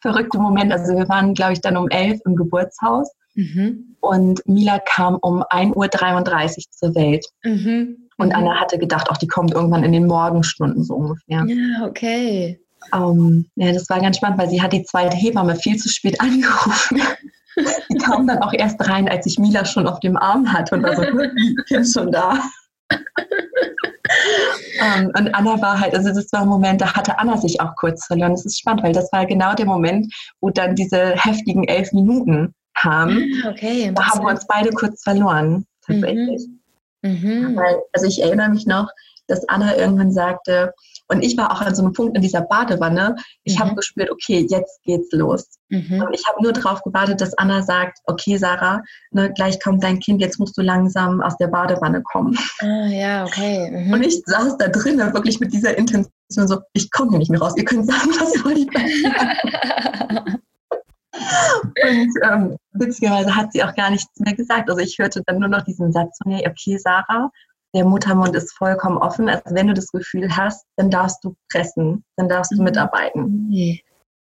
verrückte 0.00 0.36
Moment. 0.36 0.72
Also 0.72 0.96
wir 0.96 1.08
waren, 1.08 1.32
glaube 1.32 1.52
ich, 1.52 1.60
dann 1.60 1.76
um 1.76 1.88
elf 1.90 2.20
im 2.24 2.34
Geburtshaus. 2.34 3.08
Mhm. 3.34 3.96
Und 4.00 4.46
Mila 4.46 4.78
kam 4.80 5.18
um 5.22 5.42
1.33 5.42 5.76
Uhr 5.76 6.64
zur 6.70 6.94
Welt. 6.94 7.26
Mhm. 7.44 8.08
Und 8.18 8.28
mhm. 8.28 8.34
Anna 8.34 8.60
hatte 8.60 8.78
gedacht, 8.78 9.10
auch 9.10 9.16
die 9.16 9.28
kommt 9.28 9.52
irgendwann 9.52 9.84
in 9.84 9.92
den 9.92 10.06
Morgenstunden 10.06 10.84
so 10.84 10.94
ungefähr. 10.94 11.44
Ja, 11.46 11.86
okay. 11.86 12.60
Um, 12.92 13.00
ähm, 13.00 13.46
ja, 13.56 13.72
das 13.72 13.88
war 13.88 14.00
ganz 14.00 14.16
spannend, 14.16 14.38
weil 14.38 14.50
sie 14.50 14.60
hat 14.60 14.72
die 14.72 14.82
zweite 14.82 15.16
Hebamme 15.16 15.56
viel 15.56 15.76
zu 15.76 15.88
spät 15.88 16.20
angerufen. 16.20 17.00
Die 17.90 17.98
kam 17.98 18.26
dann 18.26 18.38
auch 18.38 18.54
erst 18.54 18.80
rein, 18.88 19.10
als 19.10 19.26
ich 19.26 19.38
Mila 19.38 19.66
schon 19.66 19.86
auf 19.86 20.00
dem 20.00 20.16
Arm 20.16 20.50
hatte 20.50 20.74
und 20.74 20.84
war 20.84 20.96
so, 20.96 21.02
ich 21.02 21.68
bin 21.68 21.84
schon 21.84 22.10
da. 22.10 22.38
um, 22.90 22.98
ähm, 24.80 25.12
und 25.18 25.34
Anna 25.34 25.60
war 25.60 25.78
halt, 25.78 25.94
also 25.94 26.08
das 26.08 26.32
war 26.32 26.42
ein 26.42 26.48
Moment, 26.48 26.80
da 26.80 26.94
hatte 26.94 27.18
Anna 27.18 27.36
sich 27.36 27.60
auch 27.60 27.76
kurz 27.76 28.06
verloren. 28.06 28.32
Das 28.32 28.46
ist 28.46 28.58
spannend, 28.58 28.82
weil 28.82 28.94
das 28.94 29.12
war 29.12 29.26
genau 29.26 29.54
der 29.54 29.66
Moment, 29.66 30.10
wo 30.40 30.48
dann 30.48 30.74
diese 30.74 31.14
heftigen 31.14 31.64
elf 31.64 31.92
Minuten 31.92 32.54
Ah, 32.74 33.08
okay. 33.48 33.92
Da 33.94 34.06
haben 34.06 34.24
wir 34.24 34.30
uns 34.30 34.46
beide 34.46 34.70
kurz 34.70 35.02
verloren, 35.02 35.66
tatsächlich. 35.86 36.46
Mhm. 36.46 36.60
Mhm. 37.02 37.56
Weil, 37.56 37.82
also 37.92 38.06
ich 38.06 38.22
erinnere 38.22 38.48
mich 38.48 38.66
noch, 38.66 38.88
dass 39.28 39.48
Anna 39.48 39.76
irgendwann 39.76 40.12
sagte, 40.12 40.72
und 41.08 41.22
ich 41.22 41.36
war 41.36 41.52
auch 41.52 41.60
an 41.60 41.74
so 41.74 41.82
einem 41.82 41.92
Punkt 41.92 42.16
in 42.16 42.22
dieser 42.22 42.42
Badewanne, 42.42 43.16
ich 43.44 43.56
mhm. 43.56 43.60
habe 43.60 43.74
gespürt, 43.74 44.10
okay, 44.10 44.46
jetzt 44.48 44.82
geht's 44.84 45.12
los. 45.12 45.46
Mhm. 45.68 46.02
Und 46.02 46.14
ich 46.14 46.26
habe 46.26 46.42
nur 46.42 46.52
darauf 46.52 46.82
gewartet, 46.82 47.20
dass 47.20 47.36
Anna 47.38 47.62
sagt, 47.62 47.98
okay, 48.04 48.36
Sarah, 48.36 48.82
ne, 49.10 49.32
gleich 49.32 49.60
kommt 49.60 49.82
dein 49.84 50.00
Kind, 50.00 50.20
jetzt 50.20 50.38
musst 50.38 50.56
du 50.56 50.62
langsam 50.62 51.20
aus 51.20 51.36
der 51.36 51.48
Badewanne 51.48 52.02
kommen. 52.02 52.38
Ah, 52.60 52.86
ja, 52.86 53.24
okay. 53.24 53.70
Mhm. 53.70 53.92
Und 53.92 54.02
ich 54.02 54.22
saß 54.24 54.56
da 54.56 54.68
drinnen 54.68 55.12
wirklich 55.12 55.40
mit 55.40 55.52
dieser 55.52 55.76
Intention 55.76 56.12
so, 56.28 56.60
ich 56.72 56.90
komme 56.90 57.10
hier 57.10 57.18
nicht 57.18 57.30
mehr 57.30 57.40
raus, 57.40 57.54
ihr 57.56 57.64
könnt 57.64 57.86
sagen, 57.86 58.10
was 58.18 58.34
ihr 58.34 58.44
wollt. 58.44 58.68
Und 61.14 62.12
ähm, 62.22 62.56
witzigerweise 62.72 63.34
hat 63.34 63.52
sie 63.52 63.62
auch 63.62 63.74
gar 63.74 63.90
nichts 63.90 64.18
mehr 64.18 64.34
gesagt. 64.34 64.70
Also 64.70 64.80
ich 64.80 64.98
hörte 64.98 65.22
dann 65.26 65.38
nur 65.38 65.48
noch 65.48 65.62
diesen 65.62 65.92
Satz 65.92 66.18
von 66.22 66.32
ihr, 66.32 66.48
okay, 66.48 66.78
Sarah, 66.78 67.30
der 67.74 67.84
Muttermund 67.84 68.34
ist 68.34 68.52
vollkommen 68.52 68.98
offen. 68.98 69.28
Also 69.28 69.54
wenn 69.54 69.66
du 69.66 69.74
das 69.74 69.88
Gefühl 69.88 70.34
hast, 70.36 70.64
dann 70.76 70.90
darfst 70.90 71.22
du 71.24 71.34
pressen, 71.50 72.04
dann 72.16 72.28
darfst 72.28 72.52
du 72.52 72.56
mhm. 72.56 72.64
mitarbeiten. 72.64 73.48
Mhm. 73.48 73.78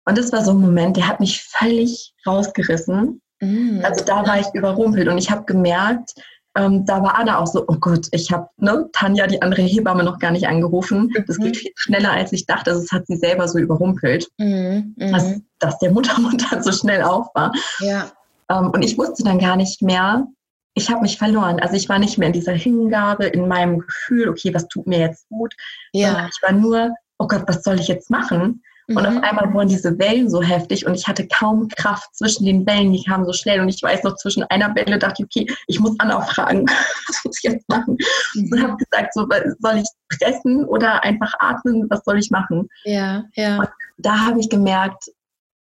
Und 0.06 0.18
das 0.18 0.32
war 0.32 0.44
so 0.44 0.52
ein 0.52 0.60
Moment, 0.60 0.96
der 0.96 1.08
hat 1.08 1.20
mich 1.20 1.42
völlig 1.42 2.14
rausgerissen. 2.26 3.20
Mhm. 3.40 3.80
Also 3.84 4.04
da 4.04 4.26
war 4.26 4.38
ich 4.38 4.46
überrumpelt 4.54 5.08
und 5.08 5.18
ich 5.18 5.30
habe 5.30 5.44
gemerkt, 5.44 6.14
ähm, 6.56 6.86
da 6.86 7.02
war 7.02 7.18
Anna 7.18 7.38
auch 7.38 7.46
so, 7.46 7.64
oh 7.68 7.76
Gott, 7.78 8.08
ich 8.12 8.32
habe 8.32 8.48
ne, 8.56 8.88
Tanja, 8.92 9.26
die 9.26 9.42
andere 9.42 9.62
Hebamme, 9.62 10.02
noch 10.02 10.18
gar 10.18 10.30
nicht 10.30 10.48
angerufen. 10.48 11.12
Das 11.26 11.36
geht 11.36 11.54
mhm. 11.54 11.58
viel 11.58 11.72
schneller, 11.76 12.12
als 12.12 12.32
ich 12.32 12.46
dachte. 12.46 12.70
Also 12.70 12.82
es 12.82 12.92
hat 12.92 13.06
sie 13.06 13.16
selber 13.16 13.46
so 13.46 13.58
überrumpelt, 13.58 14.28
mhm. 14.38 14.94
mhm. 14.96 15.12
dass, 15.12 15.40
dass, 15.58 15.78
der 15.78 15.92
Muttermund 15.92 16.44
dann 16.50 16.62
so 16.62 16.72
schnell 16.72 17.02
auf 17.02 17.28
war. 17.34 17.52
Ja. 17.80 18.10
Ähm, 18.50 18.70
und 18.70 18.82
ich 18.82 18.96
wusste 18.96 19.22
dann 19.22 19.38
gar 19.38 19.56
nicht 19.56 19.82
mehr, 19.82 20.26
ich 20.74 20.90
habe 20.90 21.02
mich 21.02 21.18
verloren. 21.18 21.60
Also 21.60 21.76
ich 21.76 21.88
war 21.88 21.98
nicht 21.98 22.16
mehr 22.16 22.28
in 22.28 22.34
dieser 22.34 22.54
Hingabe, 22.54 23.26
in 23.26 23.48
meinem 23.48 23.80
Gefühl, 23.80 24.28
okay, 24.28 24.52
was 24.54 24.66
tut 24.68 24.86
mir 24.86 25.00
jetzt 25.00 25.28
gut. 25.28 25.54
Ja. 25.92 26.28
ich 26.28 26.42
war 26.42 26.52
nur, 26.52 26.94
oh 27.18 27.26
Gott, 27.26 27.44
was 27.46 27.62
soll 27.62 27.78
ich 27.78 27.88
jetzt 27.88 28.10
machen? 28.10 28.62
Und 28.88 29.04
auf 29.04 29.14
mhm. 29.14 29.24
einmal 29.24 29.52
wurden 29.52 29.68
diese 29.68 29.98
Wellen 29.98 30.30
so 30.30 30.40
heftig 30.42 30.86
und 30.86 30.94
ich 30.94 31.08
hatte 31.08 31.26
kaum 31.26 31.68
Kraft 31.68 32.14
zwischen 32.14 32.46
den 32.46 32.64
Wellen, 32.66 32.92
die 32.92 33.02
kamen 33.02 33.24
so 33.24 33.32
schnell. 33.32 33.60
Und 33.60 33.68
ich 33.68 33.82
weiß 33.82 34.04
noch, 34.04 34.14
zwischen 34.16 34.44
einer 34.44 34.72
Welle 34.76 34.98
dachte 34.98 35.24
ich, 35.24 35.24
okay, 35.24 35.56
ich 35.66 35.80
muss 35.80 35.96
Anna 35.98 36.20
fragen, 36.20 36.66
was 37.08 37.24
muss 37.24 37.38
ich 37.42 37.50
jetzt 37.50 37.68
machen? 37.68 37.98
Mhm. 38.34 38.52
Und 38.52 38.62
habe 38.62 38.76
gesagt, 38.76 39.14
so, 39.14 39.26
soll 39.58 39.78
ich 39.78 39.88
pressen 40.08 40.64
oder 40.66 41.02
einfach 41.02 41.34
atmen? 41.40 41.86
Was 41.90 42.04
soll 42.04 42.18
ich 42.18 42.30
machen? 42.30 42.68
Ja, 42.84 43.24
ja. 43.34 43.58
Und 43.58 43.68
da 43.98 44.20
habe 44.20 44.38
ich 44.38 44.48
gemerkt, 44.48 45.10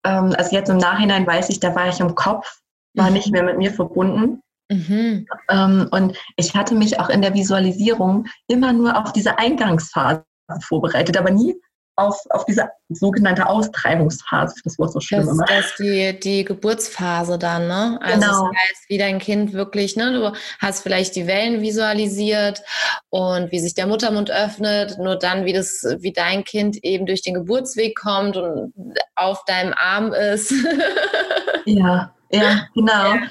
ähm, 0.04 0.34
also 0.38 0.56
jetzt 0.56 0.70
im 0.70 0.78
Nachhinein 0.78 1.26
weiß 1.26 1.50
ich, 1.50 1.60
da 1.60 1.74
war 1.74 1.90
ich 1.90 2.00
im 2.00 2.14
Kopf, 2.14 2.60
war 2.94 3.08
mhm. 3.08 3.12
nicht 3.12 3.30
mehr 3.30 3.42
mit 3.42 3.58
mir 3.58 3.72
verbunden. 3.72 4.40
Mhm. 4.70 5.26
Ähm, 5.50 5.88
und 5.90 6.16
ich 6.36 6.54
hatte 6.54 6.74
mich 6.74 6.98
auch 6.98 7.10
in 7.10 7.20
der 7.20 7.34
Visualisierung 7.34 8.26
immer 8.46 8.72
nur 8.72 8.96
auf 8.96 9.12
diese 9.12 9.38
Eingangsphase 9.38 10.24
vorbereitet, 10.62 11.18
aber 11.18 11.30
nie 11.30 11.54
auf, 11.96 12.18
auf 12.30 12.44
diese 12.46 12.70
sogenannte 12.88 13.46
Austreibungsphase, 13.46 14.54
das 14.64 14.78
Wort 14.78 14.92
so 14.92 15.00
schlimm 15.00 15.20
das, 15.20 15.30
immer. 15.30 15.44
Das 15.46 15.66
ist 15.66 15.78
die, 15.78 16.18
die 16.18 16.44
Geburtsphase 16.44 17.38
dann, 17.38 17.68
ne? 17.68 17.98
Also 18.02 18.20
genau. 18.20 18.48
das 18.48 18.62
heißt, 18.62 18.88
wie 18.88 18.98
dein 18.98 19.18
Kind 19.18 19.52
wirklich, 19.52 19.96
ne, 19.96 20.12
du 20.12 20.32
hast 20.58 20.82
vielleicht 20.82 21.14
die 21.16 21.26
Wellen 21.26 21.60
visualisiert 21.60 22.62
und 23.10 23.52
wie 23.52 23.60
sich 23.60 23.74
der 23.74 23.86
Muttermund 23.86 24.30
öffnet, 24.30 24.98
nur 24.98 25.16
dann, 25.16 25.44
wie 25.44 25.52
das, 25.52 25.84
wie 26.00 26.12
dein 26.12 26.44
Kind 26.44 26.82
eben 26.82 27.06
durch 27.06 27.22
den 27.22 27.34
Geburtsweg 27.34 27.96
kommt 27.96 28.36
und 28.36 28.72
auf 29.14 29.44
deinem 29.44 29.74
Arm 29.76 30.12
ist. 30.12 30.52
ja, 31.66 32.14
ja, 32.30 32.66
genau. 32.74 33.14
Ja. 33.14 33.22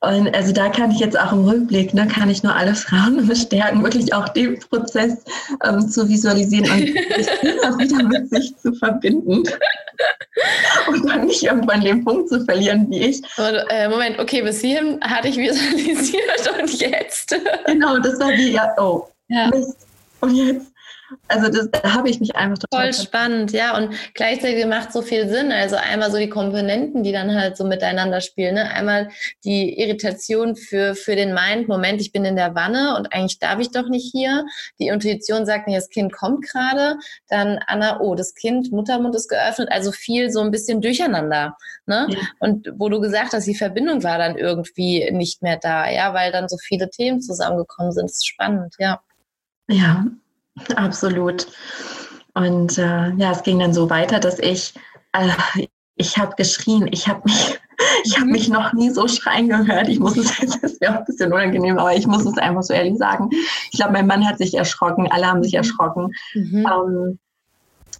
Und 0.00 0.32
also 0.32 0.52
da 0.52 0.68
kann 0.68 0.92
ich 0.92 1.00
jetzt 1.00 1.18
auch 1.18 1.32
im 1.32 1.44
Rückblick, 1.44 1.92
ne, 1.92 2.06
kann 2.06 2.30
ich 2.30 2.44
nur 2.44 2.54
alle 2.54 2.74
Frauen 2.74 3.26
bestärken, 3.28 3.82
wirklich 3.82 4.14
auch 4.14 4.28
den 4.28 4.58
Prozess 4.60 5.24
ähm, 5.64 5.88
zu 5.88 6.08
visualisieren 6.08 6.70
und 6.70 6.82
immer 7.42 7.78
wieder 7.78 8.04
mit 8.04 8.30
sich 8.30 8.56
zu 8.58 8.72
verbinden. 8.74 9.42
Und 10.86 11.04
dann 11.08 11.26
nicht 11.26 11.42
irgendwann 11.42 11.80
den 11.80 12.04
Punkt 12.04 12.28
zu 12.28 12.44
verlieren, 12.44 12.88
wie 12.88 13.08
ich. 13.08 13.20
Äh, 13.38 13.88
Moment, 13.88 14.20
okay, 14.20 14.40
bis 14.42 14.60
hierhin 14.60 15.00
hatte 15.02 15.26
ich 15.26 15.36
visualisiert 15.36 16.60
und 16.60 16.80
jetzt. 16.80 17.34
Genau, 17.66 17.98
das 17.98 18.20
war 18.20 18.30
wie, 18.30 18.52
ja, 18.52 18.72
oh, 18.78 19.08
ja. 19.26 19.48
Mist. 19.48 19.76
Und 20.20 20.36
jetzt 20.36 20.72
also 21.28 21.48
das, 21.48 21.70
da 21.70 21.94
habe 21.94 22.10
ich 22.10 22.20
mich 22.20 22.36
einfach 22.36 22.58
total. 22.58 22.92
Voll 22.92 23.04
spannend, 23.04 23.52
ja. 23.52 23.76
Und 23.76 23.94
gleichzeitig 24.14 24.66
macht 24.66 24.92
so 24.92 25.02
viel 25.02 25.28
Sinn. 25.28 25.52
Also 25.52 25.76
einmal 25.76 26.10
so 26.10 26.18
die 26.18 26.28
Komponenten, 26.28 27.02
die 27.02 27.12
dann 27.12 27.34
halt 27.34 27.56
so 27.56 27.64
miteinander 27.64 28.20
spielen. 28.20 28.54
Ne? 28.54 28.70
Einmal 28.70 29.08
die 29.44 29.78
Irritation 29.78 30.56
für, 30.56 30.94
für 30.94 31.16
den 31.16 31.34
Mind, 31.34 31.68
Moment, 31.68 32.00
ich 32.00 32.12
bin 32.12 32.24
in 32.24 32.36
der 32.36 32.54
Wanne 32.54 32.96
und 32.96 33.12
eigentlich 33.12 33.38
darf 33.38 33.58
ich 33.58 33.70
doch 33.70 33.88
nicht 33.88 34.10
hier. 34.10 34.44
Die 34.78 34.88
Intuition 34.88 35.46
sagt 35.46 35.66
mir, 35.66 35.76
das 35.76 35.88
Kind 35.88 36.12
kommt 36.12 36.44
gerade. 36.46 36.96
Dann 37.28 37.58
Anna, 37.66 38.00
oh, 38.00 38.14
das 38.14 38.34
Kind, 38.34 38.70
Muttermund 38.70 39.14
ist 39.14 39.28
geöffnet. 39.28 39.68
Also 39.70 39.92
viel 39.92 40.30
so 40.30 40.40
ein 40.40 40.50
bisschen 40.50 40.80
durcheinander. 40.80 41.56
Ne? 41.86 42.06
Ja. 42.10 42.18
Und 42.40 42.72
wo 42.76 42.88
du 42.88 43.00
gesagt 43.00 43.32
hast, 43.32 43.46
die 43.46 43.54
Verbindung 43.54 44.02
war 44.02 44.18
dann 44.18 44.36
irgendwie 44.36 45.10
nicht 45.10 45.42
mehr 45.42 45.56
da, 45.56 45.88
ja, 45.88 46.12
weil 46.12 46.32
dann 46.32 46.48
so 46.48 46.58
viele 46.58 46.90
Themen 46.90 47.22
zusammengekommen 47.22 47.92
sind. 47.92 48.10
Das 48.10 48.16
ist 48.16 48.28
spannend, 48.28 48.74
ja. 48.78 49.00
Ja, 49.70 50.06
Absolut. 50.76 51.46
Und 52.34 52.78
äh, 52.78 53.10
ja, 53.14 53.32
es 53.32 53.42
ging 53.42 53.58
dann 53.58 53.74
so 53.74 53.90
weiter, 53.90 54.20
dass 54.20 54.38
ich, 54.38 54.74
äh, 55.12 55.28
ich 55.96 56.16
habe 56.16 56.36
geschrien, 56.36 56.88
ich 56.92 57.08
habe 57.08 57.22
mich, 57.24 57.58
ich 58.04 58.16
habe 58.16 58.30
mich 58.30 58.48
noch 58.48 58.72
nie 58.72 58.90
so 58.90 59.08
schreien 59.08 59.48
gehört. 59.48 59.88
Ich 59.88 59.98
muss 59.98 60.16
es, 60.16 60.36
das 60.62 60.80
wäre 60.80 60.94
auch 60.94 60.98
ein 60.98 61.04
bisschen 61.04 61.32
unangenehm, 61.32 61.78
aber 61.78 61.94
ich 61.94 62.06
muss 62.06 62.24
es 62.24 62.38
einfach 62.38 62.62
so 62.62 62.74
ehrlich 62.74 62.98
sagen. 62.98 63.30
Ich 63.70 63.78
glaube, 63.78 63.92
mein 63.92 64.06
Mann 64.06 64.26
hat 64.26 64.38
sich 64.38 64.54
erschrocken, 64.54 65.10
alle 65.10 65.26
haben 65.26 65.42
sich 65.42 65.52
mhm. 65.52 65.58
erschrocken. 65.58 66.12
Mhm. 66.34 66.66
Ähm, 66.66 67.18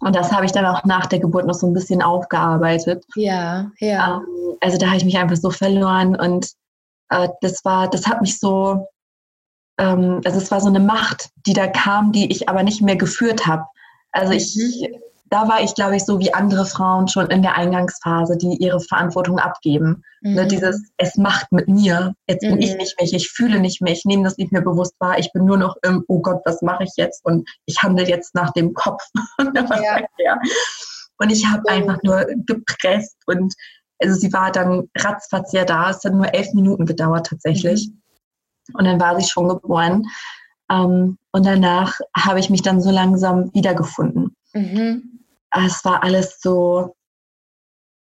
und 0.01 0.15
das 0.15 0.31
habe 0.31 0.45
ich 0.45 0.53
dann 0.53 0.65
auch 0.65 0.85
nach 0.85 1.07
der 1.07 1.19
Geburt 1.19 1.45
noch 1.45 1.55
so 1.55 1.67
ein 1.67 1.73
bisschen 1.73 2.01
aufgearbeitet. 2.01 3.03
Ja, 3.15 3.69
ja. 3.79 4.17
Ähm, 4.17 4.55
also 4.61 4.77
da 4.77 4.87
habe 4.87 4.97
ich 4.97 5.05
mich 5.05 5.17
einfach 5.17 5.35
so 5.35 5.49
verloren 5.49 6.15
und 6.15 6.51
äh, 7.09 7.27
das 7.41 7.65
war, 7.65 7.89
das 7.89 8.07
hat 8.07 8.21
mich 8.21 8.39
so, 8.39 8.87
ähm, 9.79 10.21
also 10.25 10.37
es 10.37 10.51
war 10.51 10.61
so 10.61 10.67
eine 10.67 10.79
Macht, 10.79 11.29
die 11.47 11.53
da 11.53 11.67
kam, 11.67 12.11
die 12.11 12.31
ich 12.31 12.49
aber 12.49 12.63
nicht 12.63 12.81
mehr 12.81 12.97
geführt 12.97 13.47
habe. 13.47 13.63
Also 14.11 14.33
ich, 14.33 14.55
mhm. 14.55 14.95
da 15.29 15.47
war 15.47 15.61
ich, 15.61 15.73
glaube 15.73 15.95
ich, 15.95 16.03
so 16.03 16.19
wie 16.19 16.33
andere 16.33 16.65
Frauen 16.65 17.07
schon 17.07 17.27
in 17.27 17.41
der 17.41 17.55
Eingangsphase, 17.55 18.37
die 18.37 18.57
ihre 18.57 18.81
Verantwortung 18.81 19.39
abgeben. 19.39 20.03
Ne, 20.21 20.29
mhm. 20.29 20.35
Ne, 20.35 20.47
dieses, 20.47 20.91
es 20.97 21.15
macht 21.15 21.51
mit 21.51 21.69
mir, 21.69 22.13
jetzt 22.27 22.43
mhm. 22.43 22.49
bin 22.49 22.61
ich 22.61 22.71
mhm. 22.71 22.77
nicht 22.77 22.99
mich, 22.99 23.13
ich 23.13 23.31
fühle 23.31 23.59
nicht 23.59 23.81
mehr, 23.81 23.93
ich 23.93 24.03
nehme 24.03 24.23
das 24.23 24.37
nicht 24.37 24.51
mehr 24.51 24.61
bewusst 24.61 24.95
wahr, 24.99 25.17
ich 25.17 25.31
bin 25.31 25.45
nur 25.45 25.57
noch 25.57 25.77
im, 25.83 26.03
oh 26.09 26.19
Gott, 26.19 26.41
was 26.43 26.61
mache 26.61 26.83
ich 26.83 26.91
jetzt? 26.97 27.23
Und 27.23 27.49
ich 27.65 27.81
handle 27.81 28.07
jetzt 28.07 28.35
nach 28.35 28.51
dem 28.51 28.73
Kopf. 28.73 29.01
was 29.37 29.81
ja. 30.19 30.37
Und 31.21 31.31
ich 31.31 31.45
habe 31.47 31.69
einfach 31.69 31.99
nur 32.03 32.25
gepresst 32.45 33.17
und 33.27 33.53
also 34.01 34.15
sie 34.15 34.31
war 34.31 34.51
dann 34.51 34.89
ratzfatz 34.97 35.51
ja 35.51 35.65
da. 35.65 35.89
Es 35.89 36.03
hat 36.05 36.13
nur 36.13 36.33
elf 36.33 36.53
Minuten 36.53 36.85
gedauert 36.85 37.27
tatsächlich. 37.27 37.91
Und 38.73 38.85
dann 38.85 38.99
war 38.99 39.19
sie 39.19 39.27
schon 39.27 39.47
geboren. 39.47 40.05
Ähm, 40.71 41.17
und 41.31 41.45
danach 41.45 41.99
habe 42.15 42.39
ich 42.39 42.49
mich 42.49 42.61
dann 42.61 42.81
so 42.81 42.91
langsam 42.91 43.53
wiedergefunden. 43.53 44.35
Mhm. 44.53 45.19
Es 45.51 45.83
war 45.83 46.03
alles 46.03 46.39
so 46.41 46.95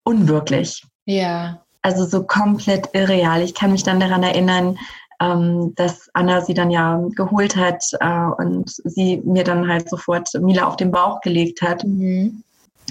unwirklich. 0.03 0.83
Ja. 1.05 1.61
Also 1.81 2.05
so 2.05 2.23
komplett 2.23 2.89
irreal. 2.93 3.41
Ich 3.41 3.53
kann 3.55 3.71
mich 3.71 3.83
dann 3.83 3.99
daran 3.99 4.23
erinnern, 4.23 4.77
ähm, 5.21 5.73
dass 5.75 6.09
Anna 6.13 6.41
sie 6.41 6.53
dann 6.53 6.71
ja 6.71 7.01
geholt 7.15 7.55
hat 7.55 7.83
äh, 7.99 8.43
und 8.43 8.69
sie 8.69 9.21
mir 9.25 9.43
dann 9.43 9.67
halt 9.67 9.89
sofort 9.89 10.29
Mila 10.39 10.65
auf 10.65 10.77
den 10.77 10.91
Bauch 10.91 11.21
gelegt 11.21 11.61
hat. 11.61 11.83
Mhm. 11.83 12.43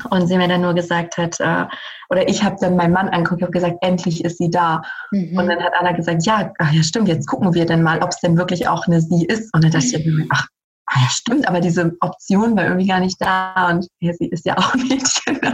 Und 0.04 0.26
sie 0.26 0.36
mir 0.36 0.48
dann 0.48 0.62
nur 0.62 0.74
gesagt 0.74 1.16
hat, 1.16 1.38
äh, 1.40 1.66
oder 2.10 2.28
ich 2.28 2.42
habe 2.42 2.56
dann 2.60 2.76
meinen 2.76 2.92
Mann 2.92 3.08
angeguckt 3.08 3.42
und 3.42 3.52
gesagt, 3.52 3.78
endlich 3.82 4.24
ist 4.24 4.38
sie 4.38 4.50
da. 4.50 4.82
Mhm. 5.10 5.38
Und 5.38 5.46
dann 5.46 5.62
hat 5.62 5.72
Anna 5.78 5.92
gesagt, 5.92 6.24
ja, 6.24 6.52
ach 6.58 6.72
ja, 6.72 6.82
stimmt, 6.82 7.08
jetzt 7.08 7.26
gucken 7.26 7.54
wir 7.54 7.66
denn 7.66 7.82
mal, 7.82 8.02
ob 8.02 8.10
es 8.10 8.20
denn 8.20 8.36
wirklich 8.36 8.68
auch 8.68 8.86
eine 8.86 9.00
sie 9.00 9.26
ist. 9.26 9.52
Und 9.54 9.64
dann 9.64 9.70
dachte 9.70 9.86
ich 9.86 10.06
mir, 10.06 10.26
ach, 10.30 10.46
ach 10.86 11.02
ja, 11.02 11.08
stimmt, 11.10 11.46
aber 11.48 11.60
diese 11.60 11.92
Option 12.00 12.56
war 12.56 12.64
irgendwie 12.64 12.86
gar 12.86 13.00
nicht 13.00 13.20
da. 13.20 13.68
Und 13.70 13.86
ja, 14.00 14.12
sie 14.14 14.28
ist 14.28 14.46
ja 14.46 14.56
auch 14.56 14.74
ein 14.74 14.88
Mädchen. 14.88 15.40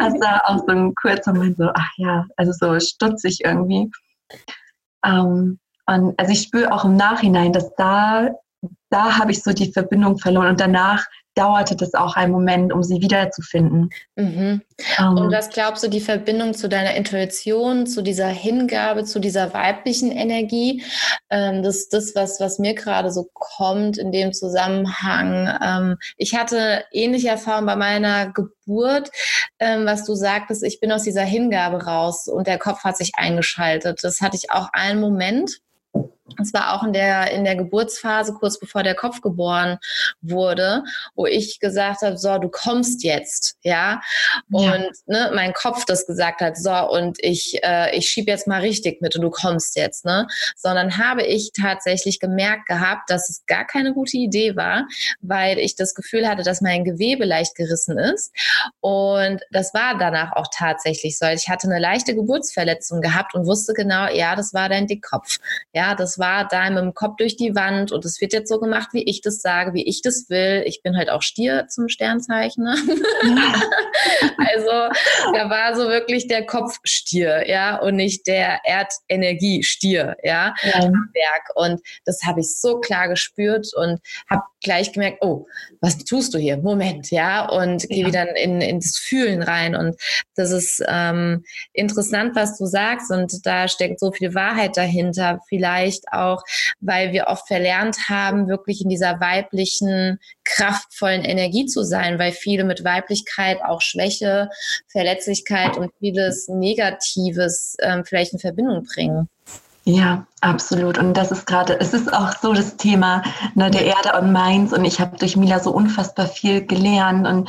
Also 0.00 0.18
auch 0.44 0.58
so 0.58 0.72
ein 0.72 0.94
kurzer 0.94 1.32
Moment 1.32 1.56
so, 1.56 1.70
ach 1.74 1.90
ja, 1.96 2.26
also 2.36 2.52
so 2.52 2.78
stutzig 2.78 3.40
irgendwie. 3.42 3.90
Ähm, 5.04 5.58
und 5.86 6.18
also 6.18 6.32
ich 6.32 6.42
spüre 6.42 6.70
auch 6.72 6.84
im 6.84 6.96
Nachhinein, 6.96 7.52
dass 7.52 7.74
da, 7.76 8.28
da 8.90 9.18
habe 9.18 9.32
ich 9.32 9.42
so 9.42 9.52
die 9.52 9.72
Verbindung 9.72 10.18
verloren. 10.18 10.48
Und 10.48 10.60
danach 10.60 11.06
dauerte 11.34 11.76
das 11.76 11.94
auch 11.94 12.16
einen 12.16 12.32
Moment, 12.32 12.72
um 12.72 12.82
sie 12.82 13.00
wiederzufinden. 13.00 13.90
Mhm. 14.16 14.60
Um, 14.98 15.16
Und 15.16 15.32
was 15.32 15.50
glaubst 15.50 15.84
du, 15.84 15.88
die 15.88 16.00
Verbindung 16.00 16.52
zu 16.54 16.68
deiner 16.68 16.94
Intuition, 16.94 17.86
zu 17.86 18.02
dieser 18.02 18.26
Hingabe, 18.26 19.04
zu 19.04 19.20
dieser 19.20 19.54
weiblichen 19.54 20.10
Energie, 20.10 20.82
ähm, 21.30 21.62
das 21.62 21.76
ist 21.76 21.94
das, 21.94 22.14
was, 22.16 22.40
was 22.40 22.58
mir 22.58 22.74
gerade 22.74 23.12
so 23.12 23.28
kommt 23.32 23.98
in 23.98 24.10
dem 24.10 24.32
Zusammenhang. 24.32 25.48
Ähm, 25.62 25.96
ich 26.16 26.34
hatte 26.34 26.84
ähnliche 26.90 27.28
Erfahrungen 27.28 27.66
bei 27.66 27.76
meiner 27.76 28.32
Geburt, 28.32 29.10
ähm, 29.60 29.86
was 29.86 30.04
du 30.04 30.14
sagtest, 30.14 30.64
ich 30.64 30.80
bin 30.80 30.90
aus 30.90 31.04
dieser 31.04 31.24
Hingabe 31.24 31.84
raus 31.84 32.26
und 32.26 32.48
der 32.48 32.58
Kopf 32.58 32.82
hat 32.82 32.96
sich 32.96 33.12
eingeschaltet. 33.16 34.00
Das 34.02 34.20
hatte 34.20 34.36
ich 34.36 34.50
auch 34.50 34.70
einen 34.72 35.00
Moment. 35.00 35.60
Es 36.40 36.52
war 36.52 36.74
auch 36.74 36.84
in 36.84 36.92
der, 36.92 37.30
in 37.32 37.44
der 37.44 37.56
Geburtsphase, 37.56 38.34
kurz 38.34 38.58
bevor 38.58 38.82
der 38.82 38.94
Kopf 38.94 39.20
geboren 39.20 39.78
wurde, 40.20 40.84
wo 41.14 41.26
ich 41.26 41.58
gesagt 41.60 42.02
habe, 42.02 42.18
so, 42.18 42.38
du 42.38 42.48
kommst 42.48 43.02
jetzt, 43.04 43.56
ja. 43.62 44.00
Und 44.50 44.64
ja. 44.64 44.90
Ne, 45.06 45.32
mein 45.34 45.52
Kopf 45.52 45.84
das 45.84 46.06
gesagt 46.06 46.40
hat, 46.40 46.56
so, 46.56 46.72
und 46.90 47.18
ich, 47.20 47.62
äh, 47.62 47.96
ich 47.96 48.08
schieb 48.08 48.28
jetzt 48.28 48.46
mal 48.46 48.60
richtig 48.60 49.00
mit 49.00 49.16
und 49.16 49.22
du 49.22 49.30
kommst 49.30 49.76
jetzt, 49.76 50.04
ne. 50.04 50.26
Sondern 50.56 50.98
habe 50.98 51.22
ich 51.22 51.52
tatsächlich 51.58 52.20
gemerkt 52.20 52.66
gehabt, 52.66 53.10
dass 53.10 53.30
es 53.30 53.46
gar 53.46 53.66
keine 53.66 53.94
gute 53.94 54.16
Idee 54.16 54.56
war, 54.56 54.86
weil 55.20 55.58
ich 55.58 55.76
das 55.76 55.94
Gefühl 55.94 56.28
hatte, 56.28 56.42
dass 56.42 56.60
mein 56.60 56.84
Gewebe 56.84 57.24
leicht 57.24 57.54
gerissen 57.54 57.98
ist. 57.98 58.32
Und 58.80 59.40
das 59.50 59.74
war 59.74 59.96
danach 59.98 60.32
auch 60.32 60.48
tatsächlich 60.52 61.18
so. 61.18 61.26
Ich 61.26 61.48
hatte 61.48 61.66
eine 61.68 61.78
leichte 61.78 62.14
Geburtsverletzung 62.14 63.00
gehabt 63.00 63.34
und 63.34 63.46
wusste 63.46 63.72
genau, 63.72 64.08
ja, 64.08 64.36
das 64.36 64.54
war 64.54 64.68
dein 64.68 64.86
Dickkopf. 64.86 65.38
Ja, 65.72 65.94
das 65.94 66.17
war 66.18 66.46
da 66.48 66.68
mit 66.70 66.82
dem 66.82 66.94
Kopf 66.94 67.16
durch 67.16 67.36
die 67.36 67.54
Wand 67.54 67.92
und 67.92 68.04
es 68.04 68.20
wird 68.20 68.32
jetzt 68.32 68.48
so 68.48 68.58
gemacht, 68.58 68.88
wie 68.92 69.02
ich 69.02 69.20
das 69.20 69.40
sage, 69.40 69.74
wie 69.74 69.86
ich 69.86 70.02
das 70.02 70.28
will. 70.28 70.62
Ich 70.66 70.82
bin 70.82 70.96
halt 70.96 71.10
auch 71.10 71.22
Stier 71.22 71.66
zum 71.68 71.88
Sternzeichen. 71.88 72.64
Ne? 72.64 72.74
also 74.38 74.70
da 75.34 75.50
war 75.50 75.76
so 75.76 75.88
wirklich 75.88 76.28
der 76.28 76.46
Kopf 76.46 76.78
Stier, 76.84 77.48
ja, 77.48 77.76
und 77.76 77.96
nicht 77.96 78.26
der 78.26 78.60
Erdenergie 78.64 79.62
Stier, 79.62 80.16
ja, 80.22 80.54
ja. 80.62 80.74
am 80.74 80.92
Werk. 81.12 81.50
Und 81.54 81.80
das 82.04 82.22
habe 82.24 82.40
ich 82.40 82.56
so 82.56 82.80
klar 82.80 83.08
gespürt 83.08 83.68
und 83.74 84.00
habe 84.28 84.42
gleich 84.62 84.92
gemerkt, 84.92 85.18
oh, 85.22 85.46
was 85.80 85.98
tust 85.98 86.34
du 86.34 86.38
hier? 86.38 86.56
Moment, 86.58 87.10
ja, 87.10 87.48
und 87.48 87.82
ja. 87.82 87.88
gehe 87.88 88.06
wieder 88.06 88.36
in, 88.36 88.60
in 88.60 88.80
das 88.80 88.98
Fühlen 88.98 89.42
rein. 89.42 89.76
Und 89.76 89.96
das 90.34 90.50
ist 90.50 90.82
ähm, 90.88 91.44
interessant, 91.72 92.34
was 92.34 92.58
du 92.58 92.66
sagst, 92.66 93.10
und 93.10 93.46
da 93.46 93.68
steckt 93.68 94.00
so 94.00 94.12
viel 94.12 94.34
Wahrheit 94.34 94.76
dahinter. 94.76 95.40
Vielleicht 95.48 96.04
auch, 96.12 96.42
weil 96.80 97.12
wir 97.12 97.26
oft 97.28 97.46
verlernt 97.46 98.08
haben, 98.08 98.48
wirklich 98.48 98.82
in 98.82 98.88
dieser 98.88 99.20
weiblichen, 99.20 100.18
kraftvollen 100.44 101.24
Energie 101.24 101.66
zu 101.66 101.82
sein, 101.82 102.18
weil 102.18 102.32
viele 102.32 102.64
mit 102.64 102.84
Weiblichkeit 102.84 103.58
auch 103.64 103.80
Schwäche, 103.80 104.50
Verletzlichkeit 104.88 105.76
und 105.76 105.92
vieles 105.98 106.48
Negatives 106.48 107.76
ähm, 107.80 108.04
vielleicht 108.04 108.32
in 108.32 108.38
Verbindung 108.38 108.84
bringen. 108.84 109.28
Ja, 109.88 110.26
absolut. 110.42 110.98
Und 110.98 111.14
das 111.14 111.30
ist 111.32 111.46
gerade, 111.46 111.80
es 111.80 111.94
ist 111.94 112.12
auch 112.12 112.36
so 112.42 112.52
das 112.52 112.76
Thema 112.76 113.22
ne, 113.54 113.70
der 113.70 113.86
Erde 113.86 114.18
und 114.20 114.32
meins. 114.32 114.74
Und 114.74 114.84
ich 114.84 115.00
habe 115.00 115.16
durch 115.16 115.34
Mila 115.34 115.60
so 115.60 115.70
unfassbar 115.70 116.26
viel 116.26 116.66
gelernt. 116.66 117.26
Und 117.26 117.48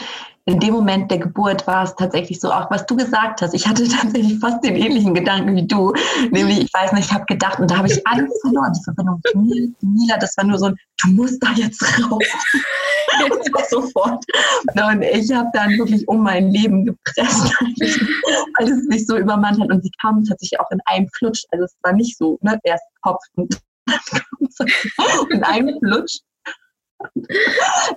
in 0.50 0.60
dem 0.60 0.74
Moment 0.74 1.12
der 1.12 1.20
Geburt 1.20 1.68
war 1.68 1.84
es 1.84 1.95
tatsächlich 1.95 2.39
so, 2.39 2.52
auch 2.52 2.72
was 2.72 2.86
du 2.88 2.95
gesagt 2.95 3.41
hast. 3.41 3.54
Ich 3.54 3.68
hatte 3.68 3.88
tatsächlich 3.88 4.39
fast 4.39 4.64
den 4.64 4.76
ähnlichen 4.76 5.14
Gedanken 5.14 5.56
wie 5.56 5.68
du. 5.68 5.93
Nämlich, 6.32 6.62
ich 6.62 6.74
weiß 6.74 6.91
nicht, 6.93 7.06
ich 7.06 7.14
habe 7.14 7.26
gedacht, 7.26 7.60
und 7.60 7.70
da 7.70 7.78
habe 7.78 7.88
ich 7.88 8.06
alles 8.08 8.34
verloren. 8.41 8.74
Die 8.74 8.84
Verbindung 8.84 9.22
zu 9.32 9.38
Mila, 9.86 10.18
das 10.18 10.36
war 10.38 10.45
nur 10.45 10.58
so 10.58 10.66
ein, 10.66 10.76
du 11.04 11.10
musst 11.10 11.41
da 11.43 11.52
jetzt 11.54 11.84
raus. 12.04 12.24
sofort. 13.70 14.24
Und 14.76 15.02
ich 15.04 15.32
habe 15.32 15.50
dann 15.54 15.78
wirklich 15.78 16.08
um 16.08 16.24
mein 16.24 16.50
Leben 16.50 16.86
gepresst, 16.86 17.54
weil 18.58 18.70
es 18.70 18.88
mich 18.88 19.06
so 19.06 19.18
übermannt 19.18 19.62
hat. 19.62 19.70
Und 19.70 19.84
sie 19.84 19.91
kam 20.02 20.24
tatsächlich 20.26 20.60
auch 20.60 20.72
in 20.72 20.80
einem 20.86 21.08
Flutsch. 21.18 21.43
Also 21.52 21.66
es 21.66 21.76
war 21.84 21.93
nicht 21.93 22.18
so, 22.18 22.39
ne, 22.41 22.60
erst 22.64 22.84
Kopf 23.02 23.22
und 23.36 23.56
in 25.30 25.43
einem 25.43 25.78
Flutsch 25.80 26.20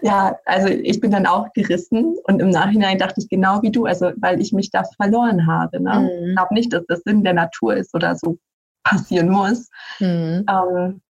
ja, 0.03 0.39
also 0.45 0.69
ich 0.69 1.01
bin 1.01 1.11
dann 1.11 1.27
auch 1.27 1.53
gerissen 1.53 2.17
und 2.25 2.41
im 2.41 2.51
Nachhinein 2.51 2.99
dachte 2.99 3.21
ich 3.21 3.29
genau 3.29 3.63
wie 3.63 3.71
du, 3.71 3.87
also 3.87 4.13
weil 4.17 4.41
ich 4.41 4.53
mich 4.53 4.71
da 4.71 4.85
verloren 4.97 5.47
habe. 5.47 5.83
Ne? 5.83 6.01
Mhm. 6.01 6.29
Ich 6.29 6.37
glaube 6.37 6.55
nicht, 6.55 6.73
dass 6.73 6.85
das 6.87 7.01
Sinn 7.01 7.25
der 7.25 7.35
Natur 7.35 7.75
ist 7.77 7.95
oder 7.95 8.15
so 8.17 8.39
passieren 8.85 9.29
muss. 9.29 9.69
Mhm. 9.99 10.47
Ähm, 10.49 11.01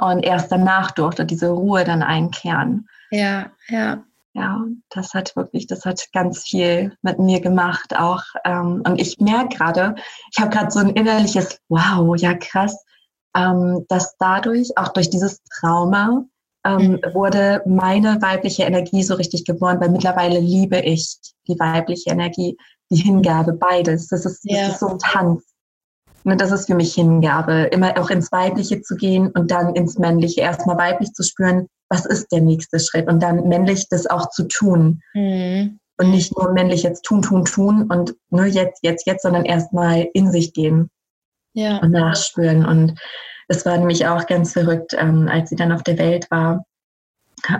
und 0.00 0.22
erst 0.24 0.50
danach 0.50 0.90
durfte 0.90 1.24
diese 1.24 1.48
Ruhe 1.48 1.84
dann 1.84 2.02
einkehren. 2.02 2.88
Ja, 3.10 3.46
ja. 3.68 4.02
Ja, 4.34 4.64
das 4.90 5.14
hat 5.14 5.34
wirklich, 5.34 5.66
das 5.66 5.84
hat 5.84 6.00
ganz 6.12 6.44
viel 6.44 6.96
mit 7.02 7.18
mir 7.18 7.40
gemacht 7.40 7.96
auch. 7.98 8.22
Ähm, 8.44 8.82
und 8.86 9.00
ich 9.00 9.18
merke 9.18 9.56
gerade, 9.56 9.96
ich 10.30 10.40
habe 10.40 10.50
gerade 10.50 10.70
so 10.70 10.78
ein 10.78 10.90
innerliches 10.90 11.60
Wow, 11.68 12.14
ja 12.16 12.34
krass, 12.34 12.84
ähm, 13.36 13.84
dass 13.88 14.16
dadurch, 14.18 14.76
auch 14.76 14.88
durch 14.88 15.10
dieses 15.10 15.42
Trauma, 15.44 16.24
ähm, 16.64 16.92
mhm. 16.92 17.14
wurde 17.14 17.62
meine 17.66 18.20
weibliche 18.20 18.64
Energie 18.64 19.02
so 19.02 19.14
richtig 19.14 19.44
geboren, 19.44 19.80
weil 19.80 19.90
mittlerweile 19.90 20.40
liebe 20.40 20.78
ich 20.80 21.16
die 21.46 21.58
weibliche 21.58 22.10
Energie, 22.10 22.56
die 22.90 22.96
Hingabe, 22.96 23.52
beides. 23.52 24.08
Das 24.08 24.24
ist, 24.24 24.40
ja. 24.44 24.62
das 24.62 24.74
ist 24.74 24.80
so 24.80 24.88
ein 24.88 24.98
Tanz. 24.98 25.44
Ne, 26.24 26.36
das 26.36 26.50
ist 26.50 26.66
für 26.66 26.74
mich 26.74 26.94
Hingabe, 26.94 27.68
immer 27.72 27.98
auch 27.98 28.10
ins 28.10 28.32
Weibliche 28.32 28.82
zu 28.82 28.96
gehen 28.96 29.30
und 29.30 29.50
dann 29.50 29.74
ins 29.74 29.98
Männliche. 29.98 30.40
Erstmal 30.40 30.76
weiblich 30.76 31.12
zu 31.12 31.22
spüren, 31.22 31.68
was 31.88 32.06
ist 32.06 32.32
der 32.32 32.40
nächste 32.40 32.80
Schritt 32.80 33.08
und 33.08 33.22
dann 33.22 33.48
männlich 33.48 33.88
das 33.88 34.06
auch 34.06 34.30
zu 34.30 34.46
tun. 34.48 35.00
Mhm. 35.14 35.78
Und 36.00 36.10
nicht 36.10 36.36
nur 36.36 36.52
männlich 36.52 36.84
jetzt 36.84 37.02
tun, 37.02 37.22
tun, 37.22 37.44
tun 37.44 37.90
und 37.90 38.14
nur 38.30 38.44
jetzt, 38.44 38.80
jetzt, 38.82 39.06
jetzt, 39.06 39.22
sondern 39.22 39.44
erstmal 39.44 40.08
in 40.14 40.30
sich 40.30 40.52
gehen 40.52 40.90
ja. 41.54 41.78
und 41.78 41.90
nachspüren. 41.90 42.64
Und 42.64 43.00
es 43.48 43.64
war 43.64 43.76
nämlich 43.76 44.06
auch 44.06 44.26
ganz 44.26 44.52
verrückt, 44.52 44.94
ähm, 44.96 45.28
als 45.30 45.50
sie 45.50 45.56
dann 45.56 45.72
auf 45.72 45.82
der 45.82 45.98
Welt 45.98 46.30
war. 46.30 46.64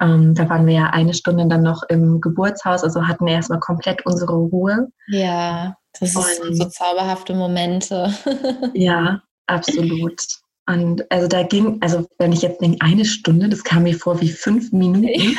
Ähm, 0.01 0.35
da 0.35 0.49
waren 0.49 0.67
wir 0.67 0.75
ja 0.75 0.87
eine 0.91 1.15
Stunde 1.15 1.47
dann 1.47 1.63
noch 1.63 1.83
im 1.89 2.21
Geburtshaus, 2.21 2.83
also 2.83 3.07
hatten 3.07 3.27
wir 3.27 3.35
erstmal 3.35 3.61
komplett 3.61 4.05
unsere 4.07 4.35
Ruhe. 4.35 4.89
Ja, 5.07 5.77
das 5.99 6.13
sind 6.13 6.57
so 6.57 6.65
zauberhafte 6.67 7.35
Momente. 7.35 8.13
ja, 8.75 9.23
absolut. 9.47 10.21
Und 10.67 11.11
also 11.11 11.29
da 11.29 11.45
ging, 11.45 11.79
also 11.81 12.07
wenn 12.19 12.33
ich 12.33 12.43
jetzt 12.43 12.61
denke, 12.61 12.79
eine 12.81 13.05
Stunde, 13.05 13.49
das 13.49 13.65
kam 13.65 13.85
mir 13.85 13.97
vor 13.97 14.21
wie 14.21 14.31
fünf 14.31 14.71
Minuten. 14.73 15.09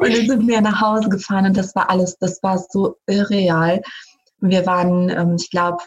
und 0.00 0.14
dann 0.14 0.26
sind 0.26 0.46
wir 0.46 0.60
nach 0.60 0.80
Hause 0.80 1.08
gefahren 1.08 1.46
und 1.46 1.56
das 1.56 1.74
war 1.74 1.88
alles, 1.88 2.18
das 2.18 2.42
war 2.42 2.58
so 2.58 2.96
irreal. 3.06 3.80
Wir 4.40 4.66
waren, 4.66 5.08
ähm, 5.08 5.36
ich 5.40 5.50
glaube, 5.50 5.78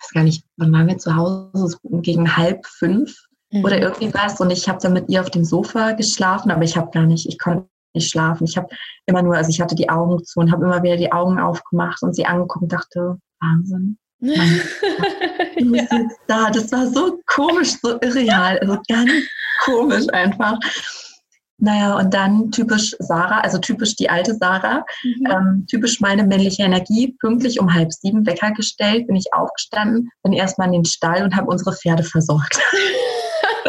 weiß 0.00 0.10
gar 0.12 0.24
nicht, 0.24 0.44
wann 0.56 0.72
waren 0.72 0.86
wir 0.86 0.98
zu 0.98 1.16
Hause? 1.16 1.78
Gegen 2.02 2.36
halb 2.36 2.66
fünf 2.66 3.26
mhm. 3.50 3.64
oder 3.64 3.80
irgendwie 3.80 4.12
was. 4.12 4.40
Und 4.40 4.50
ich 4.50 4.68
habe 4.68 4.78
dann 4.80 4.92
mit 4.92 5.08
ihr 5.08 5.20
auf 5.20 5.30
dem 5.30 5.44
Sofa 5.44 5.92
geschlafen, 5.92 6.50
aber 6.50 6.62
ich 6.62 6.76
habe 6.76 6.90
gar 6.90 7.04
nicht, 7.04 7.26
ich 7.28 7.38
konnte 7.38 7.68
nicht 7.94 8.10
schlafen. 8.10 8.44
Ich 8.44 8.56
habe 8.56 8.68
immer 9.06 9.22
nur, 9.22 9.36
also 9.36 9.50
ich 9.50 9.60
hatte 9.60 9.74
die 9.74 9.88
Augen 9.88 10.22
zu 10.24 10.40
und 10.40 10.52
habe 10.52 10.64
immer 10.64 10.82
wieder 10.82 10.96
die 10.96 11.12
Augen 11.12 11.38
aufgemacht 11.38 12.02
und 12.02 12.14
sie 12.14 12.26
angeguckt 12.26 12.62
und 12.62 12.72
dachte, 12.72 13.18
Wahnsinn. 13.40 13.98
Mein, 14.18 14.36
du 15.58 15.72
bist 15.72 15.92
ja. 15.92 15.98
jetzt 15.98 16.18
da. 16.26 16.50
Das 16.50 16.72
war 16.72 16.86
so 16.86 17.18
komisch, 17.26 17.76
so 17.80 17.98
irreal, 18.00 18.58
also 18.60 18.78
ganz 18.88 19.10
komisch 19.64 20.06
einfach. 20.12 20.58
Naja, 21.58 21.96
und 21.96 22.12
dann 22.12 22.50
typisch 22.50 22.94
Sarah, 22.98 23.40
also 23.40 23.58
typisch 23.58 23.96
die 23.96 24.10
alte 24.10 24.34
Sarah, 24.34 24.84
mhm. 25.02 25.26
ähm, 25.30 25.66
typisch 25.68 26.00
meine 26.00 26.24
männliche 26.24 26.64
Energie, 26.64 27.16
pünktlich 27.18 27.58
um 27.60 27.72
halb 27.72 27.92
sieben 27.92 28.26
Wecker 28.26 28.50
gestellt, 28.52 29.06
bin 29.06 29.16
ich 29.16 29.32
aufgestanden, 29.32 30.10
bin 30.22 30.34
erstmal 30.34 30.66
in 30.68 30.74
den 30.74 30.84
Stall 30.84 31.22
und 31.24 31.34
habe 31.34 31.50
unsere 31.50 31.72
Pferde 31.72 32.02
versorgt. 32.02 32.60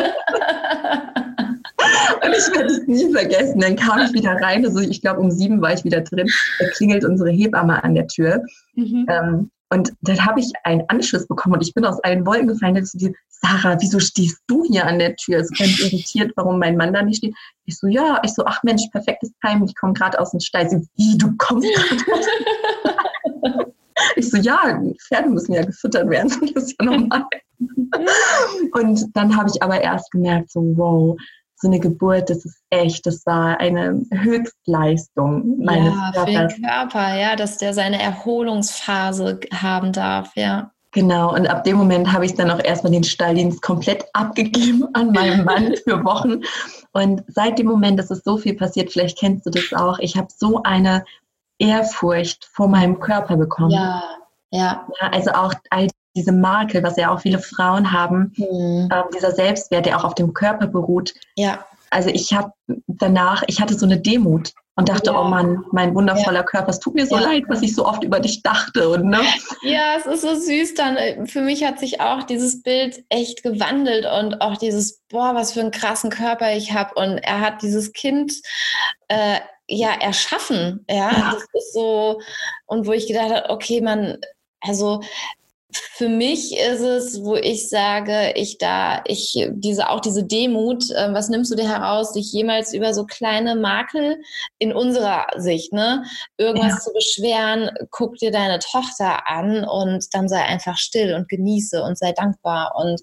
und 2.23 2.33
ich 2.33 2.47
werde 2.53 2.73
es 2.73 2.85
nie 2.88 3.09
vergessen. 3.13 3.61
Dann 3.61 3.77
kam 3.77 3.99
ich 3.99 4.11
wieder 4.11 4.33
rein, 4.33 4.65
also 4.65 4.79
ich 4.79 5.01
glaube 5.01 5.21
um 5.21 5.31
sieben 5.31 5.61
war 5.61 5.73
ich 5.73 5.85
wieder 5.85 6.01
drin, 6.01 6.27
da 6.59 6.67
klingelt 6.69 7.05
unsere 7.05 7.29
Hebamme 7.29 7.81
an 7.83 7.95
der 7.95 8.07
Tür. 8.07 8.43
Mhm. 8.75 9.05
Ähm, 9.09 9.51
und 9.70 9.93
dann 10.01 10.26
habe 10.26 10.39
ich 10.39 10.51
einen 10.63 10.84
Anschluss 10.88 11.28
bekommen 11.28 11.55
und 11.55 11.61
ich 11.61 11.74
bin 11.74 11.86
aus 11.86 11.99
allen 12.03 12.26
Wolken 12.26 12.47
gefallen. 12.47 12.76
Da 12.76 12.86
so, 12.86 12.97
Sarah, 13.30 13.78
wieso 13.80 13.99
stehst 13.99 14.41
du 14.47 14.63
hier 14.63 14.86
an 14.86 14.99
der 14.99 15.15
Tür? 15.15 15.43
So 15.43 15.53
ganz 15.57 15.80
irritiert, 15.80 16.32
warum 16.36 16.57
mein 16.59 16.78
Mann 16.78 16.93
da 16.93 17.01
nicht 17.01 17.18
steht. 17.18 17.36
Ich 17.65 17.78
so, 17.78 17.88
ja, 17.88 18.22
ich 18.24 18.34
so, 18.34 18.45
ach 18.45 18.63
Mensch, 18.63 18.84
perfektes 18.91 19.32
Timing, 19.45 19.68
ich 19.68 19.76
komme 19.76 19.93
gerade 19.93 20.20
aus 20.20 20.32
dem 20.32 20.39
Stall. 20.39 20.70
Sie, 20.70 20.88
wie, 20.95 21.18
du 21.18 21.36
kommst 21.38 21.68
gerade 21.74 22.05
Ich 24.15 24.30
so, 24.30 24.38
ja, 24.38 24.80
Pferde 25.07 25.30
müssen 25.30 25.53
ja 25.53 25.65
gefüttert 25.65 26.09
werden, 26.09 26.30
das 26.53 26.63
ist 26.63 26.76
ja 26.80 26.86
normal. 26.86 27.26
und 28.74 29.15
dann 29.15 29.36
habe 29.36 29.49
ich 29.53 29.61
aber 29.61 29.82
erst 29.82 30.11
gemerkt, 30.11 30.51
so, 30.51 30.61
wow, 30.76 31.18
so 31.59 31.67
eine 31.67 31.79
Geburt, 31.79 32.29
das 32.29 32.45
ist 32.45 32.61
echt, 32.69 33.05
das 33.05 33.25
war 33.25 33.59
eine 33.59 34.03
Höchstleistung 34.11 35.57
meines 35.57 35.93
ja, 35.93 36.11
Körpers. 36.13 36.53
Für 36.53 36.61
den 36.61 36.69
Körper, 36.69 37.15
ja, 37.17 37.35
dass 37.35 37.57
der 37.57 37.73
seine 37.73 38.01
Erholungsphase 38.01 39.39
haben 39.53 39.91
darf, 39.91 40.31
ja. 40.35 40.71
Genau, 40.91 41.33
und 41.33 41.47
ab 41.47 41.63
dem 41.63 41.77
Moment 41.77 42.11
habe 42.11 42.25
ich 42.25 42.35
dann 42.35 42.49
auch 42.49 42.63
erstmal 42.63 42.91
den 42.91 43.03
Stalldienst 43.03 43.61
komplett 43.61 44.05
abgegeben 44.13 44.87
an 44.93 45.11
meinen 45.11 45.43
Mann 45.45 45.75
für 45.83 46.03
Wochen. 46.03 46.41
Und 46.93 47.23
seit 47.27 47.59
dem 47.59 47.67
Moment, 47.67 47.99
dass 47.99 48.11
es 48.11 48.23
so 48.23 48.37
viel 48.37 48.55
passiert, 48.55 48.91
vielleicht 48.91 49.17
kennst 49.17 49.45
du 49.45 49.49
das 49.49 49.73
auch, 49.73 49.99
ich 49.99 50.15
habe 50.15 50.27
so 50.35 50.61
eine 50.63 51.03
Ehrfurcht 51.59 52.49
vor 52.53 52.67
meinem 52.67 52.99
Körper 52.99 53.35
bekommen. 53.35 53.71
Ja, 53.71 54.03
ja. 54.51 54.87
ja 55.01 55.09
also 55.11 55.31
auch 55.31 55.53
all 55.71 55.87
diese 56.18 56.32
Makel, 56.32 56.84
was 56.84 56.97
ja 56.97 57.11
auch 57.11 57.22
viele 57.22 57.39
Frauen 57.39 57.91
haben, 57.91 58.34
mhm. 58.36 58.89
äh, 58.91 59.03
dieser 59.15 59.32
Selbstwert, 59.32 59.86
der 59.86 59.97
auch 59.97 60.03
auf 60.03 60.15
dem 60.15 60.34
Körper 60.34 60.68
beruht. 60.68 61.13
Ja. 61.36 61.65
Also 61.89 62.09
ich 62.09 62.34
habe 62.34 62.51
danach, 62.88 63.43
ich 63.47 63.61
hatte 63.61 63.76
so 63.76 63.86
eine 63.86 63.99
Demut 63.99 64.51
und 64.76 64.89
dachte, 64.89 65.11
ja. 65.11 65.20
oh 65.20 65.24
Mann, 65.24 65.63
mein 65.72 65.95
wundervoller 65.95 66.41
ja. 66.41 66.43
Körper, 66.43 66.70
es 66.70 66.80
tut 66.80 66.93
mir 66.93 67.07
so 67.07 67.15
ja. 67.15 67.24
leid, 67.24 67.43
was 67.47 67.61
ich 67.61 67.74
so 67.74 67.86
oft 67.86 68.03
über 68.03 68.20
dich 68.20 68.43
dachte. 68.43 68.89
Und, 68.89 69.05
ne? 69.05 69.22
Ja, 69.63 69.95
es 69.97 70.05
ist 70.05 70.22
so 70.22 70.36
süß 70.36 70.76
dann. 70.76 70.97
Äh, 70.97 71.26
für 71.26 71.41
mich 71.41 71.63
hat 71.63 71.80
sich 71.80 71.99
auch 71.99 72.24
dieses 72.24 72.61
Bild 72.61 73.03
echt 73.09 73.41
gewandelt 73.41 74.05
und 74.05 74.41
auch 74.41 74.57
dieses, 74.57 75.01
boah, 75.09 75.34
was 75.34 75.53
für 75.53 75.61
einen 75.61 75.72
krassen 75.72 76.09
Körper 76.09 76.55
ich 76.55 76.74
habe. 76.74 76.93
Und 76.95 77.18
er 77.18 77.41
hat 77.41 77.61
dieses 77.61 77.93
Kind 77.93 78.34
äh, 79.07 79.39
ja 79.68 79.93
erschaffen. 79.99 80.86
Ja? 80.89 81.32
das 81.34 81.43
ist 81.53 81.74
so, 81.74 82.20
und 82.65 82.86
wo 82.86 82.91
ich 82.91 83.07
gedacht 83.07 83.32
habe, 83.32 83.49
okay, 83.49 83.82
man, 83.82 84.18
also 84.61 85.01
für 85.93 86.09
mich 86.09 86.57
ist 86.57 86.82
es, 86.82 87.23
wo 87.23 87.36
ich 87.36 87.69
sage, 87.69 88.34
ich 88.36 88.57
da, 88.57 89.01
ich, 89.05 89.47
diese, 89.51 89.89
auch 89.89 89.99
diese 89.99 90.23
Demut, 90.23 90.89
äh, 90.91 91.13
was 91.13 91.30
nimmst 91.30 91.51
du 91.51 91.55
dir 91.55 91.67
heraus, 91.67 92.13
dich 92.13 92.32
jemals 92.32 92.73
über 92.73 92.93
so 92.93 93.05
kleine 93.05 93.55
Makel 93.55 94.21
in 94.59 94.73
unserer 94.73 95.28
Sicht, 95.38 95.73
ne, 95.73 96.03
irgendwas 96.38 96.73
ja. 96.73 96.80
zu 96.80 96.93
beschweren, 96.93 97.71
guck 97.91 98.15
dir 98.17 98.32
deine 98.32 98.59
Tochter 98.59 99.28
an 99.30 99.63
und 99.63 100.13
dann 100.13 100.30
sei 100.30 100.41
einfach 100.43 100.78
still 100.78 101.13
und 101.13 101.30
genieße 101.30 101.82
und 101.82 101.97
sei 101.97 102.11
dankbar. 102.11 102.73
Und 102.75 103.01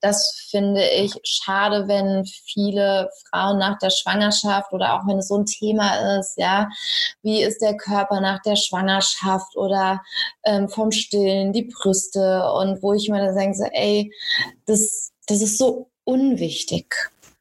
das 0.00 0.46
finde 0.50 0.88
ich 0.88 1.14
schade, 1.24 1.88
wenn 1.88 2.24
viele 2.24 3.10
Frauen 3.28 3.58
nach 3.58 3.78
der 3.78 3.90
Schwangerschaft 3.90 4.72
oder 4.72 4.94
auch 4.94 5.06
wenn 5.06 5.18
es 5.18 5.28
so 5.28 5.38
ein 5.38 5.46
Thema 5.46 6.18
ist, 6.18 6.36
ja, 6.36 6.68
wie 7.22 7.42
ist 7.42 7.60
der 7.60 7.76
Körper 7.76 8.20
nach 8.20 8.40
der 8.42 8.56
Schwangerschaft 8.56 9.56
oder 9.56 10.00
ähm, 10.44 10.68
vom 10.68 10.90
Stillen, 10.90 11.52
die 11.52 11.64
Brüste 11.64 12.09
und 12.18 12.82
wo 12.82 12.92
ich 12.94 13.08
mir 13.08 13.24
dann 13.24 13.36
denke, 13.36 13.56
so, 13.56 13.64
ey, 13.72 14.12
das, 14.66 15.12
das 15.26 15.42
ist 15.42 15.58
so 15.58 15.90
unwichtig. 16.04 16.94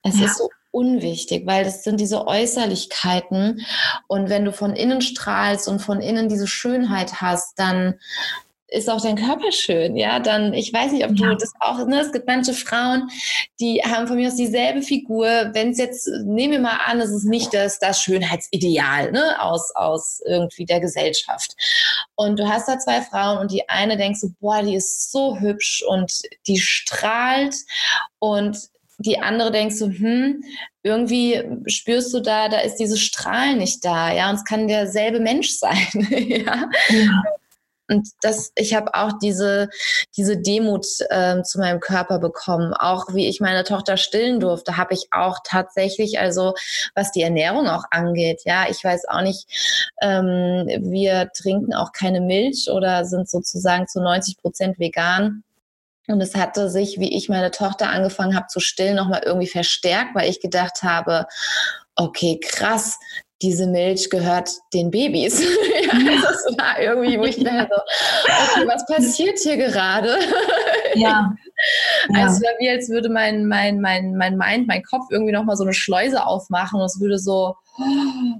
Es 0.04 0.20
ja. 0.20 0.26
ist 0.26 0.38
so 0.38 0.50
unwichtig, 0.72 1.48
weil 1.48 1.64
das 1.64 1.84
sind 1.84 2.00
diese 2.00 2.28
Äußerlichkeiten 2.28 3.66
und 4.08 4.30
wenn 4.30 4.46
du 4.46 4.54
von 4.54 4.76
innen 4.76 5.02
strahlst 5.02 5.68
und 5.68 5.80
von 5.80 6.00
innen 6.00 6.30
diese 6.30 6.48
Schönheit 6.48 7.22
hast, 7.22 7.58
dann 7.58 7.96
ist 8.72 8.90
auch 8.90 9.02
dein 9.02 9.16
Körper 9.16 9.52
schön, 9.52 9.96
ja, 9.96 10.20
dann, 10.20 10.54
ich 10.54 10.72
weiß 10.72 10.92
nicht, 10.92 11.06
ob 11.06 11.16
du 11.16 11.24
ja. 11.24 11.36
das 11.36 11.52
auch, 11.60 11.86
ne, 11.88 12.02
es 12.02 12.12
gibt 12.12 12.28
manche 12.28 12.54
Frauen, 12.54 13.10
die 13.60 13.82
haben 13.84 14.08
von 14.08 14.16
mir 14.16 14.28
aus 14.28 14.36
dieselbe 14.36 14.82
Figur, 14.82 15.28
wenn 15.54 15.72
es 15.72 15.78
jetzt, 15.78 16.08
nehmen 16.26 16.54
wir 16.54 16.60
mal 16.60 16.80
an, 16.86 17.00
es 17.00 17.12
ist 17.12 17.26
nicht 17.26 17.54
das, 17.54 17.80
das 17.80 18.02
Schönheitsideal, 18.02 19.12
ne, 19.12 19.42
aus, 19.42 19.72
aus 19.76 20.22
irgendwie 20.26 20.66
der 20.66 20.80
Gesellschaft. 20.80 21.56
Und 22.16 22.40
du 22.40 22.48
hast 22.48 22.68
da 22.68 22.78
zwei 22.78 23.02
Frauen 23.02 23.40
und 23.40 23.52
die 23.52 23.68
eine 23.70 23.98
denkst 23.98 24.22
du, 24.22 24.34
boah, 24.40 24.62
die 24.62 24.76
ist 24.76 25.12
so 25.12 25.40
hübsch 25.40 25.84
und 25.88 26.12
die 26.48 26.58
strahlt 26.58 27.56
und 28.20 28.58
die 29.00 29.20
andere 29.20 29.52
denkst 29.52 29.80
du, 29.80 29.86
hm, 29.88 30.44
irgendwie 30.84 31.42
spürst 31.68 32.14
du 32.14 32.20
da, 32.20 32.50
da 32.50 32.60
ist 32.60 32.76
dieses 32.76 33.00
Strahlen 33.00 33.58
nicht 33.58 33.84
da, 33.84 34.12
ja, 34.12 34.30
und 34.30 34.36
es 34.36 34.46
kann 34.46 34.68
derselbe 34.68 35.20
Mensch 35.20 35.52
sein, 35.58 35.88
ja? 36.12 36.70
ja. 36.90 37.24
Und 37.90 38.10
das, 38.22 38.52
ich 38.56 38.76
habe 38.76 38.94
auch 38.94 39.14
diese, 39.22 39.70
diese 40.16 40.38
Demut 40.38 40.86
äh, 41.10 41.42
zu 41.42 41.60
meinem 41.60 41.80
Körper 41.80 42.20
bekommen. 42.20 42.74
Auch 42.74 43.14
wie 43.14 43.28
ich 43.28 43.42
meine 43.42 43.64
Tochter 43.64 43.98
stillen 43.98 44.40
durfte, 44.40 44.78
habe 44.78 44.94
ich 44.94 45.08
auch 45.12 45.40
tatsächlich, 45.44 46.20
also 46.20 46.54
was 46.94 47.12
die 47.12 47.24
Ernährung 47.24 47.68
auch 47.68 47.86
angeht, 47.90 48.42
ja, 48.46 48.66
ich 48.70 48.84
weiß 48.84 49.06
auch 49.10 49.22
nicht, 49.22 49.48
ähm, 50.02 50.68
wir 50.82 51.32
trinken 51.36 51.74
auch 51.74 51.92
keine 51.92 52.22
Milch 52.22 52.70
oder 52.70 53.06
sind 53.06 53.30
sozusagen 53.30 53.88
zu 53.88 54.02
90 54.02 54.38
Prozent 54.38 54.80
vegan. 54.80 55.44
Und 56.08 56.22
es 56.22 56.36
hatte 56.36 56.70
sich, 56.70 57.00
wie 57.00 57.16
ich 57.16 57.30
meine 57.30 57.52
Tochter 57.52 57.90
angefangen 57.90 58.36
habe 58.36 58.48
zu 58.48 58.60
stillen, 58.60 58.96
nochmal 58.96 59.22
irgendwie 59.26 59.48
verstärkt, 59.48 60.16
weil 60.16 60.30
ich 60.30 60.42
gedacht 60.42 60.82
habe, 60.84 61.28
okay, 61.96 62.40
krass, 62.40 62.98
diese 63.42 63.68
Milch 63.68 64.10
gehört 64.10 64.50
den 64.74 64.92
Babys. 64.92 65.42
ja, 65.84 66.22
das 66.22 66.58
war 66.58 66.80
irgendwie, 66.80 67.18
wo 67.18 67.24
ich 67.24 67.38
dachte, 67.44 67.84
okay, 68.24 68.68
was 68.68 68.86
passiert 68.86 69.40
hier 69.40 69.58
gerade? 69.58 70.18
ja. 70.96 71.34
ja. 72.10 72.22
Also 72.22 72.36
es 72.36 72.42
war 72.42 72.52
wie, 72.60 72.70
als 72.70 72.90
würde 72.90 73.10
mein, 73.10 73.46
mein, 73.48 73.80
mein, 73.80 74.16
mein 74.16 74.38
Mind, 74.38 74.68
mein 74.68 74.84
Kopf 74.84 75.06
irgendwie 75.10 75.32
nochmal 75.32 75.56
so 75.56 75.64
eine 75.64 75.74
Schleuse 75.74 76.26
aufmachen 76.26 76.80
und 76.80 76.86
es 76.86 77.00
würde 77.00 77.18
so, 77.18 77.56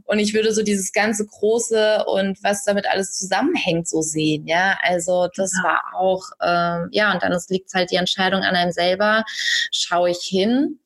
und 0.06 0.20
ich 0.20 0.34
würde 0.34 0.54
so 0.54 0.64
dieses 0.64 0.92
ganze 0.92 1.26
Große 1.26 2.04
und 2.06 2.38
was 2.44 2.66
damit 2.66 2.86
alles 2.92 3.18
zusammenhängt 3.18 3.88
so 3.88 4.02
sehen, 4.02 4.48
ja. 4.48 4.78
Also 4.84 5.30
das 5.36 5.54
ja. 5.56 5.64
war 5.64 5.82
auch, 5.96 6.24
ähm, 6.42 6.90
ja, 6.92 7.14
und 7.14 7.24
dann 7.24 7.38
liegt 7.48 7.74
halt 7.74 7.92
die 7.92 7.96
Entscheidung 7.96 8.42
an 8.42 8.56
einem 8.56 8.72
selber, 8.72 9.24
schaue 9.72 10.10
ich 10.10 10.20
hin 10.20 10.80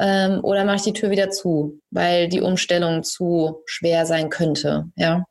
ähm, 0.00 0.40
oder 0.42 0.64
mache 0.64 0.76
ich 0.76 0.82
die 0.82 0.92
Tür 0.92 1.10
wieder 1.10 1.30
zu, 1.30 1.78
weil 1.90 2.28
die 2.28 2.40
Umstellung 2.40 3.02
zu 3.02 3.60
schwer 3.66 4.06
sein 4.06 4.30
könnte, 4.30 4.86
ja. 4.96 5.24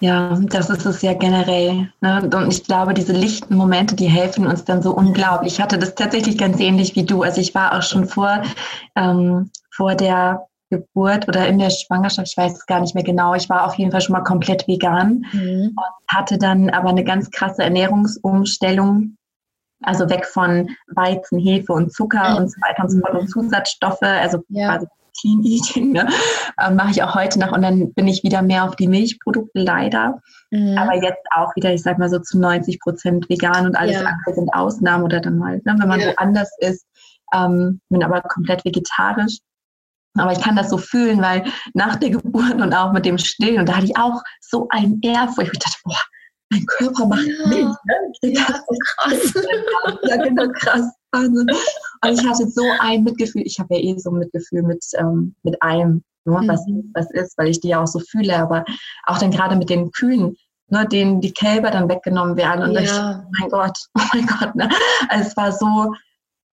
Ja, 0.00 0.38
das 0.50 0.68
ist 0.68 0.84
es 0.84 1.00
ja 1.00 1.14
generell. 1.14 1.90
Ne? 2.02 2.30
Und 2.34 2.52
ich 2.52 2.64
glaube, 2.64 2.92
diese 2.92 3.14
lichten 3.14 3.56
Momente, 3.56 3.96
die 3.96 4.08
helfen 4.08 4.46
uns 4.46 4.62
dann 4.62 4.82
so 4.82 4.94
unglaublich. 4.94 5.54
Ich 5.54 5.60
hatte 5.60 5.78
das 5.78 5.94
tatsächlich 5.94 6.36
ganz 6.36 6.60
ähnlich 6.60 6.94
wie 6.96 7.04
du. 7.04 7.22
Also 7.22 7.40
ich 7.40 7.54
war 7.54 7.74
auch 7.74 7.82
schon 7.82 8.06
vor, 8.06 8.42
ähm, 8.94 9.50
vor 9.74 9.94
der 9.94 10.46
Geburt 10.68 11.28
oder 11.28 11.46
in 11.46 11.58
der 11.58 11.70
Schwangerschaft, 11.70 12.28
ich 12.28 12.36
weiß 12.36 12.52
es 12.52 12.66
gar 12.66 12.80
nicht 12.80 12.94
mehr 12.94 13.04
genau. 13.04 13.34
Ich 13.34 13.48
war 13.48 13.66
auf 13.66 13.76
jeden 13.76 13.90
Fall 13.90 14.00
schon 14.02 14.12
mal 14.12 14.24
komplett 14.24 14.68
vegan 14.68 15.24
mhm. 15.32 15.74
und 15.76 16.14
hatte 16.14 16.36
dann 16.36 16.68
aber 16.70 16.90
eine 16.90 17.04
ganz 17.04 17.30
krasse 17.30 17.62
Ernährungsumstellung 17.62 19.16
also 19.82 20.08
weg 20.08 20.26
von 20.26 20.70
Weizen, 20.88 21.38
Hefe 21.38 21.72
und 21.72 21.92
Zucker 21.92 22.30
mhm. 22.30 22.36
und 22.36 22.50
so 22.50 22.60
weiter 22.60 22.82
und 22.82 22.90
so 22.90 23.00
fort 23.00 23.14
und 23.14 23.28
Zusatzstoffe, 23.28 24.02
also 24.02 24.42
ja. 24.48 24.68
quasi 24.68 24.86
Clean 25.20 25.42
Eating, 25.42 25.92
ne? 25.92 26.08
ähm, 26.60 26.76
mache 26.76 26.90
ich 26.90 27.02
auch 27.02 27.14
heute 27.14 27.38
noch 27.38 27.52
und 27.52 27.62
dann 27.62 27.92
bin 27.94 28.06
ich 28.06 28.22
wieder 28.22 28.42
mehr 28.42 28.64
auf 28.64 28.76
die 28.76 28.88
Milchprodukte 28.88 29.60
leider. 29.60 30.20
Mhm. 30.50 30.76
Aber 30.76 30.94
jetzt 30.94 31.24
auch 31.34 31.54
wieder, 31.56 31.72
ich 31.72 31.82
sag 31.82 31.98
mal 31.98 32.10
so 32.10 32.18
zu 32.18 32.38
90 32.38 32.80
Prozent 32.80 33.28
vegan 33.28 33.66
und 33.66 33.76
alles 33.76 33.96
ja. 33.96 34.00
andere 34.00 34.34
sind 34.34 34.50
Ausnahmen 34.54 35.04
oder 35.04 35.20
dann 35.20 35.42
halt, 35.44 35.64
ne, 35.64 35.74
wenn 35.78 35.88
man 35.88 36.00
ja. 36.00 36.08
woanders 36.08 36.50
ist, 36.58 36.86
ähm, 37.34 37.80
bin 37.88 38.04
aber 38.04 38.20
komplett 38.22 38.64
vegetarisch. 38.64 39.38
Aber 40.18 40.32
ich 40.32 40.40
kann 40.40 40.56
das 40.56 40.70
so 40.70 40.78
fühlen, 40.78 41.20
weil 41.20 41.44
nach 41.74 41.96
der 41.96 42.10
Geburt 42.10 42.54
und 42.54 42.72
auch 42.72 42.92
mit 42.92 43.04
dem 43.04 43.18
Stillen, 43.18 43.60
und 43.60 43.68
da 43.68 43.76
hatte 43.76 43.86
ich 43.86 43.98
auch 43.98 44.22
so 44.40 44.66
einen 44.70 45.00
Ehrfurcht, 45.02 45.50
ich 45.52 45.58
dachte, 45.58 45.76
boah, 45.84 46.00
mein 46.50 46.66
Körper 46.66 47.06
macht 47.06 47.26
ja. 47.26 47.48
mit. 47.48 47.64
Ne? 47.64 48.32
Ja, 48.32 48.44
krass. 48.96 49.34
ja, 50.02 50.16
genau, 50.16 50.48
krass. 50.52 50.92
Wahnsinn. 51.12 51.46
Und 52.02 52.12
ich 52.12 52.26
hatte 52.26 52.46
so 52.46 52.62
ein 52.80 53.04
Mitgefühl. 53.04 53.42
Ich 53.44 53.58
habe 53.58 53.74
ja 53.74 53.80
eh 53.80 53.98
so 53.98 54.10
ein 54.10 54.18
Mitgefühl 54.18 54.62
mit, 54.62 54.84
ähm, 54.98 55.34
mit 55.42 55.60
allem, 55.62 56.02
ne, 56.24 56.40
mhm. 56.40 56.48
was, 56.48 56.60
was 56.94 57.10
ist, 57.12 57.36
weil 57.38 57.48
ich 57.48 57.60
die 57.60 57.68
ja 57.68 57.82
auch 57.82 57.86
so 57.86 58.00
fühle. 58.00 58.36
Aber 58.36 58.64
auch 59.04 59.18
dann 59.18 59.30
gerade 59.30 59.56
mit 59.56 59.70
den 59.70 59.90
Kühen, 59.90 60.36
ne, 60.68 60.86
denen 60.86 61.20
die 61.20 61.32
Kälber 61.32 61.70
dann 61.70 61.88
weggenommen 61.88 62.36
werden. 62.36 62.64
Und 62.64 62.74
ja. 62.74 62.80
ich, 62.80 62.92
oh 62.92 63.30
mein 63.40 63.50
Gott, 63.50 63.78
oh 63.98 64.02
mein 64.12 64.26
Gott. 64.26 64.54
Ne? 64.54 64.68
Also 65.08 65.28
es 65.28 65.36
war 65.36 65.52
so, 65.52 65.92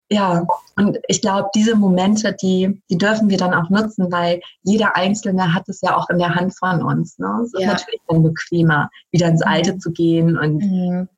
ja, 0.09 0.45
und 0.77 0.97
ich 1.07 1.21
glaube, 1.21 1.49
diese 1.53 1.75
Momente, 1.75 2.33
die, 2.41 2.81
die 2.89 2.97
dürfen 2.97 3.29
wir 3.29 3.37
dann 3.37 3.53
auch 3.53 3.69
nutzen, 3.69 4.09
weil 4.11 4.39
jeder 4.63 4.95
Einzelne 4.95 5.53
hat 5.53 5.67
es 5.67 5.81
ja 5.81 5.97
auch 5.97 6.09
in 6.09 6.17
der 6.17 6.33
Hand 6.33 6.57
von 6.57 6.81
uns. 6.81 7.17
Ne? 7.17 7.41
Es 7.43 7.53
ist 7.53 7.61
ja. 7.61 7.67
natürlich 7.67 7.99
dann 8.07 8.23
bequemer, 8.23 8.89
wieder 9.11 9.27
ins 9.27 9.41
Alte 9.41 9.73
mhm. 9.73 9.79
zu 9.79 9.91
gehen 9.91 10.37
und 10.37 10.59
mhm. 10.59 11.09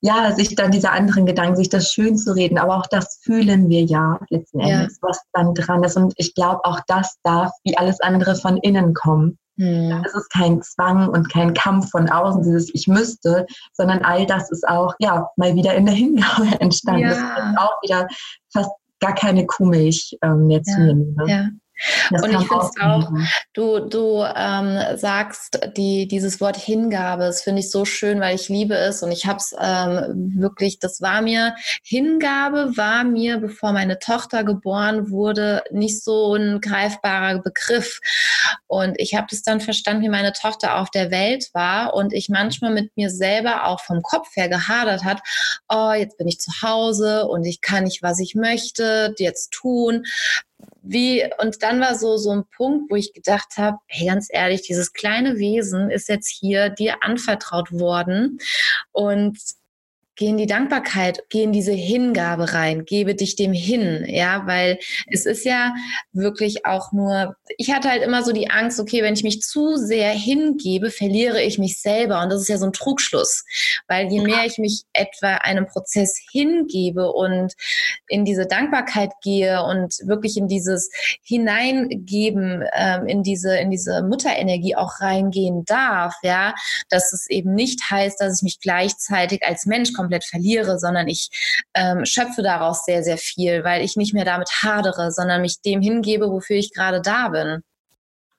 ja, 0.00 0.32
sich 0.32 0.54
dann 0.54 0.70
diese 0.70 0.90
anderen 0.90 1.26
Gedanken, 1.26 1.56
sich 1.56 1.68
das 1.68 1.92
schön 1.92 2.16
zu 2.16 2.34
reden, 2.34 2.56
aber 2.56 2.78
auch 2.78 2.86
das 2.86 3.20
fühlen 3.22 3.68
wir 3.68 3.82
ja 3.82 4.18
letzten 4.30 4.60
Endes, 4.60 4.98
ja. 5.02 5.08
was 5.08 5.20
dann 5.34 5.54
dran 5.54 5.84
ist. 5.84 5.98
Und 5.98 6.14
ich 6.16 6.34
glaube, 6.34 6.64
auch 6.64 6.80
das 6.86 7.18
darf 7.22 7.52
wie 7.64 7.76
alles 7.76 8.00
andere 8.00 8.36
von 8.36 8.56
innen 8.58 8.94
kommen. 8.94 9.38
Hm. 9.60 10.02
Das 10.02 10.14
ist 10.14 10.30
kein 10.30 10.62
Zwang 10.62 11.10
und 11.10 11.30
kein 11.30 11.52
Kampf 11.52 11.90
von 11.90 12.08
außen, 12.08 12.42
dieses 12.42 12.74
Ich 12.74 12.88
müsste, 12.88 13.44
sondern 13.74 14.02
all 14.02 14.24
das 14.24 14.50
ist 14.50 14.66
auch, 14.66 14.94
ja, 14.98 15.28
mal 15.36 15.54
wieder 15.54 15.74
in 15.74 15.84
der 15.84 15.94
Hingabe 15.94 16.46
entstanden. 16.60 17.02
Ja. 17.02 17.10
Das 17.10 17.18
ist 17.18 17.58
auch 17.58 17.82
wieder 17.82 18.08
fast 18.52 18.70
gar 19.00 19.14
keine 19.14 19.44
Kuhmilch 19.44 20.16
ähm, 20.22 20.46
mehr 20.46 20.62
zu 20.62 20.80
nehmen. 20.80 21.14
Ne? 21.14 21.24
Ja. 21.26 21.48
Das 22.10 22.22
und 22.22 22.30
ich 22.30 22.48
finde 22.48 22.64
es 22.64 22.80
auch, 22.80 23.10
du, 23.54 23.80
du 23.80 24.24
ähm, 24.36 24.78
sagst 24.96 25.60
die, 25.76 26.06
dieses 26.08 26.40
Wort 26.40 26.56
Hingabe, 26.56 27.24
das 27.24 27.42
finde 27.42 27.60
ich 27.60 27.70
so 27.70 27.84
schön, 27.84 28.20
weil 28.20 28.34
ich 28.34 28.48
liebe 28.48 28.74
es 28.74 29.02
und 29.02 29.12
ich 29.12 29.26
habe 29.26 29.38
es 29.38 29.54
ähm, 29.58 30.34
wirklich, 30.36 30.78
das 30.78 31.00
war 31.00 31.22
mir, 31.22 31.54
Hingabe 31.82 32.76
war 32.76 33.04
mir, 33.04 33.38
bevor 33.38 33.72
meine 33.72 33.98
Tochter 33.98 34.44
geboren 34.44 35.10
wurde, 35.10 35.62
nicht 35.70 36.02
so 36.02 36.34
ein 36.34 36.60
greifbarer 36.60 37.40
Begriff. 37.40 38.00
Und 38.66 38.98
ich 38.98 39.14
habe 39.14 39.26
das 39.30 39.42
dann 39.42 39.60
verstanden, 39.60 40.02
wie 40.02 40.08
meine 40.08 40.32
Tochter 40.32 40.78
auf 40.78 40.90
der 40.90 41.10
Welt 41.10 41.50
war 41.52 41.94
und 41.94 42.12
ich 42.12 42.28
manchmal 42.28 42.72
mit 42.72 42.96
mir 42.96 43.10
selber 43.10 43.66
auch 43.66 43.80
vom 43.80 44.02
Kopf 44.02 44.28
her 44.36 44.48
gehadert 44.48 45.04
hat, 45.04 45.20
oh, 45.68 45.92
jetzt 45.92 46.18
bin 46.18 46.28
ich 46.28 46.40
zu 46.40 46.50
Hause 46.62 47.26
und 47.26 47.44
ich 47.44 47.60
kann 47.60 47.84
nicht, 47.84 48.02
was 48.02 48.18
ich 48.18 48.34
möchte, 48.34 49.14
jetzt 49.18 49.50
tun 49.52 50.04
wie, 50.82 51.24
und 51.38 51.62
dann 51.62 51.80
war 51.80 51.94
so, 51.94 52.16
so 52.16 52.30
ein 52.30 52.44
Punkt, 52.56 52.90
wo 52.90 52.96
ich 52.96 53.12
gedacht 53.12 53.56
habe, 53.56 53.78
hey, 53.86 54.08
ganz 54.08 54.28
ehrlich, 54.30 54.62
dieses 54.62 54.92
kleine 54.92 55.38
Wesen 55.38 55.90
ist 55.90 56.08
jetzt 56.08 56.28
hier 56.28 56.70
dir 56.70 57.02
anvertraut 57.02 57.72
worden. 57.72 58.38
Und 58.92 59.38
geh 60.20 60.26
in 60.26 60.36
die 60.36 60.46
Dankbarkeit, 60.46 61.24
geh 61.30 61.42
in 61.42 61.50
diese 61.52 61.72
Hingabe 61.72 62.52
rein, 62.52 62.84
gebe 62.84 63.14
dich 63.14 63.36
dem 63.36 63.54
hin, 63.54 64.04
ja, 64.06 64.46
weil 64.46 64.78
es 65.06 65.24
ist 65.24 65.46
ja 65.46 65.74
wirklich 66.12 66.66
auch 66.66 66.92
nur, 66.92 67.36
ich 67.56 67.72
hatte 67.72 67.88
halt 67.88 68.02
immer 68.02 68.22
so 68.22 68.32
die 68.32 68.50
Angst, 68.50 68.78
okay, 68.78 69.02
wenn 69.02 69.14
ich 69.14 69.22
mich 69.22 69.40
zu 69.40 69.76
sehr 69.76 70.10
hingebe, 70.10 70.90
verliere 70.90 71.40
ich 71.40 71.58
mich 71.58 71.80
selber 71.80 72.20
und 72.20 72.28
das 72.28 72.42
ist 72.42 72.48
ja 72.48 72.58
so 72.58 72.66
ein 72.66 72.74
Trugschluss, 72.74 73.46
weil 73.88 74.12
je 74.12 74.20
mehr 74.20 74.44
ich 74.44 74.58
mich 74.58 74.82
etwa 74.92 75.36
einem 75.36 75.66
Prozess 75.66 76.20
hingebe 76.30 77.10
und 77.10 77.54
in 78.06 78.26
diese 78.26 78.46
Dankbarkeit 78.46 79.12
gehe 79.22 79.64
und 79.64 80.00
wirklich 80.04 80.36
in 80.36 80.48
dieses 80.48 80.90
Hineingeben, 81.22 82.62
ähm, 82.74 83.06
in 83.06 83.22
diese, 83.22 83.56
in 83.56 83.70
diese 83.70 84.02
Mutterenergie 84.02 84.76
auch 84.76 85.00
reingehen 85.00 85.64
darf, 85.64 86.14
ja, 86.22 86.54
dass 86.90 87.14
es 87.14 87.26
eben 87.30 87.54
nicht 87.54 87.90
heißt, 87.90 88.20
dass 88.20 88.40
ich 88.40 88.42
mich 88.42 88.60
gleichzeitig 88.60 89.42
als 89.44 89.64
Mensch 89.64 89.94
komplett 89.94 90.09
komplett 90.10 90.24
verliere, 90.24 90.78
sondern 90.78 91.08
ich 91.08 91.30
ähm, 91.74 92.04
schöpfe 92.04 92.42
daraus 92.42 92.84
sehr, 92.84 93.02
sehr 93.02 93.18
viel, 93.18 93.64
weil 93.64 93.84
ich 93.84 93.96
nicht 93.96 94.12
mehr 94.14 94.24
damit 94.24 94.50
hadere, 94.62 95.12
sondern 95.12 95.42
mich 95.42 95.62
dem 95.62 95.80
hingebe, 95.80 96.30
wofür 96.30 96.56
ich 96.56 96.72
gerade 96.72 97.00
da 97.00 97.28
bin. 97.28 97.62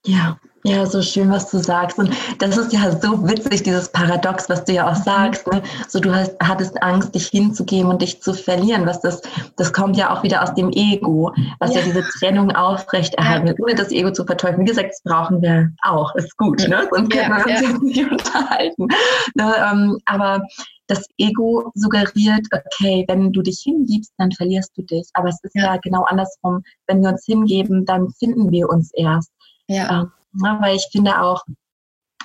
Ja, 0.06 0.38
ja, 0.64 0.86
so 0.86 1.02
schön, 1.02 1.32
was 1.32 1.50
du 1.50 1.58
sagst. 1.58 1.98
Und 1.98 2.12
das 2.38 2.56
ist 2.56 2.72
ja 2.72 2.92
so 2.92 3.28
witzig, 3.28 3.64
dieses 3.64 3.92
Paradox, 3.92 4.48
was 4.48 4.64
du 4.64 4.74
ja 4.74 4.88
auch 4.88 4.98
mhm. 4.98 5.04
sagst. 5.04 5.48
Ne? 5.48 5.64
So, 5.88 6.00
du 6.00 6.14
hast, 6.14 6.36
hattest 6.40 6.82
Angst, 6.84 7.16
dich 7.16 7.28
hinzugeben 7.28 7.90
und 7.90 8.02
dich 8.02 8.22
zu 8.22 8.34
verlieren. 8.34 8.86
Was 8.86 9.02
das, 9.02 9.22
das 9.58 9.74
kommt 9.74 9.98
ja 9.98 10.14
auch 10.14 10.22
wieder 10.22 10.44
aus 10.44 10.54
dem 10.54 10.70
Ego, 10.72 11.34
was 11.60 11.74
ja, 11.74 11.80
ja 11.80 11.86
diese 11.88 12.04
Trennung 12.20 12.52
aufrechterhalten 12.52 13.48
will, 13.48 13.56
ohne 13.60 13.76
das 13.76 13.92
Ego 13.92 14.12
zu 14.12 14.24
verteufeln. 14.24 14.62
Wie 14.62 14.70
gesagt, 14.70 14.92
das 14.92 15.02
brauchen 15.04 15.42
wir 15.42 15.72
auch. 15.82 16.14
Ist 16.16 16.38
gut, 16.38 16.68
ne? 16.68 16.88
Sonst 16.92 17.16
ja, 17.16 17.24
können 17.24 17.38
wir 17.38 17.52
uns 17.52 17.62
ja. 17.62 17.78
nicht 17.82 18.12
unterhalten. 18.12 18.88
Ne? 19.34 19.54
Ähm, 19.72 19.98
aber 20.06 20.44
das 20.86 21.08
Ego 21.18 21.72
suggeriert, 21.74 22.46
okay, 22.52 23.04
wenn 23.08 23.32
du 23.32 23.42
dich 23.42 23.62
hingibst, 23.64 24.14
dann 24.18 24.32
verlierst 24.32 24.78
du 24.78 24.84
dich. 24.84 25.10
Aber 25.14 25.30
es 25.30 25.40
ist 25.42 25.56
ja, 25.56 25.74
ja 25.74 25.78
genau 25.78 26.04
andersrum. 26.04 26.62
Wenn 26.86 27.02
wir 27.02 27.10
uns 27.10 27.26
hingeben, 27.26 27.86
dann 27.86 28.10
finden 28.20 28.52
wir 28.52 28.70
uns 28.70 28.92
erst. 28.94 29.32
Ja. 29.72 30.02
Ähm, 30.02 30.12
weil 30.60 30.76
ich 30.76 30.88
finde 30.92 31.22
auch, 31.22 31.44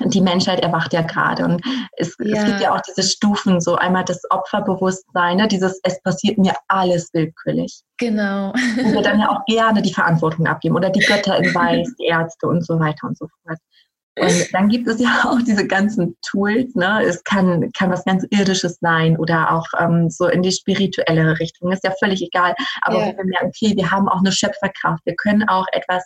die 0.00 0.20
Menschheit 0.20 0.60
erwacht 0.60 0.92
ja 0.92 1.02
gerade. 1.02 1.44
Und 1.44 1.62
es, 1.96 2.14
ja. 2.20 2.36
es, 2.36 2.44
gibt 2.44 2.60
ja 2.60 2.74
auch 2.74 2.80
diese 2.82 3.02
Stufen, 3.02 3.60
so 3.60 3.76
einmal 3.76 4.04
das 4.04 4.20
Opferbewusstsein, 4.30 5.38
ne? 5.38 5.48
dieses 5.48 5.80
Es 5.82 6.00
passiert 6.02 6.38
mir 6.38 6.54
alles 6.68 7.10
willkürlich. 7.12 7.80
Genau. 7.98 8.50
Und 8.50 8.92
wir 8.92 9.02
dann 9.02 9.20
ja 9.20 9.30
auch 9.30 9.44
gerne 9.46 9.82
die 9.82 9.94
Verantwortung 9.94 10.46
abgeben 10.46 10.76
oder 10.76 10.90
die 10.90 11.00
Götter 11.00 11.38
in 11.38 11.44
Weiß, 11.54 11.94
die 11.98 12.06
Ärzte 12.06 12.46
und 12.46 12.64
so 12.64 12.78
weiter 12.78 13.06
und 13.06 13.16
so 13.16 13.26
fort. 13.42 13.58
Und 14.18 14.54
dann 14.54 14.68
gibt 14.68 14.88
es 14.88 14.98
ja 14.98 15.08
auch 15.24 15.40
diese 15.46 15.66
ganzen 15.66 16.16
Tools. 16.26 16.74
Ne? 16.74 17.02
Es 17.04 17.22
kann, 17.24 17.70
kann 17.72 17.90
was 17.90 18.04
ganz 18.04 18.26
Irdisches 18.30 18.78
sein 18.80 19.16
oder 19.18 19.52
auch 19.52 19.66
ähm, 19.78 20.08
so 20.08 20.26
in 20.26 20.42
die 20.42 20.52
spirituelle 20.52 21.38
Richtung. 21.38 21.70
Ist 21.70 21.84
ja 21.84 21.92
völlig 21.98 22.22
egal. 22.22 22.54
Aber 22.82 22.98
ja. 22.98 23.16
wir 23.16 23.24
merken, 23.24 23.48
okay, 23.48 23.76
wir 23.76 23.90
haben 23.90 24.08
auch 24.08 24.20
eine 24.20 24.32
Schöpferkraft. 24.32 25.04
Wir 25.04 25.14
können 25.16 25.46
auch 25.48 25.66
etwas 25.72 26.02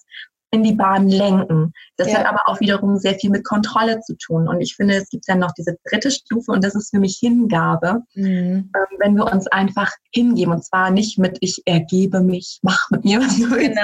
in 0.53 0.62
die 0.62 0.74
Bahn 0.74 1.09
lenken. 1.09 1.72
Das 1.96 2.09
ja. 2.11 2.18
hat 2.18 2.26
aber 2.26 2.40
auch 2.46 2.61
wiederum 2.61 2.96
sehr 2.96 3.14
viel 3.14 3.30
mit 3.30 3.44
Kontrolle 3.44 4.01
zu 4.01 4.16
tun. 4.16 4.48
Und 4.48 4.61
ich 4.61 4.74
finde, 4.74 4.96
es 4.96 5.09
gibt 5.09 5.28
dann 5.28 5.38
noch 5.38 5.53
diese 5.53 5.76
dritte 5.88 6.11
Stufe 6.11 6.51
und 6.53 6.64
das 6.64 6.74
ist 6.74 6.90
für 6.90 6.98
mich 6.98 7.18
Hingabe. 7.20 8.03
Mhm. 8.14 8.70
Ähm, 8.74 8.98
wenn 8.98 9.14
wir 9.14 9.30
uns 9.30 9.46
einfach 9.46 9.92
hingeben 10.12 10.53
und 10.53 10.64
zwar 10.64 10.90
nicht 10.90 11.18
mit 11.18 11.38
ich 11.40 11.62
ergebe 11.66 12.20
mich, 12.20 12.59
mach 12.62 12.90
mit 12.90 13.05
mir 13.05 13.20
was 13.20 13.36
du 13.36 13.51
willst. 13.51 13.76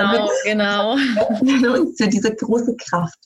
Genau, 0.45 0.97
genau. 1.43 1.81
uns 1.81 2.03
für 2.03 2.09
diese 2.09 2.35
große 2.35 2.77
Kraft, 2.77 3.19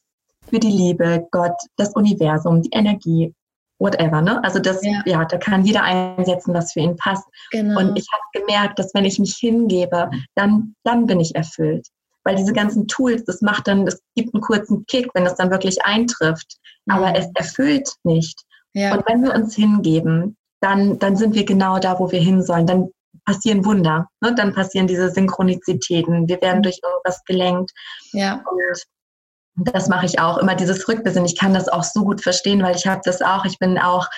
für 0.48 0.58
die 0.58 0.70
Liebe, 0.70 1.26
Gott, 1.30 1.56
das 1.76 1.94
Universum, 1.94 2.60
die 2.60 2.70
Energie, 2.72 3.34
whatever, 3.78 4.20
ne? 4.20 4.44
Also 4.44 4.58
das, 4.58 4.84
ja. 4.84 5.02
ja, 5.06 5.24
da 5.24 5.38
kann 5.38 5.64
jeder 5.64 5.82
einsetzen, 5.82 6.52
was 6.52 6.72
für 6.72 6.80
ihn 6.80 6.96
passt. 6.96 7.24
Genau. 7.52 7.80
Und 7.80 7.96
ich 7.96 8.06
habe 8.12 8.44
gemerkt, 8.44 8.78
dass 8.78 8.92
wenn 8.92 9.06
ich 9.06 9.18
mich 9.18 9.36
hingebe, 9.36 10.10
dann, 10.34 10.74
dann 10.84 11.06
bin 11.06 11.20
ich 11.20 11.34
erfüllt 11.34 11.86
weil 12.24 12.36
diese 12.36 12.52
ganzen 12.52 12.86
Tools, 12.86 13.24
das 13.24 13.40
macht 13.40 13.68
dann, 13.68 13.86
das 13.86 14.00
gibt 14.14 14.34
einen 14.34 14.42
kurzen 14.42 14.84
Kick, 14.86 15.10
wenn 15.14 15.24
das 15.24 15.36
dann 15.36 15.50
wirklich 15.50 15.84
eintrifft, 15.84 16.58
mhm. 16.86 16.94
aber 16.94 17.16
es 17.16 17.26
erfüllt 17.34 17.88
nicht. 18.04 18.42
Ja. 18.72 18.94
Und 18.94 19.04
wenn 19.08 19.22
wir 19.22 19.34
uns 19.34 19.54
hingeben, 19.54 20.36
dann, 20.60 20.98
dann 20.98 21.16
sind 21.16 21.34
wir 21.34 21.44
genau 21.44 21.78
da, 21.78 21.98
wo 21.98 22.10
wir 22.10 22.20
hin 22.20 22.42
sollen. 22.42 22.66
Dann 22.66 22.90
passieren 23.24 23.64
Wunder, 23.64 24.08
ne? 24.20 24.34
dann 24.34 24.54
passieren 24.54 24.86
diese 24.86 25.10
Synchronizitäten. 25.10 26.28
Wir 26.28 26.40
werden 26.40 26.58
mhm. 26.58 26.62
durch 26.64 26.80
irgendwas 26.82 27.24
gelenkt. 27.24 27.72
Ja. 28.12 28.34
Und 28.34 28.84
das 29.64 29.88
mache 29.88 30.06
ich 30.06 30.20
auch, 30.20 30.38
immer 30.38 30.54
dieses 30.54 30.86
Rückbesinnen. 30.88 31.26
Ich 31.26 31.38
kann 31.38 31.54
das 31.54 31.68
auch 31.68 31.84
so 31.84 32.04
gut 32.04 32.22
verstehen, 32.22 32.62
weil 32.62 32.76
ich 32.76 32.86
habe 32.86 33.00
das 33.04 33.22
auch. 33.22 33.44
Ich 33.44 33.58
bin 33.58 33.78
auch, 33.78 34.08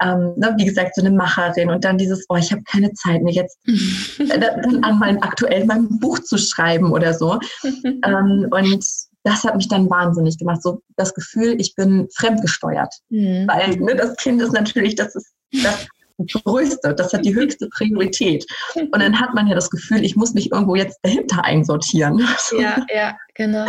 ähm, 0.00 0.34
ne, 0.36 0.54
wie 0.56 0.64
gesagt, 0.64 0.94
so 0.94 1.02
eine 1.02 1.10
Macherin 1.10 1.70
und 1.70 1.84
dann 1.84 1.98
dieses, 1.98 2.26
oh, 2.28 2.36
ich 2.36 2.52
habe 2.52 2.62
keine 2.64 2.92
Zeit 2.92 3.22
mehr 3.22 3.32
jetzt 3.32 3.58
äh, 3.66 4.38
dann 4.38 4.84
an 4.84 4.98
meinem 4.98 5.22
aktuell 5.22 5.64
mein 5.64 5.98
Buch 5.98 6.18
zu 6.20 6.38
schreiben 6.38 6.92
oder 6.92 7.14
so. 7.14 7.38
ähm, 7.84 8.48
und 8.50 8.84
das 9.24 9.44
hat 9.44 9.56
mich 9.56 9.68
dann 9.68 9.88
wahnsinnig 9.88 10.38
gemacht. 10.38 10.62
So 10.62 10.82
das 10.96 11.14
Gefühl, 11.14 11.60
ich 11.60 11.74
bin 11.74 12.08
fremdgesteuert. 12.14 12.94
Mhm. 13.08 13.46
Weil 13.48 13.76
ne, 13.76 13.94
das 13.94 14.16
Kind 14.16 14.42
ist 14.42 14.52
natürlich, 14.52 14.96
das 14.96 15.14
ist 15.14 15.32
das 15.62 15.86
größte, 16.18 16.94
das 16.94 17.12
hat 17.12 17.24
die 17.24 17.34
höchste 17.34 17.68
Priorität. 17.68 18.46
Und 18.74 19.00
dann 19.00 19.18
hat 19.18 19.34
man 19.34 19.46
ja 19.46 19.54
das 19.54 19.70
Gefühl, 19.70 20.04
ich 20.04 20.16
muss 20.16 20.34
mich 20.34 20.52
irgendwo 20.52 20.74
jetzt 20.74 20.98
dahinter 21.02 21.44
einsortieren. 21.44 22.18
Ja, 22.58 22.84
ja, 22.94 23.16
genau. 23.34 23.66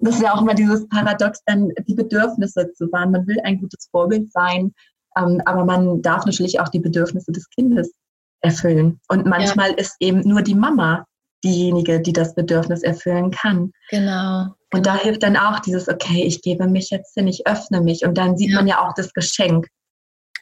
Das 0.00 0.16
ist 0.16 0.22
ja 0.22 0.34
auch 0.34 0.40
immer 0.40 0.54
dieses 0.54 0.88
Paradox, 0.88 1.40
dann 1.46 1.70
die 1.86 1.94
Bedürfnisse 1.94 2.72
zu 2.72 2.90
wahren. 2.92 3.12
Man 3.12 3.26
will 3.26 3.38
ein 3.44 3.58
gutes 3.58 3.88
Vorbild 3.90 4.30
sein, 4.32 4.72
ähm, 5.16 5.40
aber 5.44 5.64
man 5.64 6.02
darf 6.02 6.24
natürlich 6.26 6.60
auch 6.60 6.68
die 6.68 6.80
Bedürfnisse 6.80 7.32
des 7.32 7.48
Kindes 7.50 7.92
erfüllen. 8.40 9.00
Und 9.08 9.26
manchmal 9.26 9.70
ja. 9.70 9.76
ist 9.76 9.96
eben 10.00 10.20
nur 10.20 10.42
die 10.42 10.54
Mama 10.54 11.06
diejenige, 11.44 12.00
die 12.00 12.12
das 12.12 12.34
Bedürfnis 12.34 12.82
erfüllen 12.82 13.30
kann. 13.30 13.72
Genau. 13.90 14.48
Und 14.72 14.86
da 14.86 14.96
hilft 14.96 15.22
dann 15.22 15.36
auch 15.36 15.60
dieses, 15.60 15.88
okay, 15.88 16.24
ich 16.24 16.42
gebe 16.42 16.66
mich 16.66 16.90
jetzt 16.90 17.14
hin, 17.14 17.28
ich 17.28 17.46
öffne 17.46 17.80
mich. 17.80 18.04
Und 18.04 18.18
dann 18.18 18.36
sieht 18.36 18.50
ja. 18.50 18.56
man 18.56 18.66
ja 18.66 18.80
auch 18.80 18.94
das 18.94 19.12
Geschenk. 19.12 19.68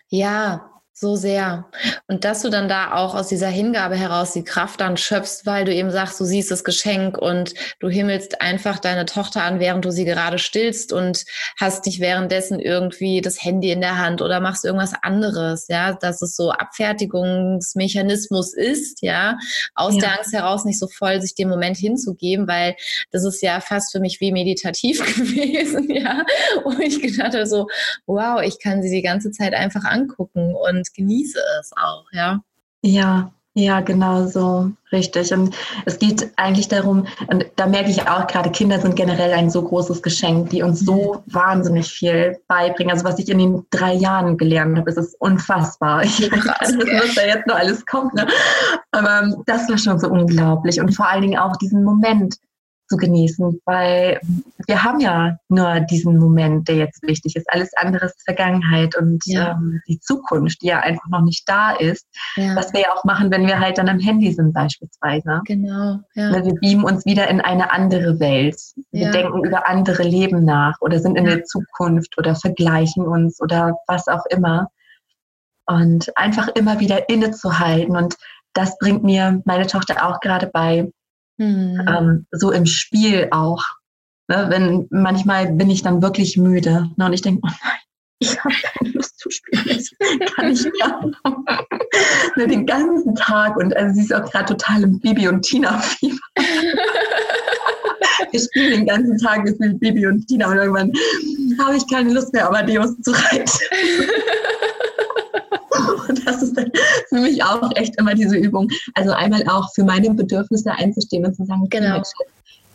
Ja, 0.09 0.72
so 0.95 1.17
sehr. 1.17 1.67
Und 2.07 2.25
dass 2.25 2.43
du 2.43 2.51
dann 2.51 2.69
da 2.69 2.95
auch 2.95 3.15
aus 3.15 3.29
dieser 3.29 3.49
Hingabe 3.49 3.97
heraus 3.97 4.33
die 4.33 4.45
Kraft 4.45 4.81
dann 4.81 4.97
schöpfst, 4.97 5.43
weil 5.45 5.65
du 5.65 5.75
eben 5.75 5.91
sagst, 5.91 6.21
du 6.21 6.25
siehst 6.25 6.51
das 6.51 6.65
Geschenk 6.65 7.19
und 7.19 7.55
du 7.81 7.89
himmelst 7.89 8.41
einfach 8.41 8.79
deine 8.79 9.07
Tochter 9.07 9.43
an, 9.43 9.59
während 9.59 9.85
du 9.85 9.91
sie 9.91 10.05
gerade 10.05 10.39
stillst 10.39 10.93
und 10.93 11.25
hast 11.59 11.87
dich 11.87 11.99
währenddessen 12.01 12.61
irgendwie 12.61 13.21
das 13.21 13.43
Handy 13.43 13.73
in 13.73 13.81
der 13.81 13.99
Hand 13.99 14.23
oder 14.23 14.39
machst 14.41 14.65
irgendwas 14.65 14.93
anderes, 15.03 15.67
ja, 15.69 15.95
dass 15.95 16.23
es 16.23 16.37
so 16.37 16.51
Abfertigungsmechanismus 16.51 18.55
ist, 18.55 19.03
ja, 19.03 19.39
aus 19.75 19.95
ja. 19.95 20.01
der 20.01 20.19
Angst 20.19 20.33
heraus 20.33 20.65
nicht 20.65 20.79
so 20.79 20.87
voll 20.89 21.21
sich 21.21 21.35
dem 21.35 21.49
Moment 21.49 21.79
hinzugeben, 21.79 22.47
weil 22.47 22.77
das 23.11 23.25
ist 23.25 23.43
ja 23.43 23.61
fast 23.61 23.91
für 23.93 24.01
mich 24.01 24.21
wie 24.21 24.31
meditativ 24.31 25.05
gewesen, 25.17 25.91
ja, 25.91 26.25
wo 26.65 26.79
ich 26.81 27.01
gedacht 27.01 27.35
habe 27.35 27.47
so, 27.47 27.67
wow, 28.07 28.43
ich 28.43 28.61
kann 28.61 28.83
sie 28.83 28.91
die 28.91 29.03
ganze 29.03 29.31
Zeit 29.31 29.55
einfach 29.55 29.85
angucken 29.85 30.55
und 30.55 30.82
und 30.83 30.95
genieße 30.95 31.39
es 31.61 31.73
auch, 31.77 32.07
ja. 32.13 32.41
Ja, 32.83 33.33
ja, 33.55 33.81
genau 33.81 34.27
so, 34.27 34.73
richtig. 34.93 35.31
Und 35.33 35.55
es 35.85 35.99
geht 35.99 36.33
eigentlich 36.37 36.69
darum, 36.69 37.07
und 37.27 37.45
da 37.57 37.67
merke 37.67 37.91
ich 37.91 38.09
auch 38.09 38.27
gerade, 38.27 38.51
Kinder 38.51 38.81
sind 38.81 38.97
generell 38.97 39.33
ein 39.35 39.51
so 39.51 39.63
großes 39.63 40.03
Geschenk, 40.03 40.49
die 40.51 40.63
uns 40.63 40.81
so 40.81 41.23
mhm. 41.27 41.35
wahnsinnig 41.35 41.93
viel 41.93 42.39
beibringen. 42.49 42.91
Also 42.91 43.05
was 43.05 43.19
ich 43.19 43.29
in 43.29 43.39
den 43.39 43.67
drei 43.71 43.93
Jahren 43.93 44.39
gelernt 44.39 44.79
habe, 44.79 44.89
ist 44.89 44.97
es 44.97 45.15
unfassbar. 45.17 46.03
Ich 46.03 46.33
weiß 46.33 46.45
gar 46.45 46.77
nicht, 46.77 47.03
was 47.03 47.15
da 47.15 47.27
jetzt 47.27 47.47
noch 47.47 47.57
alles 47.57 47.85
kommt. 47.85 48.15
Ne? 48.15 48.27
Aber 48.91 49.37
das 49.45 49.69
war 49.69 49.77
schon 49.77 49.99
so 49.99 50.09
unglaublich. 50.09 50.81
Und 50.81 50.97
vor 50.97 51.09
allen 51.09 51.23
Dingen 51.23 51.39
auch 51.39 51.57
diesen 51.59 51.85
Moment, 51.85 52.37
zu 52.89 52.97
genießen, 52.97 53.61
weil 53.65 54.21
wir 54.67 54.85
haben 54.85 55.01
ja 55.01 55.39
nur 55.49 55.81
diesen 55.81 56.19
Moment, 56.19 56.69
der 56.69 56.77
jetzt 56.77 57.03
wichtig 57.03 57.37
ist. 57.37 57.51
Alles 57.51 57.71
andere 57.77 58.07
ist 58.07 58.23
Vergangenheit 58.25 58.97
und 58.97 59.23
ja. 59.27 59.53
ähm, 59.53 59.81
die 59.89 59.99
Zukunft, 60.01 60.63
die 60.63 60.67
ja 60.69 60.81
einfach 60.81 61.09
noch 61.09 61.23
nicht 61.23 61.49
da 61.49 61.73
ist, 61.73 62.07
ja. 62.37 62.55
was 62.55 62.73
wir 62.73 62.81
ja 62.81 62.93
auch 62.95 63.05
machen, 63.05 63.31
wenn 63.31 63.47
wir 63.47 63.59
halt 63.59 63.79
dann 63.79 63.89
am 63.89 63.99
Handy 63.99 64.33
sind 64.33 64.53
beispielsweise. 64.53 65.41
Genau. 65.47 66.01
Ja. 66.15 66.45
Wir 66.45 66.55
beamen 66.55 66.85
uns 66.85 67.05
wieder 67.07 67.29
in 67.29 67.41
eine 67.41 67.73
andere 67.73 68.21
Welt. 68.21 68.61
Wir 68.91 69.11
denken 69.11 69.45
über 69.45 69.69
andere 69.69 70.03
Leben 70.03 70.45
nach 70.45 70.81
oder 70.81 70.99
sind 70.99 71.17
in 71.17 71.25
der 71.25 71.45
Zukunft 71.45 72.19
oder 72.19 72.35
vergleichen 72.35 73.07
uns 73.07 73.41
oder 73.41 73.77
was 73.87 74.09
auch 74.09 74.25
immer. 74.31 74.69
Und 75.67 76.17
einfach 76.17 76.49
immer 76.49 76.81
wieder 76.81 77.09
innezuhalten 77.09 77.97
und 77.97 78.17
das 78.53 78.77
bringt 78.79 79.03
mir 79.03 79.41
meine 79.45 79.67
Tochter 79.67 80.07
auch 80.07 80.21
gerade 80.21 80.47
bei, 80.47 80.91
Mhm. 81.43 81.85
Ähm, 81.89 82.27
so 82.31 82.53
im 82.53 82.67
Spiel 82.67 83.29
auch. 83.33 83.65
Ne? 84.29 84.47
Wenn 84.49 84.87
manchmal 84.91 85.53
bin 85.53 85.71
ich 85.71 85.83
dann 85.83 86.03
wirklich 86.03 86.37
müde 86.37 86.91
ne? 86.97 87.07
und 87.07 87.13
ich 87.13 87.23
denke, 87.23 87.41
oh 87.45 87.49
nein, 87.49 87.79
ich 88.21 88.39
habe 88.39 88.55
keine 88.63 88.91
Lust 88.91 89.19
zu 89.19 89.29
spielen. 89.31 89.65
Das 89.67 89.91
kann 90.35 90.53
ich 90.53 90.65
nicht. 90.65 90.77
ne, 92.37 92.47
den 92.47 92.65
ganzen 92.65 93.17
Tag 93.17 93.57
und 93.57 93.77
also 93.77 93.95
sie 93.95 94.03
ist 94.03 94.15
auch 94.15 94.31
gerade 94.31 94.57
total 94.57 94.85
im 94.85 95.01
Bibi 95.01 95.27
und 95.27 95.43
Tina 95.43 95.79
Fieber. 95.81 96.17
Wir 98.31 98.41
spielen 98.41 98.71
den 98.71 98.87
ganzen 98.87 99.19
Tag 99.19 99.43
mit 99.59 99.81
Bibi 99.81 100.07
und 100.07 100.27
Tina 100.27 100.49
und 100.49 100.57
irgendwann 100.57 100.93
habe 101.59 101.77
ich 101.77 101.87
keine 101.91 102.13
Lust 102.13 102.33
mehr, 102.33 102.47
Amadeus 102.47 102.97
zu 103.01 103.11
reiten. 103.11 103.51
Und 106.09 106.27
das 106.27 106.43
ist 106.43 106.57
dann 106.57 106.71
für 107.09 107.21
mich 107.21 107.43
auch 107.43 107.71
echt 107.77 107.99
immer 107.99 108.15
diese 108.15 108.37
Übung. 108.37 108.69
Also 108.95 109.13
einmal 109.13 109.45
auch 109.49 109.73
für 109.75 109.85
meine 109.85 110.11
Bedürfnisse 110.11 110.73
einzustehen 110.73 111.25
und 111.25 111.35
zu 111.35 111.45
sagen, 111.45 111.67
genau. 111.69 112.03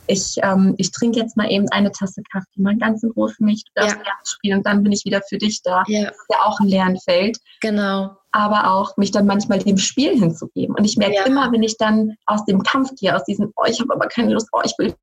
ich, 0.08 0.36
ähm, 0.42 0.76
ich 0.78 0.92
trinke 0.92 1.20
jetzt 1.20 1.38
mal 1.38 1.50
eben 1.52 1.68
eine 1.70 1.92
Tasse 1.92 2.22
Kaffee, 2.32 2.62
mal 2.62 2.78
ganz 2.78 3.04
in 3.04 3.12
Ruhe 3.12 3.30
für 3.30 3.44
mich, 3.44 3.64
du 3.66 3.72
darfst 3.82 3.98
ja. 3.98 4.12
spielen 4.24 4.60
und 4.60 4.66
dann 4.66 4.84
bin 4.84 4.92
ich 4.92 5.06
wieder 5.06 5.22
für 5.28 5.38
dich 5.38 5.62
da. 5.64 5.84
Ja. 5.88 6.06
Das 6.06 6.18
ist 6.18 6.26
ja 6.32 6.38
auch 6.44 6.60
ein 6.60 6.68
Lernfeld. 6.68 7.38
Genau. 7.62 8.16
Aber 8.32 8.72
auch 8.72 8.96
mich 8.98 9.12
dann 9.12 9.26
manchmal 9.26 9.60
dem 9.60 9.78
Spiel 9.78 10.18
hinzugeben. 10.18 10.76
Und 10.76 10.86
ich 10.86 10.98
merke 10.98 11.16
ja. 11.16 11.26
immer, 11.26 11.52
wenn 11.52 11.64
ich 11.64 11.78
dann 11.78 12.16
aus 12.26 12.46
dem 12.46 12.62
Kampf 12.64 12.92
gehe, 13.00 13.16
aus 13.16 13.24
diesem, 13.24 13.52
oh, 13.56 13.66
ich 13.68 13.80
habe 13.80 13.94
aber 13.94 14.08
keine 14.08 14.34
Lust, 14.34 14.50
oh, 14.52 14.62
ich 14.64 14.74
will 14.78 14.94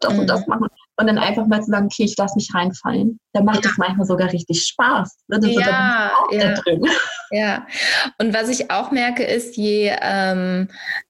das 0.00 0.12
mhm. 0.12 0.20
und 0.20 0.26
das 0.28 0.46
machen. 0.46 0.68
Und 0.98 1.06
dann 1.06 1.18
einfach 1.18 1.46
mal 1.46 1.62
zu 1.62 1.70
sagen, 1.70 1.86
okay, 1.86 2.04
ich 2.04 2.16
lasse 2.16 2.34
mich 2.34 2.50
reinfallen. 2.52 3.20
Dann 3.32 3.44
macht 3.44 3.64
es 3.64 3.76
ja. 3.78 3.84
manchmal 3.86 4.06
sogar 4.06 4.32
richtig 4.32 4.66
Spaß. 4.66 5.18
Ne? 5.28 5.38
Das 5.38 5.50
ja, 5.50 6.10
ja. 6.32 6.54
drin. 6.54 6.82
Ja. 7.30 7.66
Und 8.18 8.32
was 8.32 8.48
ich 8.48 8.70
auch 8.70 8.90
merke, 8.90 9.22
ist, 9.22 9.54
je 9.58 9.92
ähm, 10.00 10.68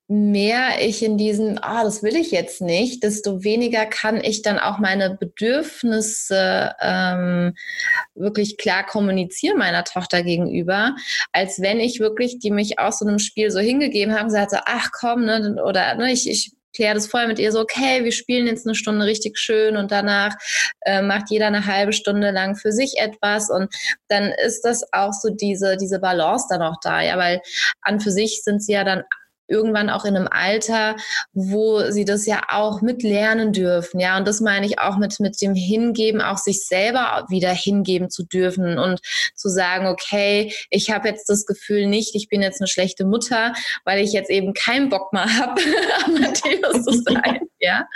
mehr 0.08 0.80
ich 0.80 1.04
in 1.04 1.16
diesen, 1.16 1.62
ah, 1.62 1.82
oh, 1.82 1.84
das 1.84 2.02
will 2.02 2.16
ich 2.16 2.32
jetzt 2.32 2.60
nicht, 2.60 3.04
desto 3.04 3.44
weniger 3.44 3.86
kann 3.86 4.16
ich 4.16 4.42
dann 4.42 4.58
auch 4.58 4.78
meine 4.78 5.16
Bedürfnisse 5.20 6.72
ähm, 6.80 7.54
wirklich 8.14 8.56
klar 8.56 8.84
kommunizieren 8.84 9.58
meiner 9.58 9.84
Tochter 9.84 10.22
gegenüber, 10.22 10.96
als 11.32 11.60
wenn 11.60 11.78
ich 11.78 12.00
wirklich 12.00 12.38
die 12.38 12.50
mich 12.50 12.78
aus 12.78 12.98
so 12.98 13.06
einem 13.06 13.20
Spiel 13.20 13.50
so 13.50 13.60
hingegeben 13.60 14.12
habe 14.12 14.24
und 14.24 14.28
gesagt 14.28 14.50
so, 14.50 14.58
ach 14.64 14.88
komm, 14.92 15.24
ne, 15.24 15.62
oder 15.62 15.94
ne, 15.94 16.10
ich, 16.10 16.28
ich 16.28 16.52
kläre 16.74 16.94
das 16.94 17.06
vorher 17.06 17.28
mit 17.28 17.38
ihr 17.38 17.52
so, 17.52 17.60
okay, 17.60 18.04
wir 18.04 18.12
spielen 18.12 18.46
jetzt 18.46 18.66
eine 18.66 18.74
Stunde 18.74 19.06
richtig 19.06 19.38
schön 19.38 19.76
und 19.76 19.90
danach 19.90 20.34
äh, 20.82 21.02
macht 21.02 21.30
jeder 21.30 21.46
eine 21.46 21.66
halbe 21.66 21.92
Stunde 21.92 22.30
lang 22.30 22.56
für 22.56 22.72
sich 22.72 22.94
etwas 22.98 23.50
und 23.50 23.74
dann 24.08 24.32
ist 24.46 24.62
das 24.62 24.84
auch 24.92 25.12
so 25.12 25.30
diese, 25.30 25.76
diese 25.76 25.98
Balance 25.98 26.46
dann 26.50 26.62
auch 26.62 26.76
da, 26.82 27.00
ja, 27.00 27.16
weil 27.18 27.40
an 27.82 28.00
für 28.00 28.10
sich 28.10 28.42
sind 28.42 28.62
sie 28.62 28.72
ja 28.72 28.84
dann 28.84 29.02
irgendwann 29.48 29.90
auch 29.90 30.04
in 30.04 30.16
einem 30.16 30.28
Alter, 30.30 30.96
wo 31.32 31.90
sie 31.90 32.04
das 32.04 32.26
ja 32.26 32.42
auch 32.48 32.82
mitlernen 32.82 33.52
dürfen. 33.52 33.98
Ja, 33.98 34.16
und 34.18 34.26
das 34.26 34.40
meine 34.40 34.66
ich 34.66 34.78
auch 34.78 34.96
mit, 34.98 35.18
mit 35.20 35.40
dem 35.40 35.54
Hingeben, 35.54 36.20
auch 36.20 36.38
sich 36.38 36.66
selber 36.66 37.26
wieder 37.28 37.50
hingeben 37.50 38.10
zu 38.10 38.24
dürfen 38.24 38.78
und 38.78 39.00
zu 39.34 39.48
sagen, 39.48 39.86
okay, 39.86 40.52
ich 40.70 40.90
habe 40.90 41.08
jetzt 41.08 41.28
das 41.28 41.46
Gefühl 41.46 41.86
nicht, 41.86 42.14
ich 42.14 42.28
bin 42.28 42.42
jetzt 42.42 42.60
eine 42.60 42.68
schlechte 42.68 43.04
Mutter, 43.04 43.52
weil 43.84 44.00
ich 44.00 44.12
jetzt 44.12 44.30
eben 44.30 44.52
keinen 44.52 44.88
Bock 44.88 45.12
mehr 45.12 45.26
habe, 45.38 45.60
Matthäus 46.20 46.84
zu 46.84 47.02
sein. 47.02 47.40
Ja, 47.60 47.88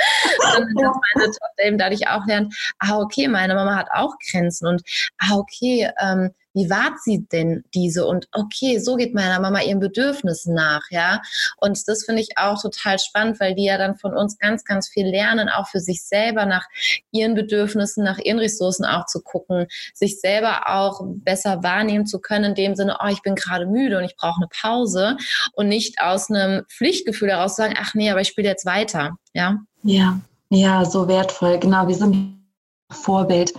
sondern 0.53 0.75
dass 0.75 0.97
meine 1.15 1.27
Tochter 1.31 1.65
eben 1.65 1.79
dadurch 1.79 2.09
auch 2.09 2.27
lernt, 2.27 2.53
ah, 2.81 2.99
okay, 2.99 3.29
meine 3.29 3.55
Mama 3.55 3.77
hat 3.77 3.89
auch 3.93 4.15
Grenzen 4.29 4.67
und 4.67 4.83
ah, 5.19 5.37
okay, 5.37 5.89
ähm, 6.01 6.31
wie 6.55 6.69
wahrt 6.69 7.01
sie 7.03 7.27
denn 7.31 7.65
diese? 7.75 8.07
Und 8.07 8.29
okay, 8.33 8.79
so 8.79 8.97
geht 8.97 9.15
meiner 9.15 9.41
Mama 9.41 9.61
ihren 9.63 9.81
Bedürfnissen 9.81 10.55
nach, 10.55 10.83
ja. 10.91 11.21
Und 11.57 11.87
das 11.89 12.05
finde 12.05 12.23
ich 12.23 12.37
auch 12.37 12.61
total 12.61 12.99
spannend, 12.99 13.41
weil 13.41 13.55
die 13.55 13.65
ja 13.65 13.79
dann 13.79 13.97
von 13.97 14.15
uns 14.15 14.39
ganz, 14.39 14.65
ganz 14.65 14.89
viel 14.89 15.07
lernen, 15.07 15.49
auch 15.49 15.69
für 15.69 15.81
sich 15.81 16.03
selber 16.03 16.47
nach 16.47 16.67
ihren 17.11 17.35
Bedürfnissen, 17.35 18.05
nach 18.05 18.19
ihren 18.19 18.39
Ressourcen 18.39 18.85
auch 18.85 19.07
zu 19.07 19.23
gucken, 19.23 19.67
sich 19.95 20.21
selber 20.21 20.69
auch 20.69 21.01
besser 21.05 21.63
wahrnehmen 21.63 22.07
zu 22.07 22.21
können, 22.21 22.45
in 22.45 22.55
dem 22.55 22.75
Sinne, 22.75 22.99
oh, 23.03 23.09
ich 23.09 23.23
bin 23.23 23.35
gerade 23.35 23.67
müde 23.67 23.99
und 23.99 24.05
ich 24.05 24.17
brauche 24.17 24.41
eine 24.41 24.49
Pause 24.49 25.17
und 25.55 25.69
nicht 25.69 26.01
aus 26.01 26.31
einem 26.31 26.65
Pflichtgefühl 26.69 27.31
heraus 27.31 27.57
sagen, 27.57 27.75
ach 27.79 27.95
nee, 27.95 28.11
aber 28.11 28.21
ich 28.21 28.29
spiele 28.29 28.49
jetzt 28.49 28.67
weiter, 28.67 29.17
ja. 29.33 29.59
Ja, 29.83 30.21
ja, 30.51 30.85
so 30.85 31.09
wertvoll. 31.09 31.59
Genau, 31.59 31.89
wie 31.89 31.95
so 31.95 32.05
ein 32.07 32.47
Vorbild. 32.91 33.53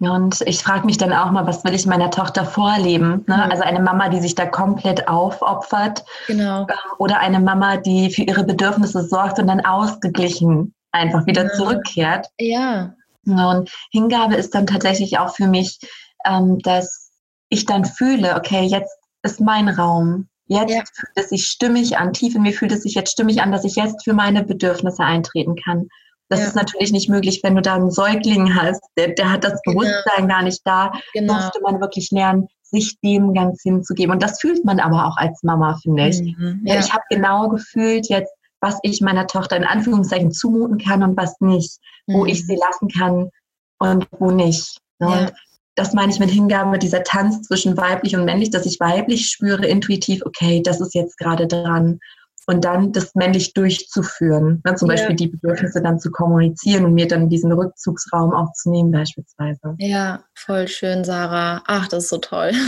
Und 0.00 0.42
ich 0.46 0.62
frage 0.62 0.86
mich 0.86 0.98
dann 0.98 1.12
auch 1.12 1.30
mal, 1.30 1.46
was 1.46 1.64
will 1.64 1.74
ich 1.74 1.86
meiner 1.86 2.10
Tochter 2.10 2.44
vorleben? 2.44 3.24
Ne? 3.26 3.36
Mhm. 3.36 3.50
Also 3.50 3.62
eine 3.62 3.80
Mama, 3.80 4.08
die 4.08 4.20
sich 4.20 4.34
da 4.34 4.46
komplett 4.46 5.08
aufopfert. 5.08 6.04
Genau. 6.26 6.62
Ähm, 6.62 6.76
oder 6.98 7.20
eine 7.20 7.40
Mama, 7.40 7.76
die 7.76 8.10
für 8.10 8.22
ihre 8.22 8.44
Bedürfnisse 8.44 9.04
sorgt 9.04 9.38
und 9.38 9.46
dann 9.46 9.64
ausgeglichen 9.64 10.74
einfach 10.92 11.26
wieder 11.26 11.44
ja. 11.44 11.52
zurückkehrt. 11.52 12.28
Ja. 12.38 12.94
Und 13.26 13.70
Hingabe 13.90 14.34
ist 14.34 14.54
dann 14.54 14.66
tatsächlich 14.66 15.18
auch 15.18 15.34
für 15.34 15.46
mich, 15.46 15.78
ähm, 16.26 16.58
dass 16.60 17.10
ich 17.48 17.64
dann 17.64 17.84
fühle, 17.84 18.36
okay, 18.36 18.64
jetzt 18.64 18.96
ist 19.22 19.40
mein 19.40 19.68
Raum. 19.68 20.28
Jetzt 20.46 20.72
ja. 20.72 20.82
fühlt 20.92 21.12
es 21.16 21.28
sich 21.30 21.46
stimmig 21.46 21.96
an. 21.96 22.12
Tief 22.12 22.34
in 22.34 22.42
mir 22.42 22.52
fühlt 22.52 22.72
es 22.72 22.82
sich 22.82 22.94
jetzt 22.94 23.12
stimmig 23.12 23.40
an, 23.40 23.50
dass 23.50 23.64
ich 23.64 23.76
jetzt 23.76 24.04
für 24.04 24.12
meine 24.12 24.44
Bedürfnisse 24.44 25.02
eintreten 25.02 25.56
kann. 25.56 25.88
Das 26.28 26.40
ja. 26.40 26.46
ist 26.46 26.56
natürlich 26.56 26.92
nicht 26.92 27.08
möglich, 27.08 27.40
wenn 27.42 27.54
du 27.54 27.62
da 27.62 27.74
einen 27.74 27.90
Säugling 27.90 28.54
hast, 28.54 28.82
der, 28.96 29.08
der 29.08 29.30
hat 29.30 29.44
das 29.44 29.60
genau. 29.62 29.80
Bewusstsein 29.80 30.28
gar 30.28 30.42
nicht 30.42 30.60
da. 30.64 30.92
Genau. 31.12 31.34
Musste 31.34 31.60
man 31.60 31.80
wirklich 31.80 32.10
lernen, 32.10 32.48
sich 32.62 32.98
dem 33.00 33.34
ganz 33.34 33.62
hinzugeben. 33.62 34.12
Und 34.12 34.22
das 34.22 34.40
fühlt 34.40 34.64
man 34.64 34.80
aber 34.80 35.06
auch 35.06 35.16
als 35.16 35.42
Mama, 35.42 35.78
finde 35.82 36.08
ich. 36.08 36.20
Mhm. 36.20 36.62
Ja. 36.64 36.80
Ich 36.80 36.92
habe 36.92 37.04
genau 37.10 37.48
gefühlt 37.48 38.08
jetzt, 38.08 38.32
was 38.60 38.78
ich 38.82 39.00
meiner 39.00 39.26
Tochter 39.26 39.56
in 39.56 39.64
Anführungszeichen 39.64 40.32
zumuten 40.32 40.78
kann 40.78 41.02
und 41.02 41.16
was 41.16 41.38
nicht, 41.40 41.78
mhm. 42.06 42.14
wo 42.14 42.26
ich 42.26 42.46
sie 42.46 42.56
lassen 42.56 42.88
kann 42.88 43.30
und 43.78 44.06
wo 44.18 44.30
nicht. 44.30 44.78
Ne? 44.98 45.08
Ja. 45.08 45.18
Und 45.20 45.32
das 45.76 45.92
meine 45.92 46.12
ich 46.12 46.20
mit 46.20 46.30
Hingabe, 46.30 46.78
dieser 46.78 47.02
Tanz 47.02 47.42
zwischen 47.42 47.76
weiblich 47.76 48.16
und 48.16 48.24
männlich, 48.24 48.50
dass 48.50 48.64
ich 48.64 48.80
weiblich 48.80 49.26
spüre, 49.26 49.66
intuitiv, 49.66 50.22
okay, 50.24 50.62
das 50.62 50.80
ist 50.80 50.94
jetzt 50.94 51.18
gerade 51.18 51.46
dran 51.46 51.98
und 52.46 52.64
dann 52.64 52.92
das 52.92 53.14
männlich 53.14 53.54
durchzuführen. 53.54 54.62
Ne? 54.64 54.74
Zum 54.74 54.88
ja. 54.88 54.96
Beispiel 54.96 55.16
die 55.16 55.28
Bedürfnisse 55.28 55.82
dann 55.82 55.98
zu 55.98 56.10
kommunizieren 56.10 56.84
und 56.84 56.94
mir 56.94 57.08
dann 57.08 57.28
diesen 57.28 57.52
Rückzugsraum 57.52 58.32
auch 58.34 58.52
zu 58.52 58.70
nehmen 58.70 58.90
beispielsweise. 58.90 59.74
Ja, 59.78 60.24
voll 60.34 60.68
schön, 60.68 61.04
Sarah. 61.04 61.62
Ach, 61.66 61.88
das 61.88 62.04
ist 62.04 62.10
so 62.10 62.18
toll. 62.18 62.52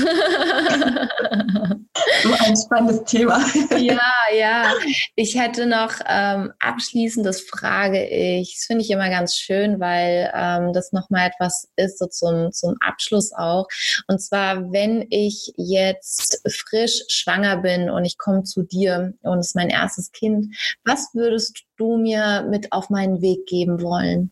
so 2.22 2.32
ein 2.44 2.56
spannendes 2.56 3.04
Thema. 3.04 3.44
ja, 3.76 4.00
ja. 4.36 4.72
Ich 5.14 5.38
hätte 5.38 5.66
noch 5.66 5.94
ähm, 6.06 6.52
abschließend, 6.60 7.24
das 7.26 7.40
frage 7.42 8.06
ich, 8.06 8.54
das 8.54 8.64
finde 8.66 8.82
ich 8.82 8.90
immer 8.90 9.08
ganz 9.10 9.36
schön, 9.36 9.80
weil 9.80 10.30
ähm, 10.34 10.72
das 10.72 10.92
nochmal 10.92 11.28
etwas 11.28 11.68
ist, 11.76 11.98
so 11.98 12.06
zum, 12.06 12.52
zum 12.52 12.76
Abschluss 12.80 13.32
auch. 13.32 13.66
Und 14.08 14.20
zwar, 14.20 14.72
wenn 14.72 15.06
ich 15.10 15.52
jetzt 15.56 16.42
frisch 16.48 17.02
schwanger 17.08 17.58
bin 17.58 17.90
und 17.90 18.04
ich 18.04 18.18
komme 18.18 18.44
zu 18.44 18.62
dir 18.62 19.14
und 19.22 19.38
es 19.38 19.48
ist 19.48 19.54
mein 19.66 19.70
erstes 19.70 20.12
Kind, 20.12 20.54
was 20.84 21.10
würdest 21.14 21.64
du 21.76 21.96
mir 21.96 22.46
mit 22.48 22.72
auf 22.72 22.90
meinen 22.90 23.20
Weg 23.20 23.46
geben 23.46 23.82
wollen? 23.82 24.30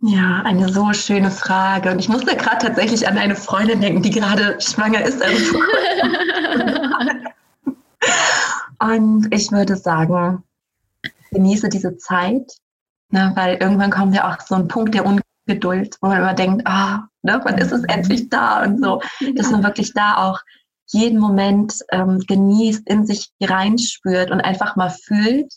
Ja, 0.00 0.42
eine 0.44 0.68
so 0.68 0.92
schöne 0.92 1.30
Frage. 1.30 1.90
Und 1.90 1.98
ich 1.98 2.08
musste 2.08 2.36
gerade 2.36 2.66
tatsächlich 2.66 3.08
an 3.08 3.18
eine 3.18 3.34
Freundin 3.34 3.80
denken, 3.80 4.02
die 4.02 4.10
gerade 4.10 4.60
schwanger 4.60 5.04
ist. 5.04 5.20
Also 5.22 5.58
und 8.80 9.34
ich 9.34 9.50
würde 9.50 9.76
sagen, 9.76 10.44
genieße 11.32 11.68
diese 11.68 11.96
Zeit, 11.96 12.52
ne, 13.10 13.32
weil 13.34 13.56
irgendwann 13.56 13.90
kommt 13.90 14.14
ja 14.14 14.30
auch 14.30 14.40
so 14.40 14.54
ein 14.54 14.68
Punkt 14.68 14.94
der 14.94 15.04
Ungeduld, 15.04 15.96
wo 16.00 16.08
man 16.08 16.18
immer 16.18 16.34
denkt, 16.34 16.62
ah, 16.66 17.08
ne, 17.22 17.40
wann 17.42 17.58
ist 17.58 17.72
es 17.72 17.82
endlich 17.84 18.28
da 18.28 18.62
und 18.62 18.80
so, 18.80 19.02
dass 19.34 19.50
man 19.50 19.64
wirklich 19.64 19.92
da 19.94 20.28
auch 20.28 20.40
jeden 20.88 21.18
Moment 21.18 21.80
ähm, 21.90 22.20
genießt, 22.20 22.88
in 22.88 23.06
sich 23.06 23.30
reinspürt 23.40 24.30
und 24.30 24.40
einfach 24.40 24.76
mal 24.76 24.90
fühlt, 24.90 25.52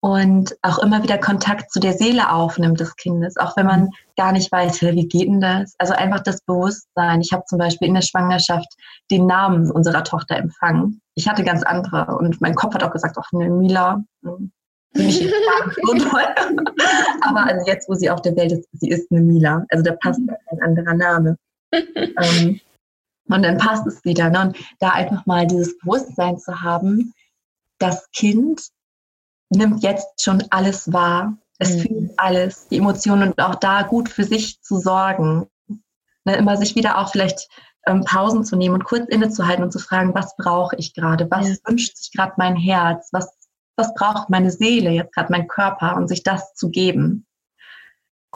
und 0.00 0.56
auch 0.62 0.78
immer 0.78 1.02
wieder 1.02 1.18
Kontakt 1.18 1.70
zu 1.70 1.78
der 1.78 1.92
Seele 1.92 2.32
aufnimmt 2.32 2.80
des 2.80 2.96
Kindes, 2.96 3.36
auch 3.36 3.56
wenn 3.56 3.66
man 3.66 3.90
gar 4.16 4.32
nicht 4.32 4.50
weiß, 4.50 4.80
wie 4.80 5.06
geht 5.06 5.28
denn 5.28 5.40
das? 5.40 5.74
Also 5.78 5.92
einfach 5.92 6.20
das 6.20 6.40
Bewusstsein. 6.42 7.20
Ich 7.20 7.32
habe 7.32 7.44
zum 7.44 7.58
Beispiel 7.58 7.88
in 7.88 7.94
der 7.94 8.02
Schwangerschaft 8.02 8.68
den 9.10 9.26
Namen 9.26 9.70
unserer 9.70 10.02
Tochter 10.02 10.36
empfangen. 10.36 11.02
Ich 11.14 11.28
hatte 11.28 11.44
ganz 11.44 11.62
andere 11.62 12.16
und 12.16 12.40
mein 12.40 12.54
Kopf 12.54 12.74
hat 12.74 12.82
auch 12.82 12.92
gesagt, 12.92 13.16
ach 13.20 13.30
ne, 13.32 13.50
Mila, 13.50 14.02
hm, 14.24 14.50
mich 14.94 15.22
ist 15.22 15.34
so 15.82 15.94
toll. 15.94 16.24
Aber 17.20 17.44
also 17.44 17.66
jetzt, 17.66 17.88
wo 17.88 17.94
sie 17.94 18.10
auf 18.10 18.22
der 18.22 18.34
Welt 18.36 18.52
ist, 18.52 18.68
sie 18.72 18.88
ist 18.88 19.10
eine 19.10 19.20
Mila. 19.20 19.64
Also 19.68 19.84
da 19.84 19.92
passt 19.92 20.20
ein 20.20 20.62
anderer 20.62 20.94
Name. 20.94 21.36
ähm, 21.72 22.60
und 23.30 23.42
dann 23.42 23.58
passt 23.58 23.86
es 23.86 24.04
wieder. 24.04 24.30
Ne? 24.30 24.40
Und 24.40 24.56
da 24.78 24.90
einfach 24.90 25.26
mal 25.26 25.46
dieses 25.46 25.78
Bewusstsein 25.78 26.38
zu 26.38 26.60
haben, 26.62 27.14
das 27.78 28.10
Kind 28.12 28.62
nimmt 29.50 29.82
jetzt 29.82 30.22
schon 30.22 30.44
alles 30.50 30.92
wahr. 30.92 31.36
Es 31.58 31.76
mhm. 31.76 31.80
fühlt 31.80 32.18
alles, 32.18 32.68
die 32.68 32.78
Emotionen 32.78 33.30
und 33.30 33.40
auch 33.40 33.56
da 33.56 33.82
gut 33.82 34.08
für 34.08 34.24
sich 34.24 34.60
zu 34.62 34.78
sorgen. 34.78 35.46
Ne, 36.24 36.36
immer 36.36 36.56
sich 36.56 36.74
wieder 36.74 36.98
auch 36.98 37.10
vielleicht 37.10 37.48
ähm, 37.86 38.04
Pausen 38.04 38.44
zu 38.44 38.56
nehmen 38.56 38.74
und 38.74 38.84
kurz 38.84 39.08
innezuhalten 39.08 39.64
und 39.64 39.72
zu 39.72 39.78
fragen, 39.78 40.14
was 40.14 40.36
brauche 40.36 40.76
ich 40.76 40.94
gerade? 40.94 41.30
Was 41.30 41.48
ja. 41.48 41.54
wünscht 41.64 41.96
sich 41.96 42.12
gerade 42.12 42.34
mein 42.36 42.56
Herz? 42.56 43.08
Was, 43.12 43.32
was 43.76 43.94
braucht 43.94 44.28
meine 44.28 44.50
Seele, 44.50 44.90
jetzt 44.90 45.14
gerade 45.14 45.32
mein 45.32 45.48
Körper? 45.48 45.96
Und 45.96 46.08
sich 46.08 46.22
das 46.22 46.54
zu 46.54 46.70
geben. 46.70 47.26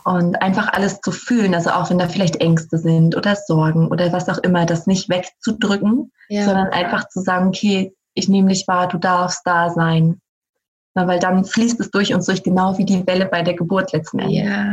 Und 0.02 0.42
einfach 0.42 0.72
alles 0.72 1.00
zu 1.00 1.12
fühlen, 1.12 1.54
also 1.54 1.70
auch 1.70 1.88
wenn 1.88 1.98
da 1.98 2.08
vielleicht 2.08 2.36
Ängste 2.36 2.78
sind 2.78 3.16
oder 3.16 3.36
Sorgen 3.36 3.88
oder 3.88 4.12
was 4.12 4.28
auch 4.28 4.38
immer, 4.38 4.66
das 4.66 4.86
nicht 4.86 5.08
wegzudrücken, 5.08 6.10
ja. 6.28 6.44
sondern 6.44 6.68
einfach 6.68 7.08
zu 7.08 7.20
sagen, 7.20 7.48
okay, 7.48 7.94
ich 8.14 8.28
nehme 8.28 8.48
dich 8.48 8.66
wahr, 8.66 8.88
du 8.88 8.98
darfst 8.98 9.42
da 9.44 9.70
sein. 9.70 10.20
Na, 10.94 11.06
weil 11.06 11.18
dann 11.18 11.44
fließt 11.44 11.80
es 11.80 11.90
durch 11.90 12.14
uns 12.14 12.26
durch, 12.26 12.42
genau 12.42 12.76
wie 12.78 12.84
die 12.84 13.06
Welle 13.06 13.26
bei 13.26 13.42
der 13.42 13.54
Geburt 13.54 13.92
letzten 13.92 14.20
Endes. 14.20 14.44
Ja. 14.44 14.64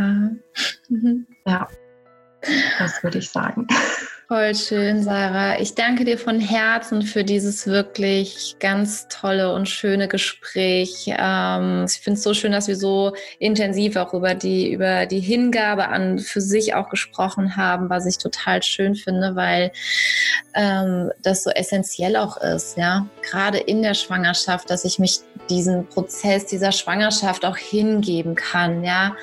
Mhm. 0.89 1.27
Ja, 1.45 1.67
das 2.77 3.01
würde 3.03 3.19
ich 3.19 3.29
sagen. 3.29 3.67
Voll 4.31 4.55
schön, 4.55 5.03
Sarah. 5.03 5.59
Ich 5.59 5.75
danke 5.75 6.05
dir 6.05 6.17
von 6.17 6.39
Herzen 6.39 7.01
für 7.01 7.25
dieses 7.25 7.67
wirklich 7.67 8.55
ganz 8.61 9.09
tolle 9.09 9.53
und 9.53 9.67
schöne 9.67 10.07
Gespräch. 10.07 11.07
Ähm, 11.07 11.83
ich 11.85 11.99
finde 11.99 12.17
es 12.17 12.23
so 12.23 12.33
schön, 12.33 12.53
dass 12.53 12.69
wir 12.69 12.77
so 12.77 13.11
intensiv 13.39 13.97
auch 13.97 14.13
über 14.13 14.33
die, 14.33 14.71
über 14.71 15.05
die 15.05 15.19
Hingabe 15.19 15.89
an 15.89 16.17
für 16.17 16.39
sich 16.39 16.73
auch 16.75 16.87
gesprochen 16.87 17.57
haben, 17.57 17.89
was 17.89 18.05
ich 18.05 18.19
total 18.19 18.63
schön 18.63 18.95
finde, 18.95 19.35
weil 19.35 19.73
ähm, 20.55 21.11
das 21.21 21.43
so 21.43 21.49
essentiell 21.49 22.15
auch 22.15 22.37
ist, 22.37 22.77
ja. 22.77 23.05
Gerade 23.29 23.57
in 23.57 23.81
der 23.81 23.95
Schwangerschaft, 23.95 24.69
dass 24.69 24.85
ich 24.85 24.97
mich 24.97 25.19
diesen 25.49 25.85
Prozess 25.87 26.45
dieser 26.45 26.71
Schwangerschaft 26.71 27.43
auch 27.43 27.57
hingeben 27.57 28.35
kann, 28.35 28.85
ja. 28.85 29.13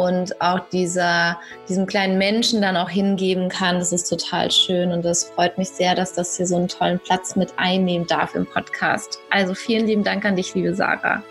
Und 0.00 0.40
auch 0.40 0.60
dieser, 0.72 1.38
diesem 1.68 1.84
kleinen 1.84 2.16
Menschen 2.16 2.62
dann 2.62 2.74
auch 2.74 2.88
hingeben 2.88 3.50
kann. 3.50 3.78
Das 3.78 3.92
ist 3.92 4.08
total 4.08 4.50
schön 4.50 4.92
und 4.92 5.04
das 5.04 5.24
freut 5.24 5.58
mich 5.58 5.68
sehr, 5.68 5.94
dass 5.94 6.14
das 6.14 6.38
hier 6.38 6.46
so 6.46 6.56
einen 6.56 6.68
tollen 6.68 6.98
Platz 7.00 7.36
mit 7.36 7.52
einnehmen 7.58 8.06
darf 8.06 8.34
im 8.34 8.46
Podcast. 8.46 9.18
Also 9.28 9.52
vielen 9.52 9.86
lieben 9.86 10.02
Dank 10.02 10.24
an 10.24 10.36
dich, 10.36 10.54
liebe 10.54 10.74
Sarah. 10.74 11.22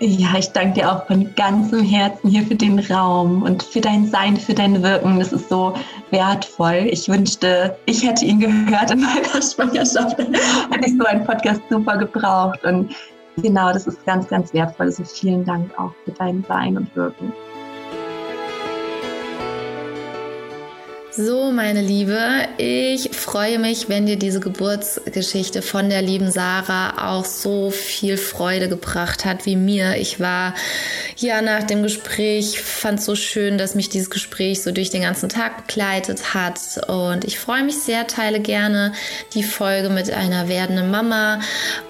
Ja, 0.00 0.30
ich 0.36 0.50
danke 0.50 0.80
dir 0.80 0.90
auch 0.90 1.06
von 1.06 1.32
ganzem 1.36 1.84
Herzen 1.84 2.28
hier 2.28 2.42
für 2.42 2.56
den 2.56 2.80
Raum 2.80 3.44
und 3.44 3.62
für 3.62 3.80
dein 3.80 4.10
Sein, 4.10 4.36
für 4.36 4.54
dein 4.54 4.82
Wirken. 4.82 5.20
Das 5.20 5.32
ist 5.32 5.48
so 5.48 5.74
wertvoll. 6.10 6.88
Ich 6.90 7.08
wünschte, 7.08 7.76
ich 7.86 8.04
hätte 8.04 8.24
ihn 8.24 8.40
gehört 8.40 8.90
in 8.90 9.02
meiner 9.02 9.22
Schwangerschaft. 9.40 10.18
Hätte 10.18 10.84
ich 10.84 10.98
so 10.98 11.04
einen 11.04 11.24
Podcast 11.24 11.60
super 11.70 11.96
gebraucht. 11.96 12.64
Und 12.64 12.92
genau, 13.36 13.72
das 13.72 13.86
ist 13.86 14.04
ganz, 14.04 14.26
ganz 14.26 14.52
wertvoll. 14.52 14.86
Also 14.86 15.04
vielen 15.04 15.44
Dank 15.44 15.70
auch 15.78 15.92
für 16.04 16.10
dein 16.10 16.44
Sein 16.48 16.76
und 16.76 16.94
Wirken. 16.96 17.32
So, 21.18 21.50
meine 21.50 21.80
Liebe, 21.80 22.18
ich 22.58 23.08
freue 23.16 23.58
mich, 23.58 23.88
wenn 23.88 24.04
dir 24.04 24.18
diese 24.18 24.38
Geburtsgeschichte 24.38 25.62
von 25.62 25.88
der 25.88 26.02
lieben 26.02 26.30
Sarah 26.30 27.10
auch 27.10 27.24
so 27.24 27.70
viel 27.70 28.18
Freude 28.18 28.68
gebracht 28.68 29.24
hat 29.24 29.46
wie 29.46 29.56
mir. 29.56 29.96
Ich 29.96 30.20
war 30.20 30.52
ja 31.16 31.40
nach 31.40 31.62
dem 31.62 31.82
Gespräch, 31.82 32.60
fand 32.60 32.98
es 32.98 33.06
so 33.06 33.14
schön, 33.14 33.56
dass 33.56 33.74
mich 33.74 33.88
dieses 33.88 34.10
Gespräch 34.10 34.62
so 34.62 34.72
durch 34.72 34.90
den 34.90 35.00
ganzen 35.00 35.30
Tag 35.30 35.66
begleitet 35.66 36.34
hat. 36.34 36.60
Und 36.86 37.24
ich 37.24 37.38
freue 37.38 37.64
mich 37.64 37.78
sehr, 37.78 38.06
teile 38.06 38.40
gerne 38.40 38.92
die 39.32 39.42
Folge 39.42 39.88
mit 39.88 40.10
einer 40.10 40.50
werdenden 40.50 40.90
Mama 40.90 41.40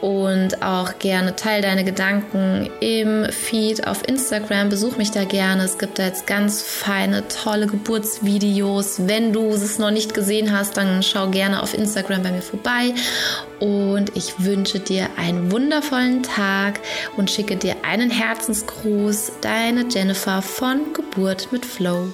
und 0.02 0.62
auch 0.62 1.00
gerne 1.00 1.34
teile 1.34 1.62
deine 1.62 1.82
Gedanken 1.82 2.70
im 2.78 3.26
Feed 3.32 3.88
auf 3.88 4.06
Instagram. 4.06 4.68
Besuch 4.68 4.98
mich 4.98 5.10
da 5.10 5.24
gerne. 5.24 5.64
Es 5.64 5.78
gibt 5.78 5.98
da 5.98 6.04
jetzt 6.04 6.28
ganz 6.28 6.62
feine, 6.62 7.24
tolle 7.26 7.66
Geburtsvideos. 7.66 9.08
Wenn 9.08 9.15
wenn 9.16 9.32
du 9.32 9.48
es 9.48 9.78
noch 9.78 9.90
nicht 9.90 10.12
gesehen 10.12 10.52
hast, 10.52 10.76
dann 10.76 11.02
schau 11.02 11.28
gerne 11.30 11.62
auf 11.62 11.72
Instagram 11.72 12.22
bei 12.22 12.32
mir 12.32 12.42
vorbei. 12.42 12.92
Und 13.60 14.14
ich 14.14 14.44
wünsche 14.44 14.78
dir 14.78 15.08
einen 15.16 15.50
wundervollen 15.50 16.22
Tag 16.22 16.80
und 17.16 17.30
schicke 17.30 17.56
dir 17.56 17.76
einen 17.82 18.10
Herzensgruß. 18.10 19.32
Deine 19.40 19.86
Jennifer 19.88 20.42
von 20.42 20.92
Geburt 20.92 21.48
mit 21.50 21.64
Flow. 21.64 22.12